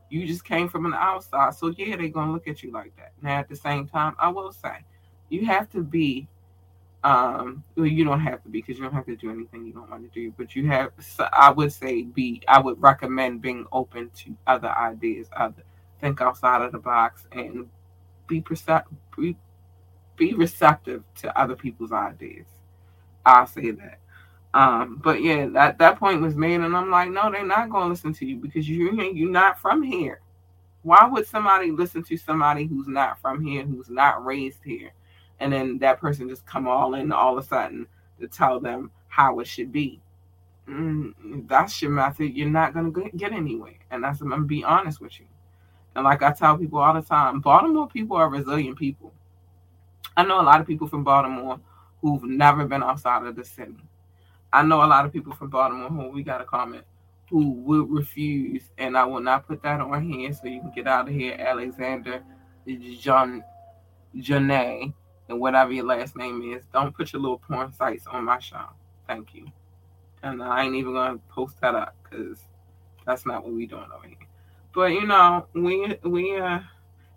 You 0.09 0.28
just 0.28 0.45
came 0.45 0.69
from 0.69 0.86
an 0.86 0.93
outside, 0.93 1.55
so 1.55 1.74
yeah, 1.76 1.95
they're 1.95 2.09
gonna 2.09 2.32
look 2.32 2.47
at 2.47 2.61
you 2.61 2.71
like 2.71 2.95
that. 2.97 3.13
Now, 3.24 3.39
at 3.39 3.49
the 3.49 3.55
same 3.55 3.88
time, 3.88 4.13
I 4.19 4.28
will 4.28 4.51
say, 4.51 4.86
you 5.30 5.45
have 5.47 5.69
to 5.71 5.82
be. 5.82 6.28
Um, 7.04 7.64
well, 7.76 7.86
you 7.86 8.06
don't 8.06 8.22
have 8.22 8.41
to 8.43 8.49
be 8.49 8.62
because 8.62 8.78
you 8.78 8.84
don't 8.84 8.93
have 8.93 9.06
to 9.08 9.16
do 9.16 9.30
anything 9.30 9.66
you 9.66 9.74
don't 9.74 9.89
want 9.89 10.04
to 10.04 10.10
do. 10.10 10.34
But 10.38 10.56
you 10.56 10.68
have. 10.68 10.91
So 10.99 11.28
I 11.34 11.51
would 11.51 11.74
say 11.74 12.04
be. 12.04 12.41
I 12.47 12.60
would 12.60 12.82
recommend 12.82 13.41
being 13.41 13.66
open 13.72 14.10
to 14.18 14.36
other 14.47 14.70
ideas, 14.70 15.28
other 15.36 15.64
think 15.99 16.22
outside 16.22 16.62
of 16.62 16.72
the 16.72 16.80
box, 16.80 17.28
and 17.32 17.70
be 18.28 18.41
percep- 18.41 18.86
be, 19.18 19.38
be 20.18 20.34
receptive 20.34 21.04
to 21.16 21.39
other 21.39 21.56
people's 21.56 21.91
ideas. 21.91 22.45
I'll 23.26 23.47
say 23.47 23.72
that. 23.72 23.99
Um, 24.54 25.01
but 25.04 25.22
yeah, 25.22 25.47
that 25.47 25.80
that 25.80 25.99
point 25.99 26.22
was 26.22 26.36
made, 26.36 26.62
and 26.62 26.76
I'm 26.76 26.91
like, 26.91 27.10
no, 27.10 27.32
they're 27.32 27.45
not 27.45 27.70
going 27.70 27.86
to 27.86 27.89
listen 27.89 28.14
to 28.14 28.26
you 28.26 28.38
because 28.38 28.70
you 28.70 28.91
you're 29.01 29.32
not 29.32 29.60
from 29.60 29.82
here. 29.82 30.22
Why 30.84 31.08
would 31.08 31.26
somebody 31.26 31.72
listen 31.72 32.04
to 32.04 32.18
somebody 32.18 32.66
who's 32.66 32.88
not 32.88 33.20
from 33.20 33.43
here, 33.43 33.64
who's 33.64 33.89
not 33.89 34.24
raised 34.24 34.64
here, 34.64 34.91
and 35.44 35.52
then 35.52 35.78
that 35.80 36.00
person 36.00 36.30
just 36.30 36.46
come 36.46 36.70
all 36.70 36.96
in 36.96 37.12
all 37.12 37.38
of 37.38 37.44
a 37.44 37.48
sudden 37.48 37.86
to 38.22 38.28
tell 38.30 38.62
them 38.62 38.89
how 39.10 39.41
it 39.41 39.48
should 39.48 39.74
be? 39.74 40.00
Mm, 40.70 41.48
that's 41.50 41.82
your 41.82 41.91
method. 41.91 42.34
You're 42.34 42.50
not 42.50 42.74
to 42.74 43.10
get 43.18 43.34
anywhere, 43.34 43.76
and 43.91 44.02
that's 44.02 44.22
I'm 44.22 44.30
gonna 44.30 44.44
be 44.44 44.64
honest 44.64 45.02
with 45.02 45.20
you. 45.20 45.26
And 45.96 46.06
like 46.06 46.24
I 46.24 46.32
tell 46.32 46.58
people 46.58 46.80
all 46.80 46.94
the 46.94 47.02
time, 47.02 47.41
Baltimore 47.41 47.89
people 47.89 48.16
are 48.16 48.30
resilient 48.30 48.80
people. 48.80 49.12
I 50.16 50.24
know 50.24 50.39
a 50.39 50.44
lot 50.44 50.62
of 50.62 50.66
people 50.66 50.88
from 50.88 51.04
Baltimore 51.04 51.60
who've 52.02 52.24
never 52.24 52.66
been 52.66 52.82
outside 52.82 53.26
of 53.26 53.36
the 53.36 53.44
city. 53.44 53.76
I 54.54 54.64
know 54.64 54.82
a 54.84 54.88
lot 54.88 55.06
of 55.06 55.12
people 55.12 55.34
from 55.34 55.50
Baltimore 55.50 55.89
who 55.89 56.10
we 56.10 56.24
got 56.24 56.39
a 56.39 56.46
comment 56.46 56.86
who 57.30 57.52
would 57.52 57.91
refuse, 57.91 58.64
and 58.78 58.98
I 58.98 59.04
will 59.04 59.20
not 59.20 59.46
put 59.46 59.62
that 59.64 59.82
on 59.82 60.10
here 60.10 60.32
so 60.32 60.48
you 60.48 60.62
can 60.62 60.72
get 60.74 60.88
out 60.88 61.10
of 61.10 61.14
here, 61.14 61.36
Alexander 61.38 62.24
John 63.00 63.44
Janae, 64.16 64.94
and 65.30 65.39
whatever 65.39 65.71
your 65.71 65.86
last 65.86 66.15
name 66.15 66.41
is. 66.53 66.63
Don't 66.74 66.95
put 66.95 67.13
your 67.13 67.21
little 67.21 67.38
porn 67.38 67.74
sites 67.74 68.07
on 68.07 68.26
my 68.26 68.39
show. 68.39 68.65
Thank 69.07 69.34
you. 69.34 69.47
And 70.21 70.41
I 70.41 70.63
ain't 70.63 70.76
even 70.76 70.93
gonna 70.93 71.19
post 71.30 71.59
that 71.61 71.76
up 71.76 71.95
because 72.03 72.39
that's 73.05 73.26
not 73.26 73.43
what 73.43 73.53
we 73.53 73.65
doing 73.65 73.88
over 73.95 74.07
here. 74.07 74.17
But 74.74 74.91
you 74.91 75.05
know, 75.05 75.45
we 75.53 75.97
we 76.03 76.38
uh, 76.38 76.59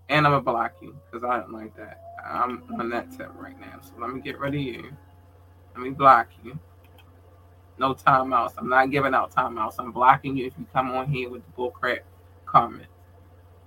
and 0.09 0.27
I'm 0.27 0.33
gonna 0.33 0.41
block 0.43 0.75
you 0.81 0.97
because 1.11 1.25
I 1.25 1.39
don't 1.39 1.53
like 1.53 1.77
that. 1.77 2.03
I'm 2.25 2.63
on 2.79 2.91
that 2.91 3.11
tip 3.17 3.31
right 3.37 3.59
now. 3.61 3.81
So 3.83 3.93
let 3.99 4.11
me 4.11 4.21
get 4.21 4.39
rid 4.39 4.55
of 4.55 4.61
you. 4.61 4.91
Let 5.75 5.83
me 5.83 5.91
block 5.91 6.29
you. 6.45 6.59
No 7.79 7.95
timeouts. 7.95 8.55
I'm 8.59 8.69
not 8.69 8.91
giving 8.91 9.15
out 9.15 9.35
timeouts. 9.35 9.75
I'm 9.79 9.93
blocking 9.93 10.37
you 10.37 10.47
if 10.47 10.55
you 10.59 10.67
come 10.73 10.91
on 10.93 11.09
here 11.09 11.29
with 11.29 11.43
the 11.45 11.53
bullcrap 11.53 12.01
comment. 12.47 12.89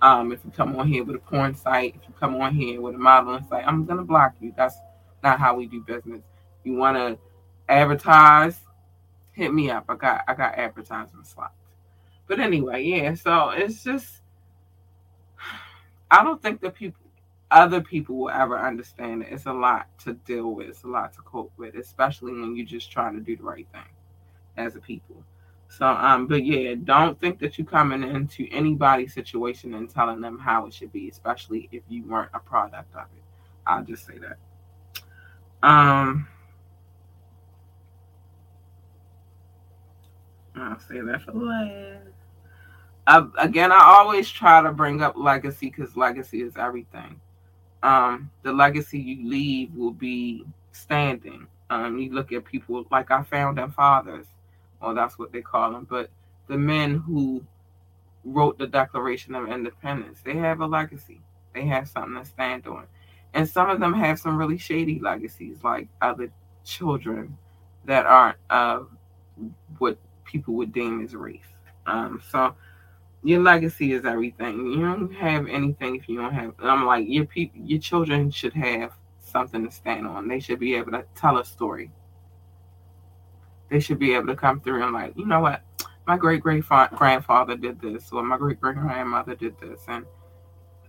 Um, 0.02 0.32
if 0.32 0.40
you 0.44 0.50
come 0.50 0.76
on 0.76 0.88
here 0.88 1.04
with 1.04 1.16
a 1.16 1.18
porn 1.18 1.54
site, 1.54 1.96
if 1.96 2.08
you 2.08 2.14
come 2.18 2.36
on 2.36 2.54
here 2.54 2.80
with 2.80 2.94
a 2.94 2.98
modeling 2.98 3.46
site, 3.48 3.66
I'm 3.66 3.84
gonna 3.84 4.02
block 4.02 4.34
you. 4.40 4.52
That's 4.56 4.76
not 5.22 5.38
how 5.38 5.54
we 5.54 5.66
do 5.66 5.82
business. 5.82 6.22
You 6.64 6.74
wanna 6.74 7.18
advertise, 7.68 8.60
hit 9.32 9.52
me 9.52 9.70
up. 9.70 9.84
I 9.88 9.96
got 9.96 10.24
I 10.26 10.34
got 10.34 10.54
advertising 10.54 11.24
slots. 11.24 11.54
But 12.26 12.40
anyway, 12.40 12.82
yeah, 12.84 13.14
so 13.14 13.50
it's 13.50 13.84
just 13.84 14.22
I 16.10 16.24
don't 16.24 16.42
think 16.42 16.60
that 16.62 16.74
people 16.74 17.00
other 17.50 17.80
people 17.80 18.16
will 18.16 18.30
ever 18.30 18.58
understand 18.58 19.22
it. 19.22 19.28
It's 19.32 19.46
a 19.46 19.52
lot 19.52 19.86
to 20.04 20.14
deal 20.14 20.54
with, 20.54 20.68
it's 20.68 20.84
a 20.84 20.88
lot 20.88 21.12
to 21.14 21.20
cope 21.22 21.52
with, 21.56 21.74
especially 21.74 22.32
when 22.32 22.54
you're 22.56 22.66
just 22.66 22.90
trying 22.90 23.14
to 23.14 23.20
do 23.20 23.36
the 23.36 23.42
right 23.42 23.66
thing 23.72 23.82
as 24.56 24.76
a 24.76 24.80
people. 24.80 25.24
So, 25.70 25.86
um, 25.86 26.26
but 26.26 26.44
yeah, 26.44 26.74
don't 26.82 27.18
think 27.20 27.38
that 27.38 27.56
you're 27.56 27.66
coming 27.66 28.02
into 28.02 28.48
anybody's 28.50 29.14
situation 29.14 29.74
and 29.74 29.88
telling 29.88 30.20
them 30.20 30.36
how 30.36 30.66
it 30.66 30.74
should 30.74 30.92
be, 30.92 31.08
especially 31.08 31.68
if 31.70 31.84
you 31.88 32.02
weren't 32.04 32.32
a 32.34 32.40
product 32.40 32.92
of 32.96 33.06
it. 33.16 33.22
I'll 33.68 33.84
just 33.84 34.04
say 34.04 34.18
that. 34.18 34.36
Um, 35.62 36.26
I'll 40.56 40.80
say 40.80 41.00
that 41.00 41.22
for 41.22 41.32
last. 41.32 42.08
Again, 43.38 43.70
I 43.70 43.80
always 43.80 44.28
try 44.28 44.60
to 44.60 44.72
bring 44.72 45.02
up 45.02 45.16
legacy 45.16 45.66
because 45.70 45.96
legacy 45.96 46.42
is 46.42 46.56
everything. 46.56 47.20
Um, 47.84 48.28
the 48.42 48.52
legacy 48.52 48.98
you 48.98 49.28
leave 49.28 49.72
will 49.72 49.92
be 49.92 50.44
standing. 50.72 51.46
Um, 51.70 51.96
you 51.96 52.12
look 52.12 52.32
at 52.32 52.44
people 52.44 52.84
like 52.90 53.12
our 53.12 53.24
founding 53.24 53.70
fathers 53.70 54.26
or 54.80 54.94
that's 54.94 55.18
what 55.18 55.32
they 55.32 55.42
call 55.42 55.72
them. 55.72 55.86
But 55.88 56.10
the 56.48 56.58
men 56.58 56.96
who 56.96 57.44
wrote 58.24 58.58
the 58.58 58.66
Declaration 58.66 59.34
of 59.34 59.48
Independence, 59.48 60.20
they 60.24 60.36
have 60.36 60.60
a 60.60 60.66
legacy. 60.66 61.20
They 61.54 61.66
have 61.66 61.88
something 61.88 62.22
to 62.22 62.28
stand 62.28 62.66
on. 62.66 62.86
And 63.34 63.48
some 63.48 63.70
of 63.70 63.80
them 63.80 63.94
have 63.94 64.18
some 64.18 64.36
really 64.36 64.58
shady 64.58 64.98
legacies, 64.98 65.62
like 65.62 65.88
other 66.02 66.30
children 66.64 67.36
that 67.84 68.06
aren't 68.06 68.36
uh, 68.50 68.80
what 69.78 69.98
people 70.24 70.54
would 70.54 70.72
deem 70.72 71.04
as 71.04 71.14
race. 71.14 71.40
Um, 71.86 72.22
so 72.30 72.54
your 73.22 73.40
legacy 73.40 73.92
is 73.92 74.04
everything. 74.04 74.66
You 74.66 74.80
don't 74.80 75.14
have 75.14 75.46
anything 75.46 75.96
if 75.96 76.08
you 76.08 76.18
don't 76.18 76.34
have. 76.34 76.54
I'm 76.60 76.86
like 76.86 77.06
your 77.08 77.24
people, 77.26 77.60
your 77.60 77.80
children 77.80 78.30
should 78.30 78.54
have 78.54 78.92
something 79.20 79.64
to 79.64 79.70
stand 79.70 80.06
on. 80.06 80.28
They 80.28 80.40
should 80.40 80.58
be 80.58 80.74
able 80.74 80.92
to 80.92 81.04
tell 81.14 81.38
a 81.38 81.44
story 81.44 81.90
they 83.70 83.80
should 83.80 83.98
be 83.98 84.14
able 84.14 84.26
to 84.26 84.36
come 84.36 84.60
through 84.60 84.82
and 84.82 84.92
like, 84.92 85.12
you 85.16 85.26
know 85.26 85.40
what, 85.40 85.62
my 86.06 86.16
great 86.16 86.42
great 86.42 86.64
grandfather 86.66 87.56
did 87.56 87.80
this, 87.80 88.10
or 88.12 88.22
my 88.22 88.36
great 88.36 88.60
great 88.60 88.76
grandmother 88.76 89.34
did 89.34 89.58
this, 89.60 89.82
and 89.88 90.04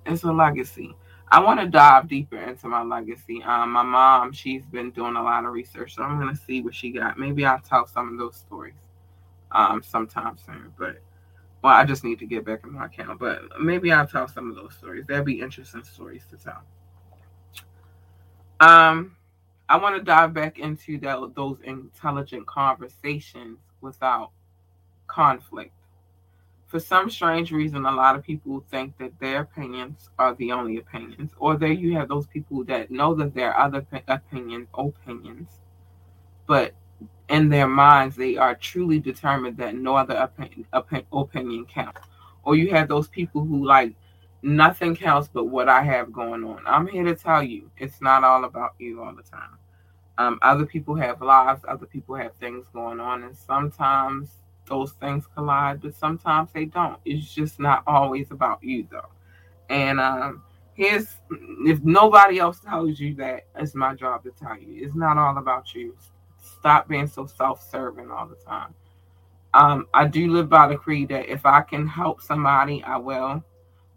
it's 0.05 0.23
a 0.23 0.32
legacy. 0.32 0.95
I 1.29 1.39
want 1.39 1.61
to 1.61 1.67
dive 1.67 2.09
deeper 2.09 2.38
into 2.38 2.67
my 2.67 2.84
legacy. 2.84 3.41
Um, 3.43 3.71
my 3.71 3.84
mom, 3.84 4.34
she's 4.34 4.65
been 4.65 4.91
doing 4.91 5.15
a 5.15 5.23
lot 5.23 5.45
of 5.45 5.53
research, 5.53 5.95
so 5.95 6.03
I'm 6.03 6.19
gonna 6.19 6.36
see 6.36 6.61
what 6.61 6.75
she 6.75 6.91
got. 6.91 7.17
Maybe 7.17 7.45
I'll 7.45 7.61
tell 7.61 7.88
some 7.88 8.11
of 8.11 8.17
those 8.17 8.36
stories 8.36 8.89
um, 9.51 9.82
sometime 9.84 10.38
soon. 10.43 10.73
But 10.77 10.97
well, 11.63 11.73
I 11.73 11.86
just 11.86 12.03
need 12.03 12.19
to 12.19 12.25
get 12.25 12.43
back 12.43 12.61
in 12.63 12.73
my 12.73 12.86
account. 12.88 13.19
But 13.19 13.43
maybe 13.61 13.91
I'll 13.91 14.07
tell 14.07 14.27
some 14.27 14.49
of 14.49 14.55
those 14.55 14.75
stories. 14.75 15.05
That'd 15.07 15.25
be 15.25 15.39
interesting 15.39 15.84
stories 15.84 16.25
to 16.32 16.38
tell. 16.38 16.63
Um, 18.59 19.15
I 19.72 19.78
want 19.78 19.95
to 19.95 20.03
dive 20.03 20.34
back 20.34 20.59
into 20.59 20.99
those 20.99 21.57
intelligent 21.63 22.45
conversations 22.45 23.57
without 23.80 24.32
conflict. 25.07 25.72
For 26.67 26.78
some 26.78 27.09
strange 27.09 27.53
reason, 27.53 27.86
a 27.86 27.95
lot 27.95 28.17
of 28.17 28.22
people 28.22 28.65
think 28.69 28.97
that 28.97 29.17
their 29.22 29.43
opinions 29.43 30.09
are 30.19 30.36
the 30.36 30.51
only 30.51 30.76
opinions, 30.76 31.32
or 31.38 31.55
there 31.55 31.72
you 31.72 31.95
have 31.95 32.09
those 32.09 32.28
people 32.28 32.65
that 32.65 32.91
know 32.91 33.13
that 33.15 33.34
there 33.34 33.53
are 33.53 33.65
other 33.65 33.86
opinions, 34.09 34.67
opinions, 34.74 35.47
but 36.47 36.74
in 37.30 37.47
their 37.47 37.67
minds 37.67 38.17
they 38.17 38.36
are 38.36 38.55
truly 38.55 38.99
determined 38.99 39.55
that 39.55 39.76
no 39.76 39.95
other 39.95 40.15
opinion, 40.15 40.65
opinion 41.13 41.65
counts. 41.65 42.01
Or 42.43 42.57
you 42.57 42.72
have 42.72 42.89
those 42.89 43.07
people 43.07 43.45
who 43.45 43.65
like 43.65 43.95
nothing 44.41 44.97
counts 44.97 45.30
but 45.32 45.45
what 45.45 45.69
I 45.69 45.82
have 45.84 46.11
going 46.11 46.43
on. 46.43 46.61
I'm 46.65 46.88
here 46.88 47.05
to 47.05 47.15
tell 47.15 47.41
you, 47.41 47.72
it's 47.78 48.01
not 48.01 48.26
all 48.26 48.43
about 48.43 48.72
you 48.78 49.01
all 49.01 49.15
the 49.15 49.24
time. 49.24 49.57
Um, 50.18 50.39
other 50.41 50.66
people 50.66 50.95
have 50.95 51.22
lives, 51.22 51.62
other 51.68 51.86
people 51.86 52.16
have 52.16 52.34
things 52.36 52.66
going 52.74 52.99
on, 52.99 53.24
and 53.24 53.36
sometimes 53.36 54.30
those 54.68 54.91
things 54.93 55.26
collide, 55.34 55.82
but 55.82 55.95
sometimes 55.95 56.51
they 56.53 56.66
don't. 56.66 56.97
It's 57.05 57.34
just 57.34 57.59
not 57.59 57.84
always 57.88 58.32
about 58.32 58.64
you, 58.64 58.88
though. 58.91 59.09
And 59.70 59.99
um, 59.99 60.43
here's 60.74 61.16
if 61.66 61.82
nobody 61.84 62.39
else 62.39 62.59
tells 62.59 62.99
you 62.99 63.16
that, 63.16 63.45
it's 63.55 63.76
my 63.76 63.95
job 63.95 64.24
to 64.24 64.32
tell 64.32 64.57
you. 64.57 64.86
It's 64.86 64.95
not 64.95 65.18
all 65.18 65.38
about 65.38 65.74
you. 65.74 65.95
Stop 66.41 66.88
being 66.88 67.07
so 67.07 67.26
self-serving 67.26 68.12
all 68.12 68.28
the 68.28 68.36
time. 68.36 68.74
Um, 69.53 69.88
I 69.93 70.07
do 70.07 70.32
live 70.32 70.49
by 70.49 70.68
the 70.68 70.78
creed 70.78 71.09
that 71.09 71.28
if 71.30 71.45
I 71.45 71.62
can 71.62 71.88
help 71.88 72.22
somebody, 72.22 72.84
I 72.84 72.97
will. 72.97 73.43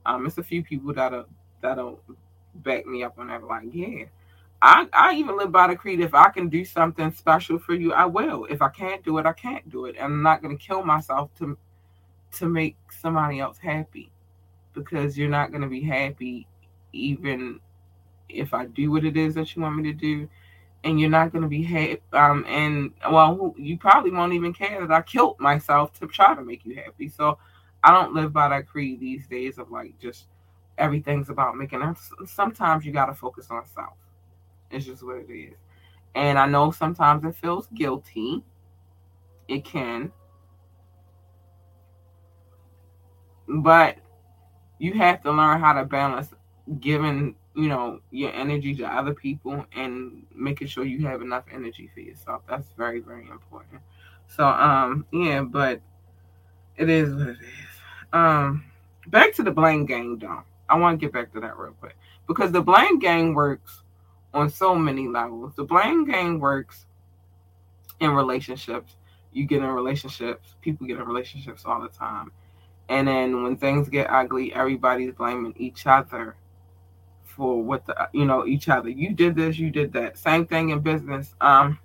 Um, 0.07 0.27
it's 0.27 0.39
a 0.39 0.43
few 0.43 0.63
people 0.63 0.93
that'll 0.93 1.27
that'll 1.61 2.01
back 2.57 2.87
me 2.87 3.03
up 3.05 3.19
on 3.19 3.29
that. 3.29 3.45
Like, 3.45 3.65
yeah, 3.73 4.05
I, 4.67 4.89
I 4.95 5.15
even 5.17 5.37
live 5.37 5.53
by 5.53 5.67
the 5.67 5.77
creed 5.77 6.01
if 6.01 6.15
I 6.15 6.31
can 6.31 6.49
do 6.49 6.65
something 6.65 7.13
special 7.13 7.59
for 7.59 7.75
you, 7.75 7.93
I 7.93 8.07
will. 8.07 8.47
If 8.47 8.63
I 8.63 8.71
can't 8.71 9.05
do 9.05 9.19
it, 9.19 9.27
I 9.27 9.35
can't 9.35 9.69
do 9.69 9.85
it. 9.85 9.97
And 9.97 10.07
I'm 10.07 10.23
not 10.23 10.41
gonna 10.41 10.57
kill 10.57 10.83
myself 10.83 11.31
to 11.39 11.59
to 12.39 12.49
make 12.49 12.77
somebody 12.91 13.41
else 13.41 13.59
happy. 13.59 14.11
Because 14.73 15.19
you're 15.19 15.29
not 15.29 15.53
gonna 15.53 15.69
be 15.69 15.83
happy 15.83 16.47
even 16.95 17.61
if 18.31 18.55
I 18.55 18.65
do 18.65 18.91
what 18.91 19.05
it 19.05 19.19
is 19.19 19.35
that 19.35 19.55
you 19.55 19.61
want 19.61 19.77
me 19.77 19.83
to 19.85 19.93
do. 19.93 20.31
And 20.85 20.99
you're 20.99 21.11
not 21.11 21.31
gonna 21.31 21.49
be 21.49 21.63
happy 21.63 22.01
um 22.15 22.47
and 22.49 22.93
well 23.11 23.55
you 23.59 23.77
probably 23.77 24.13
won't 24.13 24.33
even 24.33 24.55
care 24.55 24.81
that 24.87 24.95
I 24.95 25.03
killed 25.03 25.39
myself 25.41 25.93
to 26.01 26.07
try 26.07 26.35
to 26.35 26.43
make 26.43 26.65
you 26.65 26.77
happy. 26.77 27.11
So 27.11 27.37
I 27.83 27.91
don't 27.93 28.15
live 28.15 28.33
by 28.33 28.49
that 28.49 28.67
creed 28.67 28.99
these 28.99 29.27
days 29.27 29.59
of 29.59 29.71
like 29.71 29.99
just 29.99 30.25
everything's 30.79 31.29
about 31.29 31.55
making 31.55 31.83
sometimes 32.25 32.87
you 32.87 32.93
gotta 32.93 33.15
focus 33.15 33.49
on 33.51 33.67
self 33.67 33.93
it's 34.75 34.87
just 34.87 35.03
what 35.03 35.17
it 35.17 35.33
is. 35.33 35.55
And 36.15 36.39
I 36.39 36.47
know 36.47 36.71
sometimes 36.71 37.25
it 37.25 37.35
feels 37.37 37.67
guilty. 37.75 38.43
It 39.49 39.65
can. 39.65 40.13
But 43.49 43.99
you 44.79 44.95
have 44.95 45.23
to 45.23 45.33
learn 45.33 45.61
how 45.61 45.73
to 45.75 45.85
balance 45.85 46.29
giving, 46.81 47.35
you 47.55 47.69
know, 47.69 48.01
your 48.11 48.33
energy 48.33 48.75
to 48.77 48.87
other 48.87 49.15
people 49.15 49.65
and 49.77 50.25
making 50.35 50.69
sure 50.69 50.85
you 50.85 51.07
have 51.07 51.21
enough 51.21 51.45
energy 51.53 51.91
for 51.93 52.01
yourself. 52.01 52.43
That's 52.49 52.69
very, 52.77 53.01
very 53.01 53.29
important. 53.29 53.81
So, 54.29 54.47
um, 54.47 55.07
yeah, 55.13 55.43
but 55.43 55.81
it 56.77 56.89
is 56.89 57.15
what 57.15 57.29
it 57.29 57.37
is. 57.41 57.47
Um, 58.13 58.65
back 59.09 59.35
to 59.35 59.43
the 59.43 59.51
blame 59.51 59.87
game, 59.87 60.19
though. 60.19 60.43
I 60.69 60.79
want 60.79 60.99
to 60.99 61.07
get 61.07 61.13
back 61.13 61.33
to 61.35 61.41
that 61.41 61.59
real 61.59 61.73
quick 61.73 61.97
because 62.27 62.51
the 62.51 62.63
blame 62.63 62.99
game 62.99 63.35
works 63.35 63.84
on 64.35 64.51
so 64.51 64.75
many 64.75 65.09
levels. 65.09 65.55
The 65.55 65.65
blame 65.65 66.05
game 66.05 66.41
works 66.41 66.87
in 68.01 68.11
relationships. 68.11 68.97
You 69.33 69.47
get 69.47 69.63
in 69.63 69.69
relationships, 69.69 70.55
people 70.61 70.87
get 70.87 70.99
in 70.99 71.07
relationships 71.07 71.65
all 71.65 71.81
the 71.81 71.89
time. 71.89 72.31
And 72.89 73.09
then 73.09 73.43
when 73.43 73.57
things 73.57 73.89
get 73.89 74.11
ugly, 74.11 74.53
everybody's 74.53 75.13
blaming 75.15 75.55
each 75.57 75.87
other 75.87 76.37
for 77.25 77.63
what 77.63 77.87
the 77.87 78.09
you 78.13 78.25
know, 78.25 78.47
each 78.47 78.69
other. 78.69 78.89
You 78.89 79.13
did 79.15 79.35
this, 79.35 79.59
you 79.59 79.71
did 79.71 79.93
that. 79.95 80.19
Same 80.19 80.47
thing 80.47 80.71
in 80.71 80.81
business. 80.81 81.35
Um, 81.41 81.79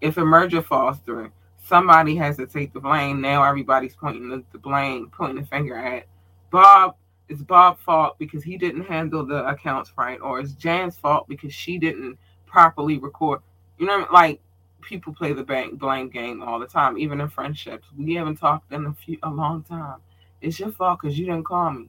if 0.00 0.18
a 0.18 0.24
merger 0.24 0.62
falls 0.62 0.98
through, 0.98 1.32
somebody 1.64 2.14
has 2.16 2.36
to 2.36 2.46
take 2.46 2.72
the 2.72 2.80
blame. 2.80 3.20
Now 3.20 3.42
everybody's 3.42 3.96
pointing 3.96 4.28
the, 4.28 4.44
the 4.52 4.58
blame, 4.58 5.10
pointing 5.10 5.42
the 5.42 5.48
finger 5.48 5.76
at 5.76 6.06
Bob 6.50 6.96
it's 7.28 7.42
Bob's 7.42 7.82
fault 7.82 8.18
because 8.18 8.42
he 8.42 8.56
didn't 8.56 8.84
handle 8.84 9.24
the 9.24 9.46
accounts 9.46 9.92
right, 9.96 10.20
or 10.20 10.40
it's 10.40 10.52
Jan's 10.52 10.96
fault 10.96 11.28
because 11.28 11.54
she 11.54 11.78
didn't 11.78 12.18
properly 12.46 12.98
record. 12.98 13.40
You 13.78 13.86
know, 13.86 14.06
like 14.12 14.40
people 14.82 15.14
play 15.14 15.32
the 15.32 15.42
bank 15.42 15.78
blame 15.78 16.10
game 16.10 16.42
all 16.42 16.58
the 16.58 16.66
time, 16.66 16.98
even 16.98 17.20
in 17.20 17.28
friendships. 17.28 17.88
We 17.96 18.14
haven't 18.14 18.36
talked 18.36 18.72
in 18.72 18.86
a 18.86 18.92
few 18.92 19.18
a 19.22 19.30
long 19.30 19.62
time. 19.62 20.00
It's 20.40 20.60
your 20.60 20.72
fault 20.72 21.00
because 21.00 21.18
you 21.18 21.26
didn't 21.26 21.44
call 21.44 21.70
me. 21.72 21.88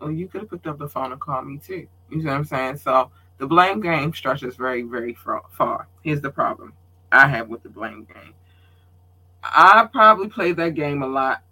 Well, 0.00 0.10
you 0.10 0.26
could 0.28 0.42
have 0.42 0.50
picked 0.50 0.66
up 0.66 0.78
the 0.78 0.88
phone 0.88 1.12
and 1.12 1.20
called 1.20 1.46
me 1.46 1.58
too. 1.58 1.86
You 2.10 2.20
see 2.20 2.26
what 2.26 2.34
I'm 2.34 2.44
saying? 2.44 2.78
So 2.78 3.10
the 3.38 3.46
blame 3.46 3.80
game 3.80 4.12
stretches 4.12 4.56
very, 4.56 4.82
very 4.82 5.14
far. 5.14 5.88
Here's 6.02 6.20
the 6.20 6.30
problem 6.30 6.72
I 7.12 7.28
have 7.28 7.48
with 7.48 7.62
the 7.62 7.68
blame 7.68 8.06
game. 8.12 8.34
I 9.42 9.88
probably 9.90 10.28
played 10.28 10.56
that 10.56 10.74
game 10.74 11.02
a 11.02 11.06
lot 11.06 11.42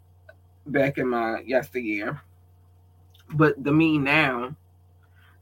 back 0.66 0.98
in 0.98 1.08
my 1.08 1.40
yesteryear. 1.40 2.20
But 3.34 3.62
the 3.62 3.72
me 3.72 3.98
now, 3.98 4.54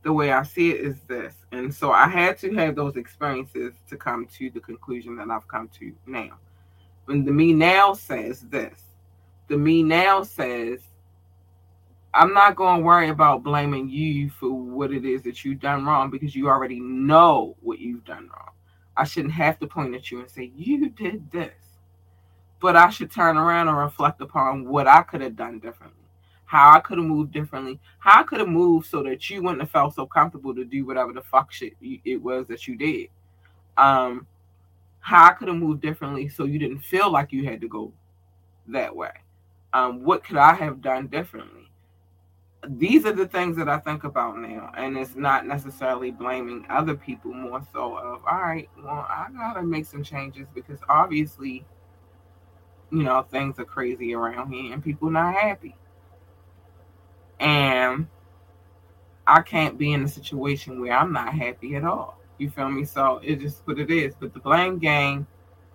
the 0.03 0.12
way 0.12 0.32
I 0.32 0.43
see 0.43 0.70
it 0.70 0.80
is 0.80 1.01
this. 1.09 1.34
And 1.53 1.72
so 1.72 1.93
I 1.93 2.09
had 2.09 2.39
to 2.39 2.55
have 2.55 2.76
those 2.76 2.97
experiences 2.97 3.74
to 3.89 3.97
come 3.97 4.26
to 4.39 4.51
the 4.51 4.61
conclusion 4.61 5.16
that 5.16 5.30
I've 5.30 5.49
come 5.49 5.68
to 5.78 5.93
now. 6.07 6.39
When 7.07 7.24
the 7.24 7.32
me 7.32 7.53
now 7.53 7.95
says 7.95 8.41
this, 8.41 8.82
the 9.49 9.57
me 9.57 9.82
now 9.82 10.22
says, 10.22 10.80
I'm 12.12 12.32
not 12.32 12.57
going 12.57 12.78
to 12.78 12.84
worry 12.84 13.11
about 13.11 13.43
blaming 13.43 13.89
you 13.89 14.30
for 14.30 14.51
what 14.51 14.93
it 14.93 15.05
is 15.05 15.22
that 15.22 15.45
you've 15.45 15.61
done 15.61 15.84
wrong 15.84 16.11
because 16.11 16.34
you 16.34 16.49
already 16.49 16.80
know 16.80 17.57
what 17.61 17.78
you've 17.78 18.05
done 18.05 18.28
wrong. 18.34 18.51
I 18.97 19.05
shouldn't 19.05 19.34
have 19.34 19.59
to 19.61 19.66
point 19.66 19.95
at 19.95 20.11
you 20.11 20.20
and 20.20 20.30
say, 20.30 20.51
You 20.57 20.89
did 20.89 21.30
this 21.30 21.66
but 22.61 22.76
I 22.76 22.91
should 22.91 23.11
turn 23.11 23.37
around 23.37 23.68
and 23.68 23.76
reflect 23.76 24.20
upon 24.20 24.66
what 24.66 24.87
I 24.87 25.03
could 25.03 25.20
have 25.20 25.37
done 25.37 25.59
differently, 25.59 26.06
how 26.47 26.76
I 26.76 26.80
could 26.80 26.99
have 26.99 27.07
moved 27.07 27.32
differently, 27.32 27.78
how 27.99 28.20
I 28.20 28.22
could 28.22 28.38
have 28.38 28.49
moved 28.49 28.86
so 28.86 29.03
that 29.03 29.28
you 29.28 29.42
wouldn't 29.42 29.61
have 29.61 29.70
felt 29.70 29.94
so 29.94 30.07
comfortable 30.07 30.55
to 30.55 30.64
do 30.64 30.86
whatever 30.86 31.12
the 31.12 31.22
fuck 31.22 31.53
shit 31.53 31.74
it 31.80 32.22
was 32.22 32.47
that 32.47 32.66
you 32.66 32.76
did. 32.76 33.09
Um, 33.76 34.26
how 35.01 35.26
I 35.26 35.32
could 35.32 35.49
have 35.49 35.57
moved 35.57 35.82
differently 35.82 36.28
so 36.28 36.44
you 36.44 36.59
didn't 36.59 36.80
feel 36.80 37.11
like 37.11 37.32
you 37.32 37.44
had 37.44 37.61
to 37.61 37.68
go 37.68 37.92
that 38.68 38.94
way. 38.94 39.12
Um, 39.72 40.03
what 40.05 40.24
could 40.24 40.36
I 40.36 40.55
have 40.55 40.80
done 40.80 41.09
differently? 41.09 41.68
These 42.66 43.05
are 43.05 43.12
the 43.12 43.28
things 43.28 43.57
that 43.59 43.68
I 43.68 43.78
think 43.78 44.05
about 44.05 44.38
now, 44.38 44.72
and 44.76 44.97
it's 44.97 45.14
not 45.14 45.47
necessarily 45.47 46.11
blaming 46.11 46.66
other 46.68 46.97
people 46.97 47.32
more 47.32 47.61
so 47.72 47.97
of 47.97 48.22
all 48.24 48.40
right, 48.40 48.68
well, 48.82 49.07
I 49.09 49.28
gotta 49.36 49.62
make 49.62 49.86
some 49.86 50.03
changes 50.03 50.49
because 50.55 50.80
obviously 50.88 51.64
you 52.90 53.03
know, 53.03 53.22
things 53.22 53.59
are 53.59 53.64
crazy 53.64 54.14
around 54.14 54.53
here 54.53 54.72
and 54.72 54.82
people 54.82 55.11
not 55.11 55.34
happy. 55.34 55.74
And 57.41 58.07
I 59.26 59.43
can't 59.43 59.76
be 59.76 59.93
in 59.93 60.05
a 60.05 60.09
situation 60.09 60.80
where 60.80 60.93
I'm 60.93 61.12
not 61.12 61.34
happy 61.34 61.74
at 61.76 61.84
all. 61.84 62.18
You 62.39 62.51
feel 62.51 62.68
me? 62.68 62.84
So 62.84 63.20
it's 63.22 63.43
just 63.43 63.66
what 63.66 63.78
it 63.78 63.91
is. 63.91 64.14
But 64.18 64.34
the 64.34 64.41
blame 64.41 64.78
game, 64.78 65.26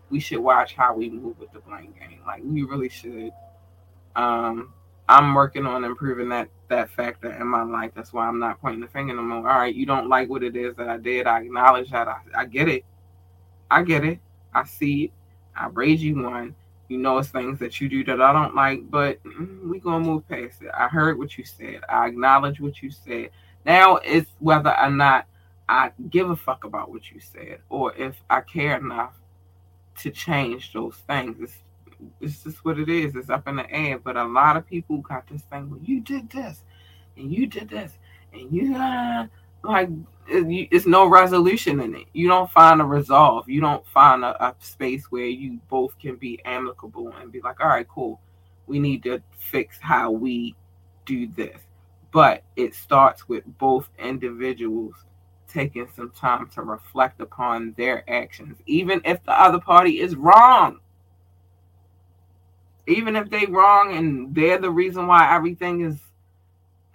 we 0.09 0.19
should 0.19 0.39
watch 0.39 0.75
how 0.75 0.95
we 0.95 1.09
move 1.09 1.39
with 1.39 1.51
the 1.51 1.59
blame 1.59 1.93
game. 1.99 2.19
Like 2.25 2.41
we 2.43 2.63
really 2.63 2.89
should. 2.89 3.31
Um, 4.15 4.73
I'm 5.09 5.33
working 5.33 5.65
on 5.65 5.83
improving 5.83 6.29
that 6.29 6.49
that 6.69 6.89
factor 6.89 7.31
in 7.33 7.47
my 7.47 7.63
life. 7.63 7.91
That's 7.95 8.13
why 8.13 8.27
I'm 8.27 8.39
not 8.39 8.61
pointing 8.61 8.81
the 8.81 8.87
finger 8.87 9.13
no 9.13 9.21
more. 9.21 9.49
All 9.49 9.59
right, 9.59 9.75
you 9.75 9.85
don't 9.85 10.07
like 10.07 10.29
what 10.29 10.43
it 10.43 10.55
is 10.55 10.75
that 10.75 10.87
I 10.87 10.97
did. 10.97 11.27
I 11.27 11.41
acknowledge 11.41 11.91
that. 11.91 12.07
I, 12.07 12.17
I 12.35 12.45
get 12.45 12.69
it. 12.69 12.85
I 13.69 13.83
get 13.83 14.05
it. 14.05 14.19
I 14.53 14.65
see 14.65 15.05
it. 15.05 15.11
I 15.55 15.67
raise 15.67 16.01
you 16.01 16.23
one. 16.23 16.55
You 16.91 16.97
know, 16.97 17.19
it's 17.19 17.29
things 17.29 17.57
that 17.59 17.79
you 17.79 17.87
do 17.87 18.03
that 18.03 18.21
I 18.21 18.33
don't 18.33 18.53
like, 18.53 18.91
but 18.91 19.23
mm, 19.23 19.69
we 19.69 19.79
gonna 19.79 20.03
move 20.03 20.27
past 20.27 20.61
it. 20.61 20.71
I 20.77 20.89
heard 20.89 21.17
what 21.17 21.37
you 21.37 21.45
said. 21.45 21.79
I 21.87 22.07
acknowledge 22.07 22.59
what 22.59 22.81
you 22.81 22.91
said. 22.91 23.29
Now 23.65 23.95
it's 24.03 24.29
whether 24.39 24.77
or 24.77 24.89
not 24.89 25.25
I 25.69 25.93
give 26.09 26.29
a 26.29 26.35
fuck 26.35 26.65
about 26.65 26.91
what 26.91 27.09
you 27.09 27.21
said, 27.21 27.59
or 27.69 27.95
if 27.95 28.21
I 28.29 28.41
care 28.41 28.75
enough 28.75 29.13
to 29.99 30.11
change 30.11 30.73
those 30.73 30.97
things. 31.07 31.37
It's 31.39 31.57
it's 32.19 32.43
just 32.43 32.65
what 32.65 32.77
it 32.77 32.89
is. 32.89 33.15
It's 33.15 33.29
up 33.29 33.47
in 33.47 33.55
the 33.55 33.71
air. 33.71 33.97
But 33.97 34.17
a 34.17 34.25
lot 34.25 34.57
of 34.57 34.67
people 34.67 34.97
got 34.97 35.27
this 35.27 35.43
thing. 35.43 35.69
Well, 35.69 35.79
you 35.81 36.01
did 36.01 36.29
this, 36.29 36.61
and 37.15 37.31
you 37.31 37.47
did 37.47 37.69
this, 37.69 37.93
and 38.33 38.51
you 38.51 38.75
uh, 38.75 39.27
like 39.63 39.89
it's 40.27 40.85
no 40.85 41.07
resolution 41.07 41.79
in 41.81 41.95
it. 41.95 42.05
You 42.13 42.27
don't 42.27 42.49
find 42.49 42.81
a 42.81 42.85
resolve. 42.85 43.49
You 43.49 43.61
don't 43.61 43.85
find 43.87 44.23
a, 44.23 44.43
a, 44.43 44.55
space 44.59 45.11
where 45.11 45.25
you 45.25 45.59
both 45.69 45.97
can 45.99 46.15
be 46.15 46.39
amicable 46.45 47.13
and 47.19 47.31
be 47.31 47.41
like, 47.41 47.59
all 47.59 47.67
right, 47.67 47.87
cool. 47.87 48.21
We 48.67 48.79
need 48.79 49.03
to 49.03 49.21
fix 49.37 49.77
how 49.79 50.11
we 50.11 50.55
do 51.05 51.27
this. 51.27 51.59
But 52.11 52.43
it 52.55 52.75
starts 52.75 53.27
with 53.27 53.43
both 53.57 53.89
individuals 53.99 54.95
taking 55.47 55.87
some 55.95 56.11
time 56.11 56.47
to 56.49 56.61
reflect 56.61 57.19
upon 57.19 57.73
their 57.77 58.09
actions, 58.09 58.57
even 58.65 59.01
if 59.03 59.23
the 59.25 59.39
other 59.39 59.59
party 59.59 59.99
is 59.99 60.15
wrong. 60.15 60.79
Even 62.87 63.15
if 63.15 63.29
they 63.29 63.45
wrong 63.45 63.95
and 63.95 64.33
they're 64.33 64.57
the 64.57 64.71
reason 64.71 65.07
why 65.07 65.33
everything 65.35 65.81
is 65.81 65.99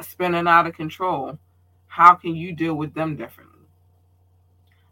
spinning 0.01 0.47
out 0.47 0.67
of 0.67 0.75
control 0.75 1.39
how 1.97 2.15
can 2.15 2.37
you 2.37 2.53
deal 2.53 2.75
with 2.75 2.93
them 2.93 3.17
differently? 3.17 3.65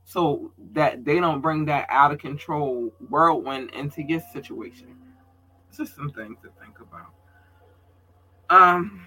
So 0.04 0.52
that 0.72 1.04
they 1.04 1.20
don't 1.20 1.42
bring 1.42 1.66
that 1.66 1.86
out 1.90 2.12
of 2.12 2.18
control 2.18 2.94
whirlwind 3.10 3.72
into 3.72 4.02
your 4.02 4.22
situation. 4.32 4.96
It's 5.68 5.76
just 5.76 5.96
some 5.96 6.10
things 6.12 6.38
to 6.42 6.48
think 6.58 6.80
about. 6.80 7.12
Um, 8.48 9.04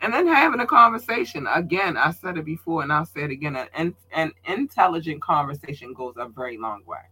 and 0.00 0.12
then 0.12 0.26
having 0.26 0.58
a 0.58 0.66
conversation. 0.66 1.46
Again, 1.46 1.96
I 1.96 2.10
said 2.10 2.36
it 2.36 2.44
before 2.44 2.82
and 2.82 2.92
I'll 2.92 3.06
say 3.06 3.22
it 3.22 3.30
again. 3.30 3.56
An, 3.74 3.94
an 4.12 4.32
intelligent 4.44 5.22
conversation 5.22 5.94
goes 5.94 6.14
a 6.16 6.26
very 6.26 6.58
long 6.58 6.82
way. 6.88 7.06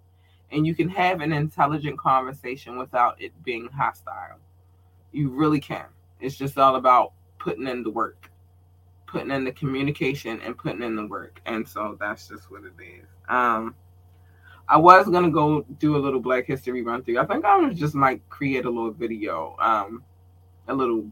And 0.51 0.66
you 0.66 0.74
can 0.74 0.89
have 0.89 1.20
an 1.20 1.33
intelligent 1.33 2.01
conversation 2.01 2.78
without 2.78 3.22
it 3.22 3.31
being 3.45 3.68
hostile. 3.68 4.41
You 5.12 5.28
really 5.28 5.61
can. 5.61 5.87
It's 6.18 6.35
just 6.35 6.59
all 6.59 6.74
about 6.74 7.12
putting 7.39 7.68
in 7.68 7.85
the 7.85 7.91
work 7.91 8.30
putting 9.11 9.30
in 9.30 9.44
the 9.44 9.52
communication 9.52 10.40
and 10.42 10.56
putting 10.56 10.82
in 10.82 10.94
the 10.94 11.06
work. 11.06 11.40
And 11.46 11.68
so 11.68 11.96
that's 11.98 12.28
just 12.28 12.50
what 12.50 12.62
it 12.62 12.72
is. 12.80 13.06
Um, 13.28 13.74
I 14.68 14.76
was 14.76 15.08
gonna 15.08 15.30
go 15.30 15.62
do 15.78 15.96
a 15.96 15.98
little 15.98 16.20
Black 16.20 16.46
History 16.46 16.82
run 16.82 17.02
through. 17.02 17.18
I 17.18 17.26
think 17.26 17.44
I 17.44 17.56
was 17.56 17.76
just 17.76 17.94
might 17.94 18.26
create 18.28 18.64
a 18.66 18.70
little 18.70 18.92
video, 18.92 19.56
um, 19.61 20.04
a 20.68 20.74
little 20.74 21.06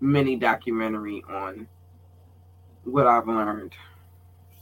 mini 0.00 0.36
documentary 0.36 1.24
on 1.28 1.66
what 2.84 3.08
I've 3.08 3.26
learned 3.26 3.72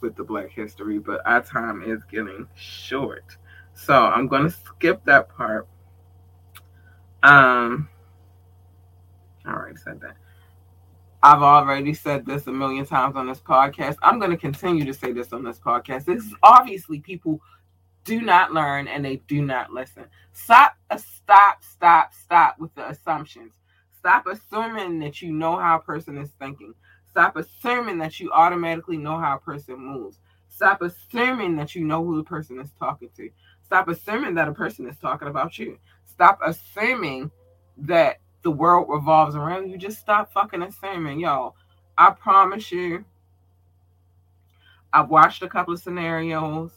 with 0.00 0.16
the 0.16 0.24
Black 0.24 0.50
History, 0.50 0.98
but 0.98 1.20
our 1.26 1.42
time 1.42 1.82
is 1.82 2.02
getting 2.04 2.48
short. 2.54 3.36
So 3.74 3.94
I'm 3.94 4.26
gonna 4.26 4.50
skip 4.50 5.04
that 5.04 5.28
part. 5.28 5.68
Um, 7.22 7.90
all 9.46 9.54
right, 9.54 9.78
said 9.78 10.00
that. 10.00 10.16
I've 11.24 11.42
already 11.42 11.94
said 11.94 12.26
this 12.26 12.48
a 12.48 12.52
million 12.52 12.84
times 12.84 13.14
on 13.14 13.28
this 13.28 13.38
podcast. 13.38 13.96
I'm 14.02 14.18
going 14.18 14.32
to 14.32 14.36
continue 14.36 14.84
to 14.84 14.94
say 14.94 15.12
this 15.12 15.32
on 15.32 15.44
this 15.44 15.58
podcast. 15.58 16.04
This 16.04 16.24
is 16.24 16.34
obviously 16.42 16.98
people 16.98 17.40
do 18.04 18.20
not 18.20 18.52
learn 18.52 18.88
and 18.88 19.04
they 19.04 19.16
do 19.28 19.40
not 19.42 19.72
listen. 19.72 20.06
Stop, 20.32 20.74
uh, 20.90 20.96
stop, 20.96 21.62
stop, 21.62 22.12
stop 22.12 22.58
with 22.58 22.74
the 22.74 22.88
assumptions. 22.88 23.52
Stop 23.96 24.26
assuming 24.26 24.98
that 24.98 25.22
you 25.22 25.32
know 25.32 25.56
how 25.56 25.76
a 25.76 25.80
person 25.80 26.18
is 26.18 26.30
thinking. 26.40 26.74
Stop 27.08 27.36
assuming 27.36 27.98
that 27.98 28.18
you 28.18 28.32
automatically 28.32 28.96
know 28.96 29.16
how 29.16 29.36
a 29.36 29.40
person 29.40 29.76
moves. 29.76 30.18
Stop 30.48 30.82
assuming 30.82 31.54
that 31.56 31.76
you 31.76 31.84
know 31.84 32.04
who 32.04 32.16
the 32.16 32.24
person 32.24 32.58
is 32.58 32.70
talking 32.80 33.10
to. 33.16 33.30
Stop 33.64 33.86
assuming 33.88 34.34
that 34.34 34.48
a 34.48 34.52
person 34.52 34.88
is 34.88 34.98
talking 34.98 35.28
about 35.28 35.56
you. 35.56 35.78
Stop 36.04 36.40
assuming 36.44 37.30
that 37.78 38.18
the 38.43 38.51
world 38.51 38.86
revolves 38.88 39.36
around 39.36 39.70
you, 39.70 39.78
just 39.78 39.99
stop 39.99 40.32
fucking 40.32 40.62
assuming. 40.62 41.20
Yo, 41.20 41.55
I 41.97 42.11
promise 42.11 42.70
you, 42.72 43.05
I've 44.93 45.09
watched 45.09 45.43
a 45.43 45.49
couple 45.49 45.74
of 45.74 45.80
scenarios. 45.80 46.72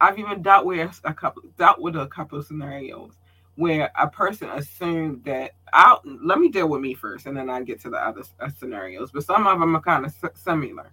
I've 0.00 0.18
even 0.18 0.42
dealt 0.42 0.66
with 0.66 1.00
a 1.04 1.14
couple 1.14 1.42
dealt 1.56 1.80
with 1.80 1.96
a 1.96 2.06
couple 2.08 2.38
of 2.38 2.46
scenarios 2.46 3.12
where 3.56 3.90
a 3.98 4.08
person 4.08 4.48
assumed 4.50 5.24
that 5.24 5.52
I'll 5.72 6.02
let 6.04 6.38
me 6.40 6.48
deal 6.48 6.68
with 6.68 6.80
me 6.80 6.94
first 6.94 7.26
and 7.26 7.36
then 7.36 7.48
I 7.48 7.62
get 7.62 7.80
to 7.82 7.90
the 7.90 7.96
other 7.96 8.22
uh, 8.40 8.48
scenarios. 8.48 9.12
But 9.12 9.24
some 9.24 9.46
of 9.46 9.60
them 9.60 9.76
are 9.76 9.80
kind 9.80 10.04
of 10.04 10.14
similar. 10.34 10.90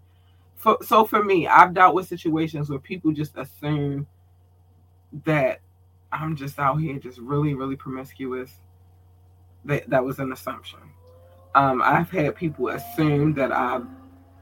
For, 0.56 0.78
so 0.84 1.06
for 1.06 1.24
me, 1.24 1.48
I've 1.48 1.74
dealt 1.74 1.96
with 1.96 2.08
situations 2.08 2.70
where 2.70 2.78
people 2.78 3.12
just 3.12 3.36
assume 3.36 4.06
that 5.26 5.60
I'm 6.12 6.36
just 6.36 6.60
out 6.60 6.76
here 6.76 7.00
just 7.00 7.18
really, 7.18 7.56
really 7.56 7.76
promiscuous 7.76 8.52
that 9.66 9.90
that 9.90 10.04
was 10.04 10.20
an 10.20 10.32
assumption. 10.32 10.80
Um, 11.56 11.82
I've 11.84 12.10
had 12.10 12.36
people 12.36 12.70
assume 12.70 13.34
that 13.34 13.52
I've 13.52 13.86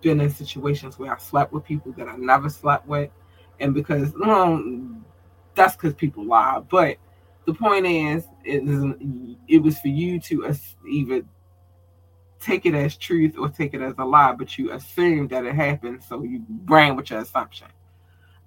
been 0.01 0.21
in 0.21 0.29
situations 0.29 0.97
where 0.97 1.13
I 1.13 1.17
slept 1.17 1.51
with 1.51 1.65
people 1.65 1.91
that 1.93 2.07
I 2.07 2.15
never 2.15 2.49
slept 2.49 2.87
with, 2.87 3.09
and 3.59 3.73
because 3.73 4.13
well, 4.19 4.63
that's 5.55 5.75
because 5.75 5.93
people 5.93 6.25
lie. 6.25 6.61
But 6.69 6.97
the 7.45 7.53
point 7.53 7.85
is, 7.85 8.25
it, 8.43 8.63
is, 8.67 8.93
it 9.47 9.59
was 9.59 9.79
for 9.79 9.87
you 9.87 10.19
to 10.21 10.55
either 10.87 11.23
take 12.39 12.65
it 12.65 12.75
as 12.75 12.95
truth 12.95 13.37
or 13.37 13.49
take 13.49 13.73
it 13.73 13.81
as 13.81 13.95
a 13.97 14.05
lie, 14.05 14.33
but 14.33 14.57
you 14.57 14.71
assume 14.71 15.27
that 15.29 15.45
it 15.45 15.55
happened, 15.55 16.03
so 16.03 16.23
you 16.23 16.43
ran 16.65 16.95
with 16.95 17.09
your 17.09 17.19
assumption. 17.19 17.67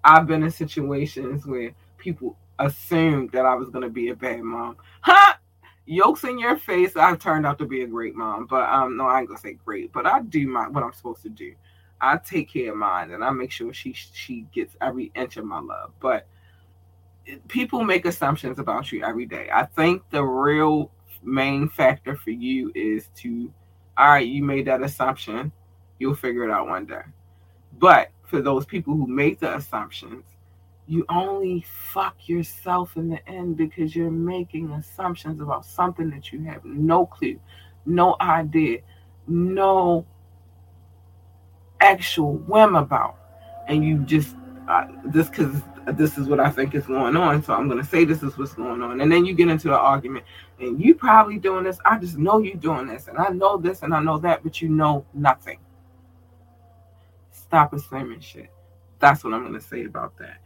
I've 0.04 0.26
been 0.26 0.42
in 0.42 0.50
situations 0.50 1.46
where 1.46 1.72
people 1.98 2.36
assumed 2.58 3.30
that 3.32 3.44
I 3.44 3.54
was 3.54 3.68
going 3.68 3.82
to 3.82 3.90
be 3.90 4.08
a 4.08 4.16
bad 4.16 4.42
mom. 4.42 4.76
Huh? 5.00 5.32
Yolks 5.87 6.24
in 6.24 6.39
your 6.39 6.57
face. 6.57 6.97
I've 6.97 7.18
turned 7.18 7.47
out 7.47 7.59
to 7.59 7.66
be 7.66 7.83
a 7.83 7.87
great 7.87 8.14
mom, 8.14 8.47
but 8.47 8.68
um, 8.68 8.97
no, 8.97 9.07
I 9.07 9.20
ain't 9.20 9.28
gonna 9.28 9.41
say 9.41 9.55
great, 9.55 9.93
but 9.93 10.07
I 10.07 10.22
do 10.22 10.47
my 10.47 10.68
what 10.68 10.85
I'm 10.85 10.93
supposed 10.93 11.22
to 11.22 11.28
do. 11.28 11.55
I 12.01 12.18
take 12.18 12.53
care 12.53 12.72
of 12.72 12.76
mine, 12.76 13.12
and 13.12 13.24
I 13.24 13.30
make 13.30 13.51
sure 13.51 13.72
she 13.72 13.93
she 13.93 14.47
gets 14.53 14.76
every 14.80 15.11
inch 15.14 15.37
of 15.37 15.45
my 15.45 15.61
love. 15.61 15.93
But 16.01 16.26
people 17.49 17.85
make 17.85 18.05
assumptions 18.07 18.59
about 18.59 18.93
you 18.93 19.05
every 19.05 19.26
day. 19.26 19.49
I 19.53 19.64
think 19.64 20.03
the 20.11 20.22
real 20.22 20.91
main 21.22 21.68
factor 21.68 22.16
for 22.16 22.30
you 22.30 22.72
is 22.74 23.09
to, 23.16 23.53
all 23.97 24.09
right, 24.09 24.26
you 24.26 24.43
made 24.43 24.66
that 24.66 24.83
assumption, 24.83 25.53
you'll 25.99 26.16
figure 26.16 26.45
it 26.45 26.51
out 26.51 26.68
one 26.68 26.87
day. 26.87 27.03
But 27.78 28.11
for 28.24 28.41
those 28.41 28.64
people 28.64 28.95
who 28.95 29.07
make 29.07 29.39
the 29.39 29.57
assumptions, 29.57 30.24
you 30.93 31.07
only 31.09 31.64
fuck 31.66 32.28
yourself 32.28 32.99
in 32.99 33.09
the 33.09 33.26
end 33.26 33.57
because 33.57 33.97
you're 33.97 34.11
making 34.11 34.70
assumptions 34.72 35.40
about 35.40 35.64
something 35.64 36.11
that 36.11 36.30
you 36.30 36.43
have 36.45 36.62
no 36.66 37.07
clue, 37.07 37.40
no 37.86 38.14
idea, 38.20 38.80
no 39.26 40.05
actual 41.80 42.34
whim 42.34 42.74
about. 42.74 43.16
And 43.68 43.82
you 43.82 44.01
just, 44.01 44.36
uh, 44.68 44.86
this 45.07 45.30
because 45.30 45.62
this 45.95 46.18
is 46.18 46.28
what 46.28 46.40
I 46.40 46.51
think 46.51 46.74
is 46.74 46.84
going 46.84 47.16
on. 47.16 47.43
So 47.43 47.55
I'm 47.55 47.68
going 47.68 47.82
to 47.82 47.88
say 47.88 48.05
this 48.05 48.22
is 48.22 48.36
what's 48.36 48.53
going 48.53 48.82
on. 48.82 49.01
And 49.01 49.11
then 49.11 49.24
you 49.24 49.32
get 49.32 49.49
into 49.49 49.68
the 49.68 49.78
argument 49.78 50.26
and 50.61 50.78
you 50.78 50.95
probably 50.95 51.38
doing 51.38 51.64
this. 51.64 51.78
I 51.86 51.99
just 51.99 52.18
know 52.18 52.40
you 52.40 52.55
doing 52.55 52.86
this. 52.86 53.09
And 53.09 53.16
I 53.16 53.30
know 53.30 53.57
this 53.57 53.82
and 53.82 53.95
I 53.95 54.03
know 54.03 54.18
that, 54.18 54.43
but 54.43 54.61
you 54.61 54.68
know 54.68 55.07
nothing. 55.14 55.59
Stop 57.30 57.72
assuming 57.72 58.20
shit. 58.20 58.51
That's 58.99 59.24
what 59.24 59.32
I'm 59.32 59.40
going 59.40 59.59
to 59.59 59.66
say 59.66 59.86
about 59.86 60.18
that. 60.18 60.36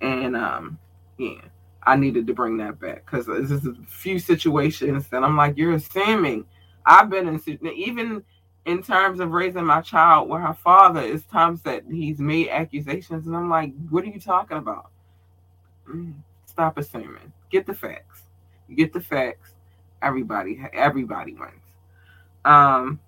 And 0.00 0.36
um, 0.36 0.78
yeah, 1.18 1.40
I 1.82 1.96
needed 1.96 2.26
to 2.26 2.34
bring 2.34 2.56
that 2.58 2.80
back 2.80 3.04
because 3.04 3.26
there's 3.26 3.50
a 3.66 3.74
few 3.86 4.18
situations 4.18 5.08
that 5.08 5.22
I'm 5.22 5.36
like, 5.36 5.56
you're 5.56 5.74
assuming. 5.74 6.44
I've 6.86 7.10
been 7.10 7.28
in 7.28 7.40
even 7.66 8.24
in 8.66 8.82
terms 8.82 9.20
of 9.20 9.30
raising 9.32 9.64
my 9.64 9.80
child 9.80 10.28
with 10.28 10.42
her 10.42 10.54
father, 10.54 11.00
it's 11.00 11.24
times 11.26 11.62
that 11.62 11.84
he's 11.90 12.18
made 12.18 12.48
accusations, 12.48 13.26
and 13.26 13.36
I'm 13.36 13.48
like, 13.48 13.72
what 13.88 14.04
are 14.04 14.08
you 14.08 14.20
talking 14.20 14.58
about? 14.58 14.90
Mm, 15.88 16.14
stop 16.46 16.78
assuming. 16.78 17.32
Get 17.50 17.66
the 17.66 17.74
facts. 17.74 18.22
You 18.68 18.76
get 18.76 18.92
the 18.92 19.00
facts. 19.00 19.54
Everybody, 20.02 20.60
everybody 20.72 21.34
wins. 21.34 21.52
Um, 22.44 23.00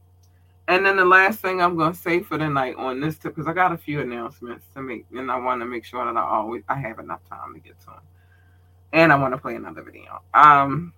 and 0.72 0.86
then 0.86 0.96
the 0.96 1.04
last 1.04 1.40
thing 1.40 1.60
I'm 1.60 1.76
going 1.76 1.92
to 1.92 1.98
say 1.98 2.22
for 2.22 2.38
the 2.38 2.48
night 2.48 2.76
on 2.76 2.98
this 2.98 3.18
tip, 3.18 3.34
because 3.34 3.46
I 3.46 3.52
got 3.52 3.72
a 3.72 3.76
few 3.76 4.00
announcements 4.00 4.66
to 4.74 4.80
make, 4.80 5.04
and 5.14 5.30
I 5.30 5.36
want 5.36 5.60
to 5.60 5.66
make 5.66 5.84
sure 5.84 6.04
that 6.04 6.16
I 6.16 6.22
always 6.22 6.62
I 6.68 6.76
have 6.76 6.98
enough 6.98 7.20
time 7.28 7.52
to 7.54 7.60
get 7.60 7.78
to 7.80 7.86
them, 7.86 8.00
and 8.92 9.12
I 9.12 9.16
want 9.16 9.34
to 9.34 9.38
play 9.38 9.54
another 9.54 9.82
video. 9.82 10.22
Um, 10.32 10.94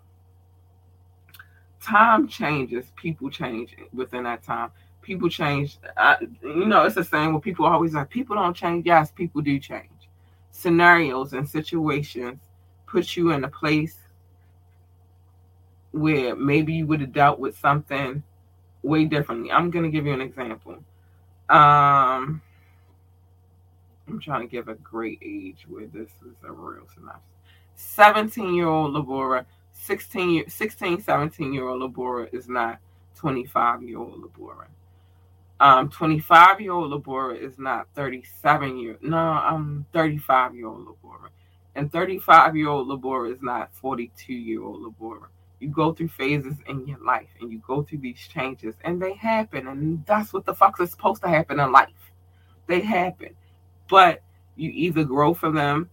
time 1.82 2.28
changes, 2.28 2.92
people 2.94 3.28
change 3.30 3.74
within 3.92 4.22
that 4.22 4.44
time. 4.44 4.70
People 5.02 5.28
change. 5.28 5.78
I, 5.96 6.16
you 6.42 6.66
know, 6.66 6.84
it's 6.84 6.94
the 6.94 7.04
same. 7.04 7.32
When 7.32 7.42
people 7.42 7.66
always 7.66 7.94
like, 7.94 8.08
people 8.08 8.36
don't 8.36 8.54
change. 8.54 8.86
Yes, 8.86 9.10
people 9.10 9.42
do 9.42 9.58
change. 9.58 9.90
Scenarios 10.50 11.32
and 11.32 11.46
situations 11.46 12.38
put 12.86 13.16
you 13.16 13.32
in 13.32 13.42
a 13.44 13.48
place 13.48 13.98
where 15.90 16.36
maybe 16.36 16.72
you 16.72 16.86
would 16.86 17.00
have 17.00 17.12
dealt 17.12 17.38
with 17.38 17.58
something 17.58 18.22
way 18.84 19.06
differently. 19.06 19.50
I'm 19.50 19.70
gonna 19.70 19.88
give 19.88 20.06
you 20.06 20.12
an 20.12 20.20
example. 20.20 20.74
Um, 21.48 22.40
I'm 24.06 24.20
trying 24.20 24.42
to 24.42 24.46
give 24.46 24.68
a 24.68 24.74
great 24.74 25.18
age 25.22 25.66
where 25.68 25.86
this 25.86 26.10
is 26.26 26.36
a 26.44 26.52
real 26.52 26.86
synopsis. 26.94 27.22
17 27.76 28.54
year 28.54 28.68
old 28.68 28.94
Labora, 28.94 29.46
16, 29.72 30.48
16, 30.48 31.02
17 31.02 31.52
year 31.52 31.66
old 31.66 31.82
Labora 31.82 32.32
is 32.32 32.48
not 32.48 32.78
25 33.16 33.82
year 33.82 33.98
old 33.98 34.22
Labora. 34.22 34.66
Um, 35.60 35.88
25 35.88 36.60
year 36.60 36.72
old 36.72 36.92
Labora 36.92 37.40
is 37.40 37.58
not 37.58 37.88
37 37.94 38.78
year. 38.78 38.98
No, 39.00 39.16
I'm 39.16 39.86
35 39.92 40.54
year 40.54 40.66
old 40.66 40.86
Labora, 40.86 41.28
and 41.74 41.90
35 41.90 42.56
year 42.56 42.68
old 42.68 42.88
Labora 42.88 43.32
is 43.32 43.40
not 43.40 43.74
42 43.74 44.32
year 44.32 44.62
old 44.62 44.82
Labora 44.82 45.28
you 45.64 45.70
go 45.70 45.94
through 45.94 46.08
phases 46.08 46.56
in 46.66 46.86
your 46.86 47.02
life 47.02 47.30
and 47.40 47.50
you 47.50 47.58
go 47.66 47.82
through 47.82 47.98
these 47.98 48.20
changes 48.28 48.74
and 48.84 49.00
they 49.00 49.14
happen 49.14 49.66
and 49.66 50.04
that's 50.04 50.30
what 50.34 50.44
the 50.44 50.54
fuck 50.54 50.78
is 50.78 50.90
supposed 50.90 51.22
to 51.22 51.28
happen 51.28 51.58
in 51.58 51.72
life. 51.72 52.12
They 52.66 52.80
happen. 52.80 53.30
But 53.88 54.22
you 54.56 54.70
either 54.74 55.04
grow 55.04 55.32
from 55.32 55.54
them 55.54 55.88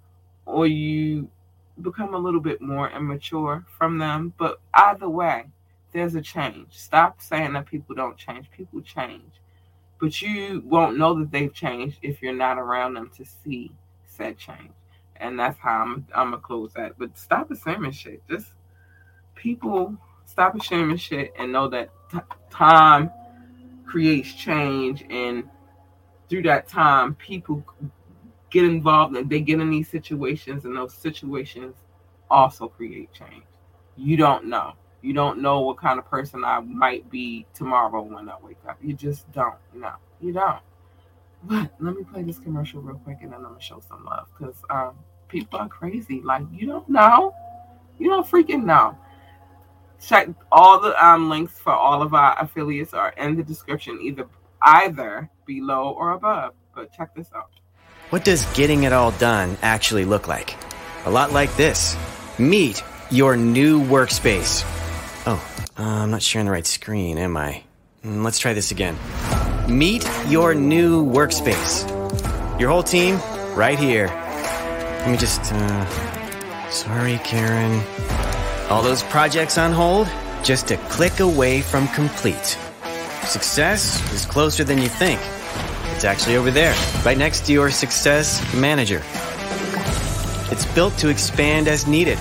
or 0.46 0.68
you 0.68 1.30
become 1.82 2.14
a 2.14 2.18
little 2.18 2.42
bit 2.42 2.62
more 2.62 2.90
immature 2.92 3.66
from 3.78 3.98
them. 3.98 4.34
But 4.38 4.60
either 4.74 5.08
way 5.08 5.46
there's 5.94 6.16
a 6.16 6.22
change. 6.22 6.68
Stop 6.72 7.22
saying 7.22 7.54
that 7.54 7.66
people 7.66 7.96
don't 7.96 8.18
change. 8.18 8.52
People 8.52 8.82
change. 8.82 9.40
But 10.02 10.22
you 10.22 10.64
won't 10.66 10.98
know 10.98 11.18
that 11.18 11.32
they've 11.32 11.54
changed 11.54 12.00
if 12.02 12.22
you're 12.22 12.34
not 12.34 12.58
around 12.58 12.96
them 12.96 13.10
to 13.16 13.24
see 13.24 13.72
said 14.06 14.38
change. 14.38 14.74
And 15.16 15.40
that's 15.40 15.60
how 15.60 15.82
i'm, 15.84 16.06
I'm 16.14 16.32
gonna 16.32 16.42
close 16.42 16.74
that. 16.74 16.98
But 16.98 17.18
stop 17.18 17.52
assuming 17.52 17.92
shit. 17.92 18.22
Just 18.30 18.48
people 19.42 19.96
stop 20.26 20.56
assuming 20.56 20.98
shit 20.98 21.34
and 21.38 21.52
know 21.52 21.68
that 21.68 21.90
t- 22.12 22.20
time 22.52 23.10
creates 23.86 24.34
change 24.34 25.04
and 25.10 25.44
through 26.30 26.44
that 26.44 26.68
time 26.68 27.16
people 27.16 27.66
get 28.52 28.64
involved 28.64 29.16
and 29.16 29.30
they 29.30 29.42
get 29.42 29.60
in 29.60 29.70
these 29.72 29.90
situations 29.90 30.66
and 30.66 30.76
those 30.78 30.94
situations 30.94 31.76
also 32.30 32.68
create 32.68 33.12
change. 33.12 33.44
You 33.98 34.16
don't 34.16 34.46
know. 34.46 34.74
You 35.02 35.14
don't 35.14 35.42
know 35.42 35.62
what 35.62 35.78
kind 35.78 35.98
of 35.98 36.06
person 36.06 36.44
i 36.46 36.60
might 36.60 37.10
be 37.10 37.48
tomorrow 37.56 38.04
when 38.04 38.30
i 38.30 38.36
wake 38.44 38.60
up. 38.70 38.78
You 38.82 38.94
just 38.94 39.30
don't 39.32 39.56
know. 39.74 39.96
You 40.22 40.34
don't. 40.34 40.60
But 41.44 41.74
let 41.80 41.96
me 41.96 42.04
play 42.04 42.22
this 42.22 42.38
commercial 42.38 42.82
real 42.82 42.98
quick 42.98 43.18
and 43.22 43.32
then 43.32 43.40
i'm 43.40 43.54
gonna 43.54 43.60
show 43.62 43.82
some 43.88 44.06
love 44.06 44.28
because 44.38 44.56
um, 44.70 44.94
people 45.28 45.58
are 45.58 45.68
crazy. 45.68 46.22
Like 46.22 46.44
you 46.54 46.68
don't 46.68 46.88
know. 46.88 47.34
You 47.98 48.10
don't 48.10 48.28
freaking 48.28 48.64
know 48.64 48.96
check 50.06 50.30
all 50.52 50.80
the 50.80 51.06
um, 51.06 51.30
links 51.30 51.58
for 51.60 51.74
all 51.74 52.02
of 52.02 52.14
our 52.14 52.36
affiliates 52.42 52.94
are 52.94 53.10
in 53.18 53.36
the 53.36 53.44
description, 53.44 54.00
either 54.02 54.28
either 54.62 55.30
below 55.46 55.90
or 55.90 56.12
above. 56.12 56.54
But 56.76 56.94
check 56.94 57.16
this 57.16 57.28
out. 57.36 57.50
What 58.10 58.26
does 58.26 58.46
getting 58.54 58.84
it 58.84 58.94
all 58.94 59.12
done 59.12 59.58
actually 59.62 60.06
look 60.06 60.28
like? 60.28 60.56
A 61.06 61.12
lot 61.12 61.32
like 61.32 61.56
this. 61.56 61.96
Meet 62.38 62.84
your 63.10 63.36
new 63.38 63.82
workspace. 63.82 64.64
Oh, 65.26 65.44
uh, 65.78 65.84
I'm 65.84 66.12
not 66.12 66.22
sharing 66.22 66.46
the 66.46 66.52
right 66.52 66.66
screen, 66.66 67.18
am 67.18 67.38
I? 67.38 67.64
Mm, 68.04 68.24
let's 68.24 68.40
try 68.40 68.54
this 68.54 68.72
again. 68.72 68.98
Meet 69.68 70.08
your 70.28 70.54
new 70.54 71.06
workspace. 71.06 71.88
Your 72.60 72.70
whole 72.70 72.84
team, 72.84 73.20
right 73.56 73.80
here. 73.80 74.08
Let 74.08 75.12
me 75.12 75.18
just, 75.18 75.42
uh, 75.54 76.70
sorry, 76.70 77.20
Karen. 77.24 77.82
All 78.72 78.82
those 78.82 79.04
projects 79.04 79.58
on 79.58 79.74
hold, 79.74 80.08
just 80.44 80.72
a 80.72 80.78
click 80.88 81.20
away 81.20 81.60
from 81.60 81.90
complete. 81.90 82.58
Success 83.26 84.00
is 84.14 84.26
closer 84.26 84.64
than 84.64 84.78
you 84.78 84.88
think. 84.88 85.20
It's 85.94 86.06
actually 86.06 86.38
over 86.38 86.52
there, 86.52 86.74
right 87.04 87.18
next 87.18 87.46
to 87.48 87.52
your 87.52 87.70
Success 87.70 88.42
Manager. 88.56 89.04
It's 90.54 90.66
built 90.74 90.98
to 91.00 91.10
expand 91.10 91.68
as 91.68 91.86
needed. 91.86 92.18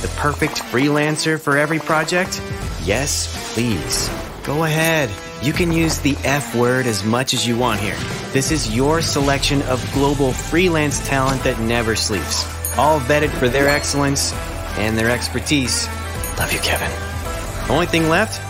The 0.00 0.10
perfect 0.16 0.54
freelancer 0.54 1.38
for 1.38 1.58
every 1.58 1.78
project? 1.78 2.40
Yes, 2.82 3.52
please. 3.52 4.08
Go 4.44 4.64
ahead. 4.64 5.10
You 5.42 5.52
can 5.52 5.72
use 5.72 5.98
the 5.98 6.16
F 6.24 6.54
word 6.54 6.86
as 6.86 7.04
much 7.04 7.34
as 7.34 7.46
you 7.46 7.58
want 7.58 7.80
here. 7.80 7.98
This 8.32 8.50
is 8.50 8.74
your 8.74 9.02
selection 9.02 9.60
of 9.64 9.86
global 9.92 10.32
freelance 10.32 11.06
talent 11.06 11.44
that 11.44 11.60
never 11.60 11.94
sleeps. 11.96 12.46
All 12.78 12.98
vetted 13.00 13.28
for 13.38 13.50
their 13.50 13.68
excellence 13.68 14.32
and 14.78 14.96
their 14.96 15.10
expertise. 15.10 15.86
Love 16.38 16.52
you, 16.52 16.60
Kevin. 16.60 16.90
Only 17.70 17.86
thing 17.86 18.08
left? 18.08 18.40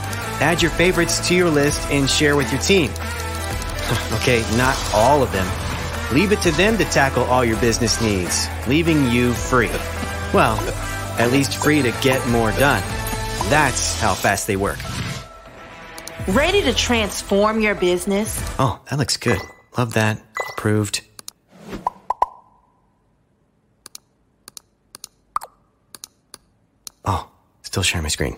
Add 0.41 0.63
your 0.63 0.71
favorites 0.71 1.27
to 1.29 1.35
your 1.35 1.51
list 1.51 1.81
and 1.91 2.09
share 2.09 2.37
with 2.37 2.51
your 2.51 2.61
team. 2.61 2.91
okay, 4.15 4.43
not 4.57 4.77
all 4.95 5.23
of 5.23 5.31
them. 5.33 5.47
Leave 6.15 6.33
it 6.33 6.41
to 6.43 6.51
them 6.53 6.77
to 6.79 6.85
tackle 6.87 7.25
all 7.25 7.45
your 7.45 7.61
business 7.61 8.01
needs, 8.01 8.49
leaving 8.67 9.09
you 9.11 9.33
free. 9.33 9.71
Well, 10.33 10.59
at 11.19 11.31
least 11.31 11.63
free 11.63 11.83
to 11.83 11.93
get 12.01 12.27
more 12.29 12.51
done. 12.53 12.83
That's 13.49 14.01
how 14.01 14.15
fast 14.15 14.47
they 14.47 14.57
work. 14.57 14.79
Ready 16.29 16.63
to 16.63 16.75
transform 16.75 17.61
your 17.61 17.75
business? 17.75 18.41
Oh, 18.59 18.81
that 18.91 18.99
looks 18.99 19.17
good. 19.17 19.41
Love 19.77 19.95
that. 19.95 20.23
Approved. 20.51 21.03
Still 27.71 27.85
sharing 27.85 28.03
my 28.03 28.09
screen. 28.09 28.37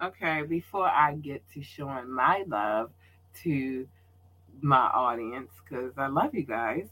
Okay, 0.00 0.42
before 0.48 0.86
I 0.86 1.16
get 1.20 1.42
to 1.54 1.62
showing 1.64 2.08
my 2.08 2.44
love 2.46 2.92
to 3.42 3.88
my 4.60 4.76
audience, 4.76 5.50
because 5.64 5.94
I 5.96 6.06
love 6.06 6.32
you 6.32 6.44
guys, 6.44 6.86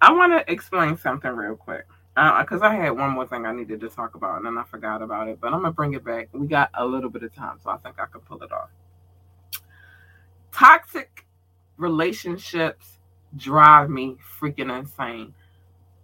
I 0.00 0.10
want 0.10 0.32
to 0.32 0.52
explain 0.52 0.96
something 0.96 1.30
real 1.30 1.54
quick. 1.54 1.86
Because 2.16 2.62
uh, 2.62 2.66
I 2.66 2.74
had 2.74 2.90
one 2.90 3.12
more 3.12 3.28
thing 3.28 3.46
I 3.46 3.52
needed 3.52 3.80
to 3.82 3.88
talk 3.88 4.16
about 4.16 4.38
and 4.38 4.46
then 4.46 4.58
I 4.58 4.64
forgot 4.64 5.02
about 5.02 5.28
it, 5.28 5.40
but 5.40 5.52
I'm 5.52 5.60
going 5.60 5.72
to 5.72 5.76
bring 5.76 5.92
it 5.92 6.04
back. 6.04 6.30
We 6.32 6.48
got 6.48 6.70
a 6.74 6.84
little 6.84 7.10
bit 7.10 7.22
of 7.22 7.32
time, 7.32 7.60
so 7.62 7.70
I 7.70 7.76
think 7.76 8.00
I 8.00 8.06
can 8.06 8.22
pull 8.22 8.42
it 8.42 8.50
off. 8.50 8.70
Toxic 10.50 11.26
relationships 11.76 12.98
drive 13.36 13.90
me 13.90 14.16
freaking 14.40 14.76
insane. 14.76 15.34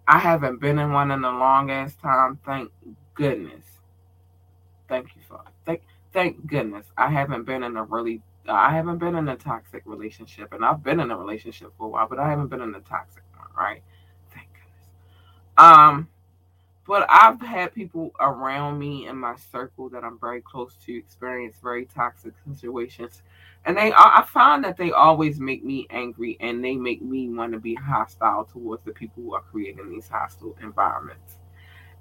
I 0.06 0.18
haven't 0.18 0.60
been 0.60 0.78
in 0.78 0.92
one 0.92 1.10
in 1.10 1.24
a 1.24 1.30
long 1.30 1.70
ass 1.70 1.94
time. 1.96 2.38
Thank 2.44 2.70
goodness. 3.14 3.64
Thank 4.88 5.08
you, 5.14 5.22
Father. 5.28 5.50
Thank 5.66 5.82
thank 6.12 6.46
goodness. 6.46 6.86
I 6.96 7.10
haven't 7.10 7.44
been 7.44 7.62
in 7.62 7.76
a 7.76 7.84
really 7.84 8.22
I 8.48 8.74
haven't 8.74 8.98
been 8.98 9.14
in 9.14 9.28
a 9.28 9.36
toxic 9.36 9.82
relationship. 9.84 10.52
And 10.54 10.64
I've 10.64 10.82
been 10.82 11.00
in 11.00 11.10
a 11.10 11.16
relationship 11.16 11.72
for 11.76 11.86
a 11.86 11.88
while, 11.90 12.08
but 12.08 12.18
I 12.18 12.30
haven't 12.30 12.48
been 12.48 12.62
in 12.62 12.74
a 12.74 12.80
toxic 12.80 13.22
one, 13.36 13.48
right? 13.56 13.82
Thank 14.32 14.48
goodness. 14.54 14.88
Um 15.58 16.08
but 16.88 17.06
I've 17.10 17.40
had 17.40 17.74
people 17.74 18.12
around 18.18 18.78
me 18.78 19.06
in 19.06 19.16
my 19.16 19.36
circle 19.52 19.90
that 19.90 20.02
I'm 20.02 20.18
very 20.18 20.40
close 20.40 20.74
to 20.86 20.96
experience 20.96 21.56
very 21.62 21.84
toxic 21.84 22.32
situations 22.50 23.22
and 23.66 23.76
they 23.76 23.92
I 23.92 24.24
find 24.26 24.64
that 24.64 24.78
they 24.78 24.92
always 24.92 25.38
make 25.38 25.62
me 25.62 25.86
angry 25.90 26.38
and 26.40 26.64
they 26.64 26.76
make 26.76 27.02
me 27.02 27.28
want 27.28 27.52
to 27.52 27.60
be 27.60 27.74
hostile 27.74 28.44
towards 28.44 28.82
the 28.84 28.92
people 28.92 29.22
who 29.22 29.34
are 29.34 29.42
creating 29.42 29.90
these 29.90 30.08
hostile 30.08 30.56
environments. 30.62 31.36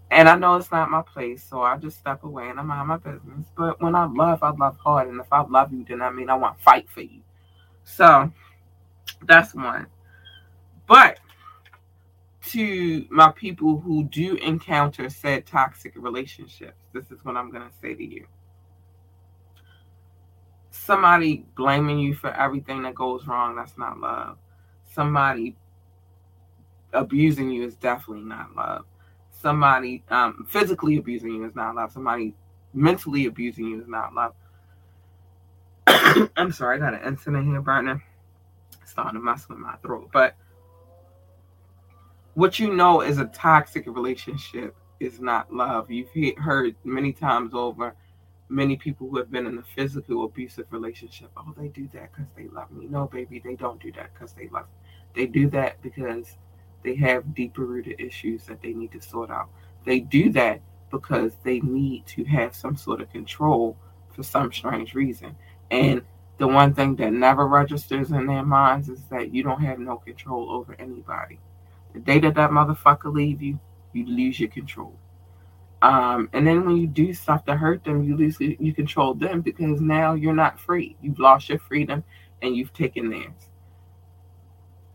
And 0.09 0.29
I 0.29 0.37
know 0.37 0.55
it's 0.55 0.71
not 0.71 0.89
my 0.89 1.01
place, 1.01 1.43
so 1.43 1.61
I 1.61 1.75
just 1.75 1.97
step 1.97 2.23
away 2.23 2.47
and 2.47 2.57
I 2.57 2.63
mind 2.63 2.87
my 2.87 2.95
business. 2.95 3.47
But 3.57 3.81
when 3.81 3.93
I 3.93 4.05
love, 4.05 4.41
I 4.41 4.51
love 4.51 4.77
hard, 4.77 5.09
and 5.09 5.19
if 5.19 5.27
I 5.33 5.41
love 5.41 5.73
you, 5.73 5.83
then 5.85 6.01
I 6.01 6.09
mean 6.09 6.29
I 6.29 6.35
want 6.35 6.57
to 6.57 6.63
fight 6.63 6.89
for 6.89 7.01
you. 7.01 7.21
So 7.83 8.31
that's 9.25 9.53
one. 9.53 9.87
But 10.87 11.19
to 12.47 13.05
my 13.09 13.31
people 13.31 13.79
who 13.79 14.05
do 14.05 14.35
encounter 14.35 15.09
said 15.09 15.45
toxic 15.45 15.93
relationships, 15.95 16.77
this 16.93 17.11
is 17.11 17.23
what 17.23 17.37
I'm 17.37 17.51
going 17.51 17.67
to 17.67 17.75
say 17.81 17.95
to 17.95 18.03
you 18.03 18.27
somebody 20.71 21.45
blaming 21.55 21.99
you 21.99 22.13
for 22.13 22.31
everything 22.33 22.83
that 22.83 22.95
goes 22.95 23.25
wrong, 23.27 23.55
that's 23.55 23.77
not 23.77 23.99
love. 23.99 24.37
Somebody 24.85 25.55
abusing 26.93 27.49
you 27.51 27.65
is 27.65 27.75
definitely 27.75 28.23
not 28.23 28.55
love. 28.55 28.85
Somebody 29.31 30.03
um, 30.09 30.45
physically 30.49 30.97
abusing 30.97 31.33
you 31.33 31.45
is 31.45 31.55
not 31.55 31.75
love. 31.75 31.91
Somebody 31.91 32.33
mentally 32.73 33.25
abusing 33.25 33.65
you 33.67 33.81
is 33.81 33.87
not 33.87 34.13
love. 34.13 34.33
I'm 36.37 36.51
sorry, 36.51 36.77
I 36.77 36.79
got 36.79 36.93
an 36.93 37.07
incident 37.07 37.47
here, 37.47 37.61
Brandon. 37.61 38.01
starting 38.85 39.19
to 39.19 39.25
mess 39.25 39.47
with 39.49 39.57
my 39.59 39.75
throat. 39.77 40.09
But 40.11 40.35
what 42.37 42.59
you 42.59 42.71
know 42.71 43.01
is 43.01 43.17
a 43.17 43.25
toxic 43.25 43.87
relationship 43.87 44.75
is 44.99 45.19
not 45.19 45.51
love. 45.51 45.89
You've 45.89 46.11
heard 46.37 46.75
many 46.83 47.11
times 47.11 47.55
over 47.55 47.95
many 48.47 48.75
people 48.77 49.09
who 49.09 49.17
have 49.17 49.31
been 49.31 49.47
in 49.47 49.57
a 49.57 49.63
physical 49.75 50.23
abusive 50.23 50.67
relationship, 50.69 51.31
oh, 51.35 51.51
they 51.57 51.69
do 51.69 51.89
that 51.95 52.11
because 52.11 52.27
they 52.37 52.47
love 52.49 52.71
me. 52.71 52.85
No, 52.85 53.07
baby, 53.07 53.41
they 53.43 53.55
don't 53.55 53.81
do 53.81 53.91
that 53.93 54.13
because 54.13 54.33
they 54.33 54.49
love 54.49 54.65
me. 54.65 54.89
They 55.15 55.25
do 55.25 55.49
that 55.49 55.81
because 55.81 56.37
they 56.83 56.93
have 56.97 57.33
deeper 57.33 57.65
rooted 57.65 57.99
issues 57.99 58.45
that 58.45 58.61
they 58.61 58.73
need 58.73 58.91
to 58.91 59.01
sort 59.01 59.31
out. 59.31 59.49
They 59.83 60.01
do 60.01 60.31
that 60.33 60.61
because 60.91 61.31
they 61.43 61.59
need 61.61 62.05
to 62.05 62.23
have 62.25 62.55
some 62.55 62.77
sort 62.77 63.01
of 63.01 63.11
control 63.11 63.75
for 64.11 64.21
some 64.21 64.53
strange 64.53 64.93
reason. 64.93 65.35
And 65.71 66.03
the 66.37 66.47
one 66.47 66.75
thing 66.75 66.97
that 66.97 67.13
never 67.13 67.47
registers 67.47 68.11
in 68.11 68.27
their 68.27 68.45
minds 68.45 68.89
is 68.89 69.01
that 69.05 69.33
you 69.33 69.41
don't 69.41 69.63
have 69.63 69.79
no 69.79 69.97
control 69.97 70.51
over 70.51 70.75
anybody. 70.77 71.39
The 71.97 72.03
day 72.03 72.19
that 72.19 72.35
that 72.35 72.51
motherfucker 72.51 73.11
leave 73.11 73.41
you, 73.41 73.59
you 73.91 74.05
lose 74.05 74.39
your 74.39 74.49
control. 74.49 74.93
Um, 75.81 76.29
and 76.31 76.45
then 76.45 76.63
when 76.63 76.77
you 76.77 76.85
do 76.85 77.11
stuff 77.11 77.43
to 77.45 77.55
hurt 77.55 77.83
them, 77.83 78.03
you 78.03 78.15
lose 78.15 78.39
you 78.39 78.71
control 78.71 79.15
them 79.15 79.41
because 79.41 79.81
now 79.81 80.13
you're 80.13 80.35
not 80.35 80.59
free. 80.59 80.95
You've 81.01 81.17
lost 81.17 81.49
your 81.49 81.57
freedom 81.57 82.03
and 82.43 82.55
you've 82.55 82.71
taken 82.73 83.09
theirs. 83.09 83.49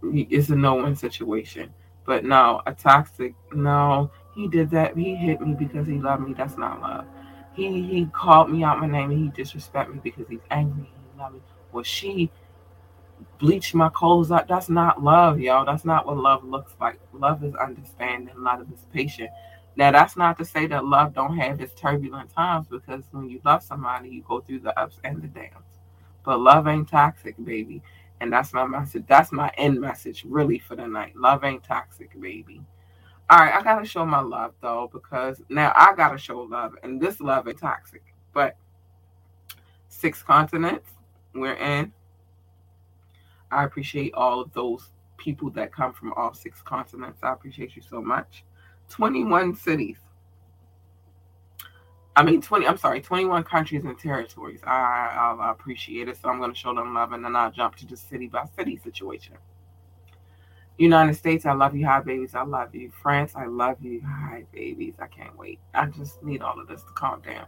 It's 0.03 0.51
a 0.51 0.57
no-win 0.57 0.95
situation. 0.95 1.75
But 2.07 2.25
no, 2.25 2.63
a 2.67 2.73
toxic, 2.73 3.35
no, 3.53 4.11
he 4.35 4.47
did 4.47 4.71
that. 4.71 4.97
He 4.97 5.17
hit 5.17 5.41
me 5.41 5.55
because 5.59 5.89
he 5.89 5.99
loved 5.99 6.27
me. 6.27 6.35
That's 6.35 6.57
not 6.57 6.81
love. 6.81 7.05
He 7.53 7.83
he 7.83 8.07
called 8.07 8.49
me 8.51 8.63
out 8.63 8.81
my 8.81 8.87
name 8.87 9.11
and 9.11 9.19
he 9.19 9.29
disrespect 9.31 9.93
me 9.93 10.01
because 10.05 10.29
he's 10.29 10.41
angry. 10.53 10.85
He 10.85 11.21
loved 11.21 11.35
me. 11.35 11.41
Well, 11.73 11.83
she 11.83 12.31
bleached 13.39 13.75
my 13.75 13.89
clothes 13.89 14.31
up. 14.31 14.49
That's 14.49 14.69
not 14.69 15.03
love, 15.03 15.41
y'all. 15.41 15.65
That's 15.65 15.85
not 15.85 16.07
what 16.07 16.17
love 16.17 16.45
looks 16.45 16.75
like. 16.81 17.01
Love 17.13 17.45
is 17.45 17.55
understanding. 17.55 18.35
Love 18.37 18.67
is 18.73 18.87
patient. 18.93 19.31
Now 19.77 19.91
that's 19.91 20.17
not 20.17 20.37
to 20.39 20.45
say 20.45 20.67
that 20.67 20.85
love 20.85 21.15
don't 21.15 21.37
have 21.39 21.61
its 21.61 21.75
turbulent 21.75 22.31
times 22.31 22.67
because 22.69 23.05
when 23.11 23.29
you 23.29 23.41
love 23.45 23.63
somebody, 23.63 24.11
you 24.11 24.23
go 24.29 24.41
through 24.41 24.61
the 24.61 24.79
ups 24.79 24.99
and 25.05 25.23
the 25.23 25.29
downs. 25.29 25.81
But 26.25 26.41
love 26.41 26.67
ain't 26.69 26.89
toxic, 26.89 27.35
baby. 27.43 27.83
And 28.21 28.33
that's 28.33 28.53
my 28.53 28.67
message. 28.67 29.05
That's 29.09 29.33
my 29.33 29.51
end 29.57 29.81
message 29.81 30.25
really 30.29 30.59
for 30.59 30.77
the 30.77 30.87
night. 30.87 31.17
Love 31.17 31.43
ain't 31.43 31.65
toxic, 31.65 32.21
baby. 32.21 32.63
All 33.31 33.39
right, 33.39 33.55
I 33.55 33.63
gotta 33.63 33.87
show 33.87 34.05
my 34.05 34.21
love 34.21 34.53
though, 34.61 34.91
because 34.93 35.43
now 35.49 35.73
I 35.75 35.95
gotta 35.97 36.19
show 36.19 36.41
love, 36.41 36.75
and 36.83 37.01
this 37.01 37.21
love 37.21 37.49
is 37.49 37.59
toxic. 37.59 38.05
But 38.35 38.57
six 39.89 40.23
continents 40.23 40.91
we're 41.35 41.55
in. 41.55 41.93
I 43.53 43.65
appreciate 43.65 44.15
all 44.15 44.41
of 44.41 44.53
those 44.53 44.91
people 45.17 45.51
that 45.51 45.73
come 45.73 45.93
from 45.93 46.13
all 46.15 46.35
six 46.35 46.63
continents. 46.63 47.21
I 47.23 47.33
appreciate 47.33 47.77
you 47.77 47.83
so 47.83 48.01
much. 48.01 48.45
21 48.89 49.55
cities. 49.55 49.99
I 52.15 52.23
mean, 52.23 52.43
20, 52.43 52.67
I'm 52.67 52.77
sorry, 52.77 53.01
21 53.01 53.45
countries 53.45 53.85
and 53.85 53.99
territories. 53.99 54.61
I, 54.65 55.37
I, 55.41 55.51
appreciate 55.51 56.09
it. 56.09 56.19
So 56.21 56.29
I'm 56.29 56.39
going 56.39 56.53
to 56.53 56.59
show 56.59 56.75
them 56.75 56.93
love 56.93 57.13
and 57.13 57.25
then 57.25 57.35
I'll 57.35 57.51
jump 57.51 57.77
to 57.77 57.87
the 57.87 57.97
city 57.97 58.27
by 58.27 58.45
city 58.57 58.79
situation. 58.83 59.35
United 60.77 61.15
States, 61.15 61.47
I 61.47 61.53
love 61.53 61.75
you. 61.75 61.87
Hi, 61.87 62.01
babies. 62.01 62.35
I 62.35 62.43
love 62.43 62.75
you. 62.75 62.91
France, 63.03 63.33
I 63.35 63.47
love 63.47 63.77
you. 63.81 64.03
Hi, 64.05 64.45
babies. 64.53 64.95
I 65.01 65.07
can't 65.07 65.37
wait. 65.39 65.61
I 65.73 65.87
just 65.87 66.23
need 66.23 66.43
all 66.43 66.61
of 66.61 66.69
this 66.69 66.83
to 66.83 66.93
calm 66.95 67.23
down. 67.23 67.47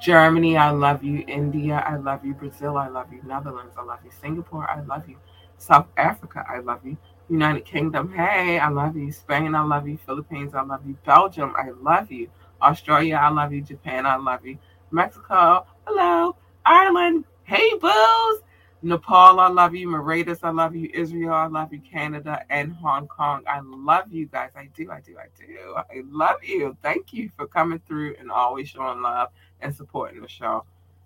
Germany, 0.00 0.56
I 0.56 0.70
love 0.70 1.04
you. 1.04 1.24
India, 1.28 1.84
I 1.86 1.96
love 1.96 2.24
you. 2.24 2.34
Brazil, 2.34 2.76
I 2.76 2.88
love 2.88 3.12
you. 3.12 3.22
Netherlands, 3.24 3.74
I 3.78 3.84
love 3.84 4.00
you. 4.04 4.10
Singapore, 4.20 4.68
I 4.68 4.82
love 4.82 5.08
you. 5.08 5.16
South 5.62 5.88
Africa, 5.96 6.44
I 6.48 6.60
love 6.60 6.80
you. 6.84 6.98
United 7.30 7.64
Kingdom, 7.66 8.12
hey, 8.14 8.58
I 8.58 8.68
love 8.70 8.96
you. 8.96 9.12
Spain, 9.12 9.54
I 9.54 9.62
love 9.64 9.88
you. 9.88 9.98
Philippines, 10.06 10.54
I 10.54 10.62
love 10.62 10.82
you. 10.86 10.96
Belgium, 11.06 11.54
I 11.56 11.70
love 11.82 12.12
you. 12.12 12.28
Australia, 12.62 13.16
I 13.16 13.30
love 13.30 13.52
you. 13.52 13.62
Japan, 13.62 14.06
I 14.06 14.16
love 14.16 14.46
you. 14.46 14.58
Mexico, 14.92 15.66
hello. 15.86 16.36
Ireland, 16.66 17.24
hey, 17.44 17.70
boos. 17.80 18.40
Nepal, 18.82 19.40
I 19.40 19.48
love 19.48 19.74
you. 19.74 19.88
Mauritius, 19.88 20.40
I 20.44 20.50
love 20.50 20.76
you. 20.76 20.90
Israel, 20.94 21.34
I 21.34 21.46
love 21.46 21.72
you. 21.72 21.80
Canada 21.80 22.44
and 22.50 22.74
Hong 22.74 23.08
Kong, 23.08 23.42
I 23.48 23.60
love 23.64 24.12
you 24.12 24.26
guys. 24.26 24.50
I 24.56 24.68
do, 24.76 24.90
I 24.90 25.00
do, 25.00 25.16
I 25.18 25.26
do. 25.38 25.76
I 25.76 26.02
love 26.10 26.44
you. 26.44 26.76
Thank 26.82 27.12
you 27.14 27.30
for 27.36 27.46
coming 27.46 27.80
through 27.88 28.16
and 28.20 28.30
always 28.30 28.68
showing 28.70 29.02
love 29.02 29.30
and 29.60 29.74
supporting 29.74 30.22
the 30.22 30.28
show. 30.28 30.64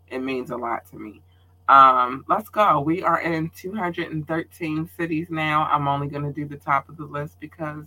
It 0.09 0.21
means 0.21 0.51
a 0.51 0.57
lot 0.59 0.87
to 0.91 0.99
me. 0.99 1.23
Um, 1.69 2.25
let's 2.29 2.49
go. 2.49 2.81
We 2.81 3.03
are 3.03 3.21
in 3.21 3.51
213 3.51 4.91
cities 4.97 5.29
now. 5.31 5.69
I'm 5.71 5.89
only 5.89 6.07
going 6.07 6.23
to 6.23 6.33
do 6.33 6.47
the 6.47 6.57
top 6.57 6.89
of 6.89 6.97
the 6.97 7.05
list 7.05 7.41
because 7.41 7.87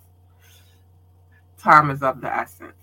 time 1.58 1.90
is 1.90 2.04
of 2.04 2.22
the 2.22 2.34
essence. 2.34 2.74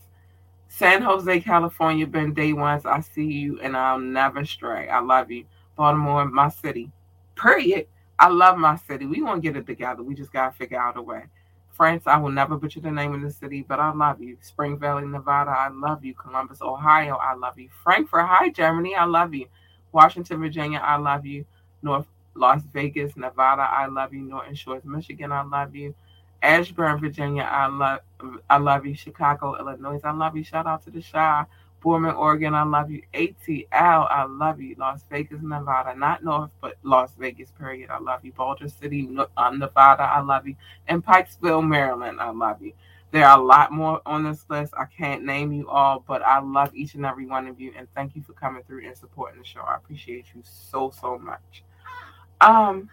San 0.69 1.03
Jose, 1.03 1.41
California, 1.41 2.07
been 2.07 2.35
day 2.35 2.53
ones. 2.53 2.87
I 2.87 3.01
see 3.01 3.25
you 3.25 3.61
and 3.61 3.77
I'll 3.77 3.99
never 3.99 4.45
stray. 4.45 4.89
I 4.89 5.01
love 5.01 5.31
you. 5.31 5.45
Baltimore, 5.77 6.25
my 6.27 6.49
city. 6.49 6.91
Period. 7.35 7.87
I 8.19 8.29
love 8.29 8.57
my 8.57 8.77
city. 8.77 9.05
We 9.05 9.23
won't 9.23 9.43
get 9.43 9.57
it 9.57 9.67
together. 9.67 10.03
We 10.03 10.15
just 10.15 10.33
got 10.33 10.51
to 10.51 10.57
figure 10.57 10.81
out 10.81 10.97
a 10.97 11.03
way. 11.03 11.25
France, 11.73 12.05
I 12.07 12.17
will 12.17 12.31
never 12.31 12.57
butcher 12.57 12.81
the 12.81 12.91
name 12.91 13.15
of 13.15 13.21
the 13.21 13.31
city, 13.31 13.63
but 13.69 13.79
I 13.79 13.93
love 13.93 14.23
you. 14.23 14.39
Spring 14.41 14.79
Valley, 14.79 15.05
Nevada, 15.05 15.51
I 15.51 15.69
love 15.69 16.03
you. 16.07 16.15
Columbus, 16.15 16.63
Ohio, 16.63 17.17
I 17.17 17.35
love 17.35 17.59
you. 17.59 17.69
Frankfurt, 17.85 18.25
hi, 18.25 18.49
Germany, 18.49 18.95
I 18.95 19.05
love 19.05 19.35
you. 19.35 19.47
Washington, 19.97 20.41
Virginia, 20.41 20.79
I 20.85 20.97
love 20.97 21.25
you. 21.25 21.47
North 21.81 22.07
Las 22.35 22.63
Vegas, 22.75 23.17
Nevada, 23.17 23.63
I 23.63 23.87
love 23.87 24.13
you. 24.13 24.21
Norton 24.21 24.55
Shores, 24.55 24.85
Michigan, 24.85 25.33
I 25.33 25.43
love 25.43 25.75
you. 25.75 25.95
Ashburn, 26.43 27.01
Virginia, 27.01 27.49
I 27.51 27.67
love 27.67 28.01
I 28.51 28.59
love 28.59 28.85
you. 28.85 28.95
Chicago, 28.95 29.57
Illinois, 29.59 30.01
I 30.05 30.13
love 30.13 30.37
you. 30.37 30.45
Shout 30.45 30.67
out 30.67 30.85
to 30.85 30.91
the 30.91 31.01
Shire. 31.01 31.47
Boardman, 31.81 32.15
Oregon, 32.15 32.55
I 32.55 32.65
love 32.65 32.91
you. 32.91 33.01
ATL, 33.15 33.67
I 33.73 34.25
love 34.25 34.61
you. 34.61 34.75
Las 34.79 35.03
Vegas, 35.11 35.41
Nevada, 35.41 35.95
not 35.97 36.23
North, 36.23 36.51
but 36.61 36.77
Las 36.83 37.13
Vegas, 37.19 37.51
period. 37.59 37.89
I 37.89 37.99
love 37.99 38.23
you. 38.23 38.33
Boulder 38.33 38.69
City, 38.69 39.09
uh, 39.37 39.51
Nevada, 39.51 40.03
I 40.03 40.21
love 40.21 40.47
you. 40.47 40.57
And 40.89 41.05
Pikesville, 41.05 41.67
Maryland, 41.67 42.21
I 42.21 42.31
love 42.31 42.61
you. 42.61 42.73
There 43.17 43.27
are 43.27 43.39
a 43.39 43.43
lot 43.43 43.73
more 43.73 44.03
on 44.05 44.25
this 44.25 44.45
list. 44.51 44.75
I 44.77 44.85
can't 44.85 45.25
name 45.25 45.51
you 45.51 45.71
all, 45.71 46.05
but 46.07 46.21
I 46.21 46.39
love 46.39 46.75
each 46.75 46.97
and 46.97 47.07
every 47.07 47.25
one 47.25 47.47
of 47.47 47.59
you, 47.59 47.73
and 47.75 47.89
thank 47.95 48.15
you 48.15 48.23
for 48.23 48.35
coming 48.35 48.63
through 48.65 48.87
and 48.87 48.95
supporting 48.95 49.41
the 49.41 49.47
show. 49.47 49.63
I 49.63 49.77
appreciate 49.77 50.27
you 50.35 50.43
so 50.45 50.91
so 50.91 51.17
much. 51.17 51.65
Um, 52.43 52.91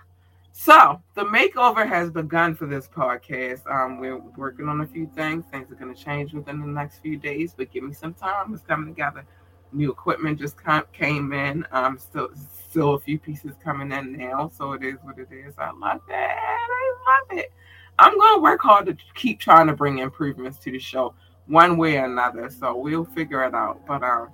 so 0.53 1.01
the 1.15 1.25
makeover 1.25 1.85
has 1.85 2.09
begun 2.09 2.55
for 2.55 2.67
this 2.67 2.87
podcast. 2.87 3.69
Um, 3.69 3.99
we're 3.99 4.17
working 4.37 4.69
on 4.69 4.79
a 4.79 4.87
few 4.87 5.11
things. 5.13 5.43
Things 5.51 5.69
are 5.69 5.75
going 5.75 5.93
to 5.93 6.01
change 6.01 6.31
within 6.31 6.61
the 6.61 6.67
next 6.67 6.99
few 6.99 7.17
days, 7.17 7.53
but 7.57 7.69
give 7.69 7.83
me 7.83 7.93
some 7.93 8.13
time. 8.13 8.53
It's 8.53 8.63
coming 8.63 8.95
together. 8.95 9.25
New 9.73 9.91
equipment 9.91 10.39
just 10.39 10.55
came 10.93 11.33
in. 11.33 11.67
Um, 11.73 11.97
still, 11.97 12.29
still 12.69 12.93
a 12.93 12.99
few 13.01 13.19
pieces 13.19 13.55
coming 13.61 13.91
in 13.91 14.15
now. 14.15 14.49
So 14.55 14.71
it 14.71 14.85
is 14.85 14.99
what 15.03 15.17
it 15.19 15.27
is. 15.33 15.53
I 15.57 15.71
love 15.71 15.99
it. 16.07 16.13
I 16.13 16.93
love 17.09 17.39
it. 17.39 17.51
I'm 17.99 18.17
going 18.17 18.37
to 18.37 18.41
work 18.41 18.61
hard 18.61 18.85
to 18.87 18.97
keep 19.13 19.39
trying 19.39 19.67
to 19.67 19.73
bring 19.73 19.99
improvements 19.99 20.57
to 20.59 20.71
the 20.71 20.79
show, 20.79 21.13
one 21.47 21.77
way 21.77 21.97
or 21.97 22.05
another. 22.05 22.49
So 22.49 22.75
we'll 22.75 23.05
figure 23.05 23.43
it 23.43 23.53
out. 23.53 23.85
But 23.87 24.03
um, 24.03 24.29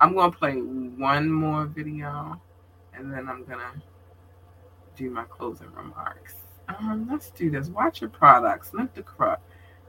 I'm 0.00 0.14
going 0.14 0.32
to 0.32 0.36
play 0.38 0.54
one 0.54 1.30
more 1.30 1.66
video, 1.66 2.40
and 2.94 3.12
then 3.12 3.28
I'm 3.28 3.44
gonna 3.44 3.72
do 4.96 5.10
my 5.10 5.24
closing 5.24 5.70
remarks. 5.72 6.36
Um, 6.68 7.08
let's 7.10 7.30
do 7.30 7.50
this. 7.50 7.68
Watch 7.68 8.00
your 8.00 8.10
products. 8.10 8.72
Look 8.72 8.94
the 8.94 9.02
crop. 9.02 9.42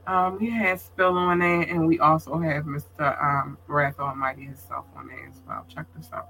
Um, 0.06 0.38
we 0.40 0.50
had 0.50 0.80
Spill 0.80 1.16
on 1.16 1.38
there, 1.38 1.62
and 1.62 1.86
we 1.86 1.98
also 2.00 2.38
have 2.38 2.64
Mr. 2.64 3.22
Um, 3.22 3.56
Wrath 3.68 4.00
Almighty 4.00 4.42
himself 4.42 4.86
on 4.96 5.06
there 5.06 5.28
as 5.28 5.40
well. 5.46 5.64
Check 5.68 5.86
this 5.96 6.10
out. 6.12 6.26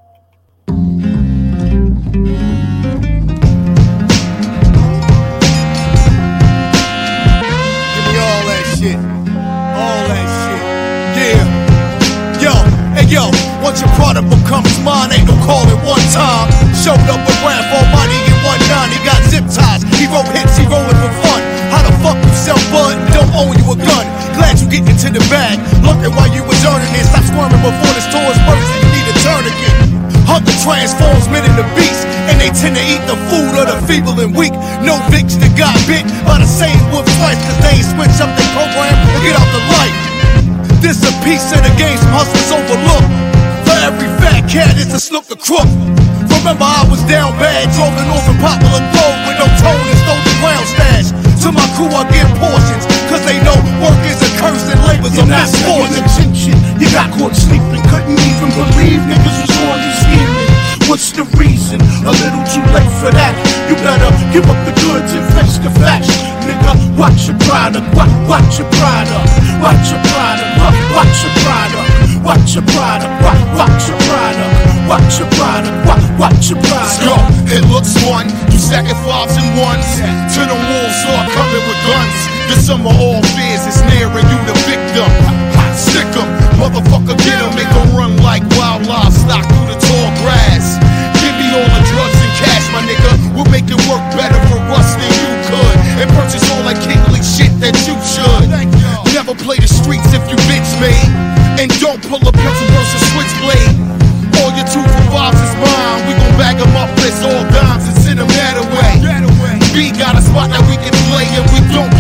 Shit. 8.83 8.99
All 9.79 10.03
that 10.11 10.27
shit. 10.27 10.63
Yeah. 11.15 12.43
Yo, 12.43 12.55
hey 12.99 13.07
yo, 13.07 13.31
once 13.63 13.79
your 13.79 13.93
product 13.95 14.27
becomes 14.27 14.75
mine, 14.83 15.15
ain't 15.15 15.31
no 15.31 15.39
call 15.47 15.63
it 15.71 15.79
one 15.87 16.03
time. 16.11 16.51
Showed 16.75 16.99
up 17.07 17.23
with 17.23 17.39
Wrath 17.47 17.63
Almighty 17.71 18.19
in 18.27 18.35
one 18.43 18.59
nine. 18.67 18.91
He 18.91 18.99
got 19.07 19.23
zip 19.31 19.47
ties. 19.47 19.87
He 20.03 20.11
wrote 20.11 20.27
hits, 20.35 20.59
he 20.59 20.67
rolling 20.67 20.99
for 20.99 21.15
fun. 21.23 21.41
How 21.71 21.87
the 21.87 21.95
fuck 22.03 22.19
you 22.19 22.35
sell 22.35 22.59
bud 22.75 22.99
don't 23.15 23.31
own 23.39 23.55
you 23.55 23.71
a 23.71 23.79
gun? 23.79 24.05
Glad 24.35 24.59
you 24.59 24.67
get 24.67 24.83
into 24.91 25.15
the 25.15 25.23
bag. 25.31 25.63
Looking 25.87 26.11
while 26.19 26.31
you 26.35 26.43
was 26.43 26.59
earning 26.67 26.91
it. 26.99 27.07
Stop 27.07 27.23
squirming 27.23 27.63
before 27.63 27.93
this 27.95 28.11
tour's 28.11 28.39
burst 28.51 28.67
and 28.67 28.83
you 28.83 28.91
need 28.99 29.07
a 29.07 29.15
tourniquet. 29.23 30.03
Hunter 30.27 30.55
transforms 30.63 31.27
men 31.31 31.47
into 31.47 31.67
beasts, 31.75 32.07
and 32.31 32.39
they 32.39 32.51
tend 32.55 32.79
to 32.79 32.83
eat 32.83 33.03
the 33.11 33.19
food 33.31 33.55
of 33.59 33.67
the 33.67 33.72
feeble 33.93 34.17
and 34.25 34.33
weak. 34.33 34.57
No 34.81 34.97
Vicks 35.13 35.37
that 35.37 35.53
got 35.53 35.77
bit 35.85 36.09
by 36.25 36.41
the 36.41 36.49
same 36.49 36.81
wolf 36.89 37.05
twice, 37.21 37.37
cause 37.45 37.61
they 37.61 37.77
ain't 37.77 37.89
switch 37.93 38.17
up 38.25 38.33
their 38.41 38.51
program 38.57 38.97
or 39.13 39.21
get 39.21 39.37
out 39.37 39.45
the 39.53 39.61
light. 39.77 39.93
This 40.81 41.05
a 41.05 41.13
piece 41.21 41.53
of 41.53 41.61
the 41.61 41.73
game 41.77 42.01
some 42.01 42.17
hustlers 42.17 42.49
overlook. 42.57 43.05
For 43.69 43.77
every 43.85 44.09
fat 44.17 44.49
cat, 44.49 44.81
it's 44.81 44.97
a 44.97 45.01
snook 45.01 45.29
the 45.29 45.37
crook. 45.37 45.69
Remember, 46.41 46.65
I 46.65 46.89
was 46.89 47.05
down 47.05 47.37
bad, 47.37 47.69
drove 47.77 47.93
an 48.01 48.09
off 48.09 48.25
in 48.33 48.37
popular 48.41 48.81
gold 48.97 49.19
with 49.29 49.37
no 49.37 49.47
tone 49.61 49.85
and 49.85 49.99
stole 50.09 50.23
the 50.25 50.37
ground 50.41 50.67
stash. 50.73 51.09
To 51.45 51.53
my 51.53 51.67
crew, 51.77 51.93
I 51.93 52.09
give 52.09 52.33
portions, 52.41 52.89
cause 53.13 53.23
they 53.29 53.37
know 53.45 53.55
work 53.85 54.01
is 54.09 54.19
a 54.25 54.31
curse 54.41 54.73
and 54.73 54.81
labor's 54.89 55.13
a 55.21 55.21
You're 55.21 55.29
not 55.29 55.53
paying 55.53 55.85
misfortune. 55.93 56.09
attention. 56.09 56.57
You 56.81 56.89
got 56.97 57.13
caught 57.13 57.37
sleeping, 57.37 57.85
couldn't 57.93 58.17
even 58.17 58.49
believe 58.57 59.05
niggas 59.05 59.37
was 59.45 59.53
on 59.69 59.79
you. 59.85 60.32
What's 60.89 61.13
the 61.13 61.25
reason? 61.39 61.81
A 62.05 62.13
little 62.13 62.45
too 62.53 62.65
late 62.77 62.93
for 63.01 63.09
that. 63.09 63.33
You 63.71 63.75
better 63.81 64.11
give 64.35 64.45
up 64.45 64.61
the 64.69 64.75
goods 64.77 65.13
and 65.17 65.25
face 65.33 65.57
the 65.57 65.71
facts. 65.81 66.11
Nigga, 66.45 66.75
watch 66.99 67.31
your 67.31 67.39
pride 67.49 67.73
product, 67.73 67.89
watch, 67.97 68.13
watch 68.29 68.59
your 68.61 68.69
pride 68.77 69.09
product, 69.09 69.63
watch 69.63 69.89
your 69.89 70.03
product, 70.13 70.51
wa- 70.59 70.77
watch 70.99 71.17
your 71.23 71.33
pride 71.41 71.71
product, 71.73 72.21
watch 72.27 72.51
your 72.53 72.65
product, 72.75 73.13
wa- 73.23 73.41
watch 73.57 73.85
your 73.89 73.99
pride 74.05 74.37
product, 74.37 74.91
watch 74.91 75.15
your 75.23 75.29
product, 75.39 75.77
wa- 75.87 76.03
watch 76.21 76.45
your 76.51 76.59
go. 76.61 76.69
product. 76.69 77.53
It 77.55 77.63
looks 77.73 77.93
fun. 78.05 78.27
You 78.53 78.59
stacking 78.59 78.99
fives 79.07 79.39
and 79.39 79.49
ones. 79.57 79.87
To 80.35 80.41
the 80.45 80.59
wolves 80.59 80.97
start 81.07 81.27
coming 81.33 81.63
with 81.65 81.81
guns. 81.89 82.19
The 82.53 82.57
sum 82.61 82.83
of 82.85 82.97
all 83.01 83.23
fears 83.33 83.65
is 83.71 83.81
nearing 83.89 84.27
you 84.29 84.39
the 84.51 84.57
victim. 84.69 85.09
Sick 85.79 86.05
'em. 86.19 86.29
Motherfucker, 86.61 87.17
get 87.25 87.39
'em. 87.41 87.55
Make 87.57 87.71
'em 87.71 87.97
run 87.97 88.13
like 88.21 88.43
wild 88.59 88.85
livestock 88.87 89.47
through 89.47 89.49
the 89.49 89.57
tall 89.57 89.62
grass. 90.23 90.79
Give 91.21 91.35
me 91.37 91.47
all 91.51 91.67
the 91.67 91.83
drugs 91.91 92.19
and 92.23 92.33
cash, 92.39 92.65
my 92.71 92.83
nigga. 92.87 93.13
We'll 93.35 93.51
make 93.51 93.67
it 93.67 93.81
work 93.91 94.03
better 94.15 94.39
for 94.49 94.63
us 94.79 94.95
than 94.97 95.11
you 95.11 95.33
could. 95.51 95.77
And 96.01 96.09
purchase 96.15 96.47
all 96.55 96.63
that 96.67 96.79
kingly 96.87 97.23
shit 97.23 97.53
that 97.61 97.75
you 97.87 97.99
should. 98.07 98.49
Never 99.13 99.35
play 99.35 99.59
the 99.59 99.69
streets 99.69 100.09
if 100.15 100.23
you 100.31 100.39
bitch 100.49 100.71
me. 100.81 100.95
And 101.61 101.69
don't 101.83 102.01
pull 102.09 102.23
a 102.23 102.33
pencil 102.33 102.69
versus 102.73 103.03
switchblade. 103.13 103.77
All 104.41 104.51
your 104.57 104.67
two 104.67 104.83
for 104.83 105.05
fives 105.13 105.39
is 105.39 105.55
mine. 105.61 106.01
We 106.09 106.15
gon' 106.17 106.35
bag 106.41 106.57
'em 106.59 106.75
up, 106.75 106.91
list 106.99 107.23
all 107.23 107.45
dimes 107.53 107.85
and 107.87 107.99
send 108.03 108.19
'em 108.19 108.31
that 108.39 108.57
away. 108.57 108.93
B 109.75 109.91
got 109.93 110.17
a 110.17 110.23
spot 110.23 110.51
that 110.51 110.65
we 110.67 110.77
can 110.81 110.97
play, 111.13 111.27
and 111.37 111.45
we 111.53 111.61
don't 111.71 111.93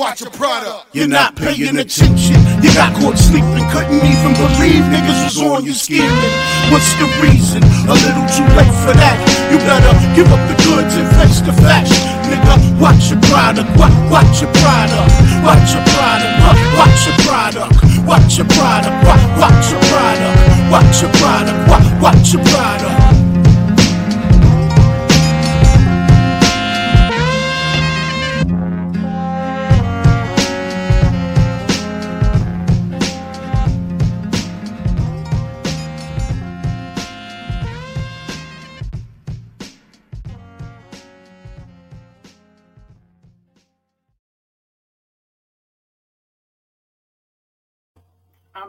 Watch 0.00 0.22
your 0.22 0.30
product. 0.30 0.96
You're 0.96 1.12
not 1.12 1.36
paying 1.36 1.76
attention. 1.76 2.40
You 2.64 2.72
got 2.72 2.96
caught 2.96 3.20
sleeping, 3.20 3.68
couldn't 3.68 4.00
even 4.00 4.32
believe 4.32 4.80
niggas 4.88 5.28
was 5.28 5.36
on 5.44 5.60
you 5.68 5.74
scheming. 5.76 6.08
What's 6.72 6.88
the 6.96 7.04
reason? 7.20 7.60
A 7.84 7.92
little 7.92 8.24
too 8.32 8.48
late 8.56 8.72
for 8.80 8.96
that. 8.96 9.16
You 9.52 9.60
better 9.60 9.92
give 10.16 10.24
up 10.32 10.40
the 10.48 10.56
goods 10.64 10.96
and 10.96 11.04
face 11.20 11.44
the 11.44 11.52
facts. 11.60 11.92
Nigga, 12.32 12.80
watch 12.80 13.12
your 13.12 13.20
product, 13.28 13.68
watch, 13.76 13.92
watch 14.08 14.40
your 14.40 14.48
product, 14.64 15.12
watch 15.44 15.68
your 15.76 15.84
product, 15.92 16.32
wa- 16.48 16.58
watch 16.80 17.00
your 17.04 17.16
product, 17.20 17.72
watch 18.08 18.32
your 18.40 18.48
product, 18.56 18.96
wa- 19.04 19.20
watch 19.36 19.68
your 19.68 19.82
product, 19.84 20.36
watch 20.72 20.96
your 21.04 21.12
product, 21.20 21.58
wa- 21.68 21.84
watch 22.00 22.32
your 22.32 22.40
product. 22.48 22.99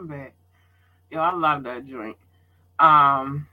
Back. 0.06 0.34
Yo, 1.10 1.20
I 1.20 1.34
love 1.34 1.62
that 1.64 1.86
joint. 1.86 2.16
Um, 2.78 3.46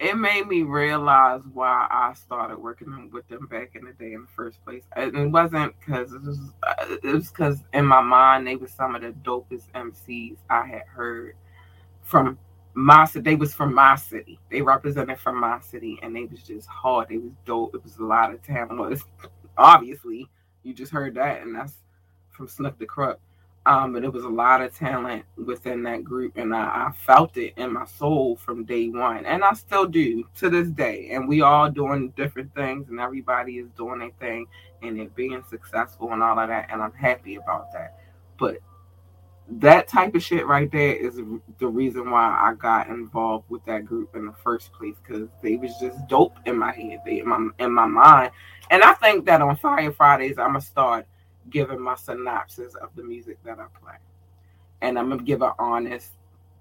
it 0.00 0.16
made 0.16 0.46
me 0.46 0.62
realize 0.62 1.40
why 1.52 1.86
I 1.90 2.12
started 2.14 2.58
working 2.58 3.10
with 3.12 3.26
them 3.28 3.46
back 3.46 3.74
in 3.74 3.84
the 3.84 3.92
day 3.92 4.12
in 4.12 4.22
the 4.22 4.28
first 4.36 4.64
place. 4.64 4.84
It 4.96 5.30
wasn't 5.30 5.74
because 5.78 6.12
it 6.12 6.22
was 6.22 6.38
uh, 6.62 6.96
it 7.02 7.14
was 7.14 7.30
because 7.30 7.64
in 7.72 7.84
my 7.84 8.00
mind 8.00 8.46
they 8.46 8.56
were 8.56 8.68
some 8.68 8.94
of 8.94 9.02
the 9.02 9.12
dopest 9.24 9.66
MCs 9.74 10.36
I 10.48 10.66
had 10.66 10.82
heard 10.86 11.34
from 12.02 12.38
my 12.74 13.04
city. 13.06 13.22
They 13.24 13.36
was 13.36 13.54
from 13.54 13.74
my 13.74 13.96
city. 13.96 14.38
They 14.50 14.62
represented 14.62 15.18
from 15.18 15.40
my 15.40 15.60
city, 15.60 15.98
and 16.02 16.14
they 16.14 16.24
was 16.24 16.42
just 16.42 16.68
hard. 16.68 17.08
They 17.08 17.18
was 17.18 17.32
dope. 17.44 17.74
It 17.74 17.82
was 17.82 17.96
a 17.98 18.04
lot 18.04 18.32
of 18.32 18.42
talent. 18.42 18.78
Well, 18.78 18.94
obviously, 19.58 20.28
you 20.62 20.74
just 20.74 20.92
heard 20.92 21.14
that, 21.14 21.42
and 21.42 21.56
that's 21.56 21.74
from 22.30 22.46
Snook 22.46 22.78
the 22.78 22.86
Crook. 22.86 23.20
Um, 23.66 23.92
but 23.92 24.02
it 24.02 24.12
was 24.12 24.24
a 24.24 24.28
lot 24.28 24.62
of 24.62 24.74
talent 24.74 25.24
within 25.36 25.82
that 25.82 26.02
group, 26.02 26.38
and 26.38 26.54
I, 26.54 26.88
I 26.88 26.92
felt 27.04 27.36
it 27.36 27.52
in 27.58 27.72
my 27.74 27.84
soul 27.84 28.36
from 28.36 28.64
day 28.64 28.88
one, 28.88 29.26
and 29.26 29.44
I 29.44 29.52
still 29.52 29.86
do 29.86 30.24
to 30.36 30.48
this 30.48 30.68
day. 30.68 31.10
And 31.12 31.28
we 31.28 31.42
all 31.42 31.70
doing 31.70 32.10
different 32.16 32.54
things, 32.54 32.88
and 32.88 32.98
everybody 32.98 33.58
is 33.58 33.68
doing 33.76 33.98
their 33.98 34.10
thing, 34.20 34.46
and 34.82 34.98
it 34.98 35.14
being 35.14 35.44
successful 35.50 36.12
and 36.12 36.22
all 36.22 36.38
of 36.38 36.48
that, 36.48 36.68
and 36.70 36.80
I'm 36.80 36.94
happy 36.94 37.36
about 37.36 37.70
that. 37.72 37.98
But 38.38 38.58
that 39.50 39.88
type 39.88 40.14
of 40.14 40.22
shit 40.22 40.46
right 40.46 40.70
there 40.70 40.94
is 40.94 41.20
the 41.58 41.66
reason 41.66 42.10
why 42.10 42.38
I 42.40 42.54
got 42.54 42.88
involved 42.88 43.46
with 43.48 43.64
that 43.64 43.86
group 43.86 44.14
in 44.14 44.26
the 44.26 44.34
first 44.44 44.72
place 44.72 44.96
because 45.02 45.28
they 45.42 45.56
was 45.56 45.74
just 45.80 46.06
dope 46.06 46.36
in 46.46 46.56
my 46.58 46.72
head, 46.72 47.00
they 47.04 47.20
in 47.20 47.28
my 47.28 47.48
in 47.58 47.72
my 47.72 47.86
mind, 47.86 48.30
and 48.70 48.82
I 48.82 48.94
think 48.94 49.24
that 49.26 49.40
on 49.40 49.56
Fire 49.56 49.92
Fridays 49.92 50.38
I'm 50.38 50.48
gonna 50.48 50.60
start 50.60 51.06
giving 51.50 51.80
my 51.80 51.94
synopsis 51.94 52.74
of 52.74 52.90
the 52.94 53.02
music 53.02 53.38
that 53.44 53.58
I 53.58 53.66
play, 53.80 53.96
and 54.82 54.98
I'm 54.98 55.08
gonna 55.08 55.22
give 55.22 55.42
an 55.42 55.52
honest, 55.58 56.12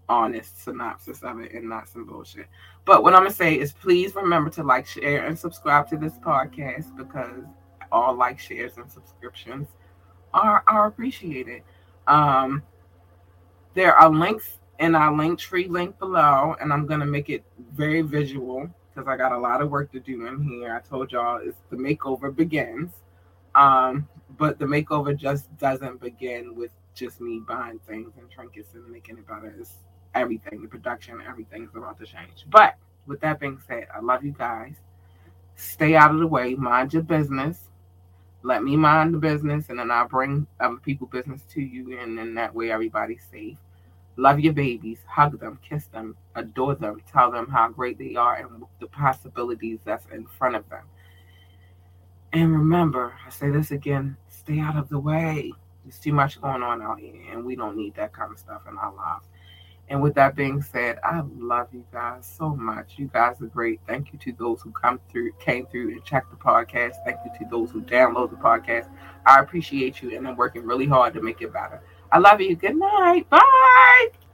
honest 0.10 0.64
synopsis 0.64 1.24
of 1.24 1.40
it 1.40 1.54
and 1.54 1.68
not 1.68 1.90
some 1.90 2.06
bullshit. 2.06 2.48
But 2.86 3.04
what 3.04 3.14
I'm 3.14 3.22
gonna 3.22 3.32
say 3.32 3.60
is, 3.60 3.74
please 3.74 4.16
remember 4.16 4.50
to 4.52 4.64
like, 4.64 4.88
share, 4.88 5.26
and 5.26 5.38
subscribe 5.38 5.88
to 5.90 5.98
this 5.98 6.14
podcast 6.20 6.96
because 6.96 7.44
all 7.92 8.16
like, 8.16 8.40
shares, 8.40 8.78
and 8.78 8.92
subscriptions 8.92 9.68
are 10.34 10.64
are 10.68 10.88
appreciated. 10.88 11.64
Um, 12.08 12.64
there 13.74 13.96
are 13.96 14.10
links 14.10 14.60
in 14.80 14.96
our 14.96 15.12
Linktree 15.12 15.70
link 15.70 15.98
below, 16.00 16.56
and 16.60 16.72
I'm 16.72 16.86
gonna 16.86 17.06
make 17.06 17.30
it 17.30 17.44
very 17.74 18.02
visual 18.02 18.70
because 18.94 19.08
I 19.08 19.18
got 19.18 19.32
a 19.32 19.38
lot 19.38 19.62
of 19.62 19.70
work 19.70 19.92
to 19.92 20.00
do 20.00 20.26
in 20.26 20.42
here. 20.42 20.76
I 20.76 20.88
told 20.88 21.12
y'all 21.12 21.40
it's 21.44 21.60
the 21.70 21.78
makeover 21.78 22.36
begins. 22.36 22.92
Um, 23.54 24.08
but 24.38 24.60
the 24.60 24.66
makeover 24.66 25.16
just 25.16 25.56
doesn't 25.58 26.00
begin 26.00 26.56
with 26.56 26.72
just 26.94 27.22
me 27.22 27.42
buying 27.48 27.80
things 27.88 28.12
and 28.18 28.30
trinkets 28.30 28.74
and 28.74 28.90
making 28.90 29.18
it 29.18 29.28
better. 29.28 29.54
It's 29.60 29.74
everything, 30.16 30.62
the 30.62 30.68
production, 30.68 31.22
everything's 31.28 31.76
about 31.76 32.00
to 32.00 32.06
change. 32.06 32.46
But 32.50 32.76
with 33.06 33.20
that 33.22 33.40
being 33.40 33.60
said, 33.68 33.88
I 33.96 34.00
love 34.00 34.24
you 34.24 34.32
guys. 34.32 34.76
Stay 35.56 35.96
out 35.96 36.12
of 36.12 36.20
the 36.20 36.28
way, 36.28 36.56
mind 36.56 36.94
your 36.94 37.04
business. 37.04 37.70
Let 38.44 38.64
me 38.64 38.76
mind 38.78 39.14
the 39.14 39.18
business, 39.18 39.70
and 39.70 39.80
then 39.80 39.92
I'll 39.92 40.08
bring 40.08 40.48
other 40.60 40.78
people 40.78 41.08
business 41.08 41.42
to 41.54 41.62
you, 41.62 42.00
and 42.00 42.18
then 42.18 42.36
that 42.36 42.54
way 42.54 42.72
everybody's 42.72 43.24
safe. 43.32 43.58
Love 44.16 44.40
your 44.40 44.54
babies, 44.54 45.00
hug 45.08 45.40
them, 45.40 45.60
kiss 45.68 45.86
them, 45.88 46.16
adore 46.36 46.76
them, 46.76 47.02
tell 47.12 47.32
them 47.32 47.48
how 47.48 47.70
great 47.70 47.98
they 47.98 48.16
are 48.16 48.36
and 48.36 48.64
the 48.80 48.88
possibilities 48.88 49.80
that's 49.84 50.06
in 50.12 50.26
front 50.26 50.56
of 50.56 50.68
them. 50.70 50.84
And 52.34 52.52
remember, 52.52 53.14
I 53.26 53.30
say 53.30 53.50
this 53.50 53.72
again 53.72 54.18
stay 54.48 54.60
out 54.60 54.78
of 54.78 54.88
the 54.90 55.00
way. 55.00 55.52
There's 55.84 56.00
too 56.00 56.14
much 56.14 56.42
going 56.42 56.64
on 56.64 56.82
out 56.82 57.00
here, 57.00 57.16
and 57.32 57.46
we 57.46 57.56
don't 57.56 57.76
need 57.76 57.96
that 57.96 58.14
kind 58.14 58.32
of 58.32 58.40
stuff 58.40 58.62
in 58.70 58.78
our 58.78 58.94
lives. 58.96 59.26
And 59.90 60.02
with 60.02 60.16
that 60.16 60.36
being 60.36 60.62
said, 60.62 61.00
I 61.04 61.22
love 61.38 61.68
you 61.74 61.86
guys 61.94 62.26
so 62.26 62.56
much. 62.56 62.96
You 62.98 63.10
guys 63.14 63.42
are 63.42 63.48
great. 63.48 63.80
Thank 63.88 64.12
you 64.12 64.20
to 64.20 64.34
those 64.38 64.62
who 64.62 64.72
come 64.72 65.00
through, 65.10 65.32
came 65.40 65.66
through 65.66 65.92
and 65.92 66.04
checked 66.04 66.30
the 66.30 66.38
podcast. 66.38 66.96
Thank 67.06 67.20
you 67.26 67.32
to 67.40 67.50
those 67.50 67.72
who 67.72 67.82
download 67.82 68.32
the 68.32 68.38
podcast. 68.38 68.90
I 69.26 69.40
appreciate 69.40 70.02
you, 70.02 70.16
and 70.16 70.28
I'm 70.28 70.36
working 70.36 70.64
really 70.64 70.88
hard 70.88 71.14
to 71.14 71.22
make 71.22 71.42
it 71.42 71.54
better. 71.54 71.82
I 72.12 72.20
love 72.20 72.42
you. 72.42 72.56
Good 72.56 72.76
night. 72.76 73.30
Bye. 73.30 74.27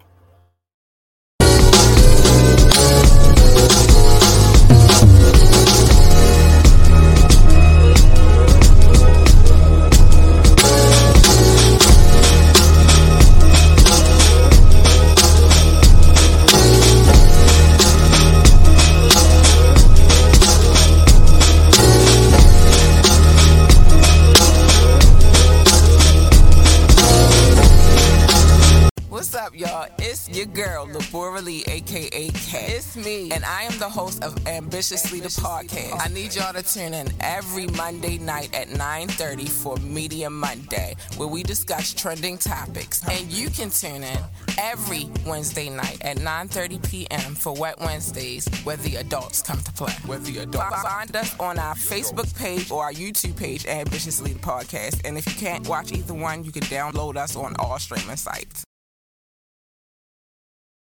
Aka. 31.93 32.65
It's 32.75 32.95
me, 32.95 33.31
and 33.31 33.45
I 33.45 33.63
am 33.63 33.77
the 33.77 33.89
host 33.89 34.23
of 34.23 34.35
Ambitiously 34.47 35.19
the 35.19 35.29
Podcast. 35.29 35.99
I 36.03 36.07
need 36.11 36.35
y'all 36.35 36.53
to 36.53 36.63
tune 36.63 36.93
in 36.93 37.09
every 37.19 37.67
Monday 37.67 38.17
night 38.17 38.53
at 38.55 38.69
9:30 38.69 39.47
for 39.47 39.77
Media 39.77 40.29
Monday, 40.29 40.95
where 41.17 41.27
we 41.27 41.43
discuss 41.43 41.93
trending 41.93 42.37
topics. 42.37 43.07
And 43.09 43.31
you 43.31 43.49
can 43.49 43.69
tune 43.69 44.03
in 44.03 44.19
every 44.57 45.09
Wednesday 45.25 45.69
night 45.69 45.99
at 46.01 46.17
9:30 46.17 46.89
p.m. 46.89 47.35
for 47.35 47.53
Wet 47.53 47.79
Wednesdays, 47.79 48.47
where 48.63 48.77
the 48.77 48.95
adults 48.95 49.41
come 49.41 49.59
to 49.59 49.71
play. 49.73 49.93
Where 50.05 50.19
the 50.19 50.39
adults 50.39 50.81
find 50.81 51.15
us 51.15 51.39
on 51.39 51.59
our 51.59 51.75
Facebook 51.75 52.33
page 52.35 52.71
or 52.71 52.83
our 52.83 52.93
YouTube 52.93 53.37
page, 53.37 53.65
Ambitiously 53.67 54.33
the 54.33 54.39
Podcast. 54.39 55.01
And 55.05 55.17
if 55.17 55.27
you 55.27 55.33
can't 55.33 55.67
watch 55.67 55.91
either 55.91 56.13
one, 56.13 56.43
you 56.43 56.51
can 56.51 56.63
download 56.63 57.17
us 57.17 57.35
on 57.35 57.55
all 57.59 57.77
streaming 57.79 58.17
sites. 58.17 58.63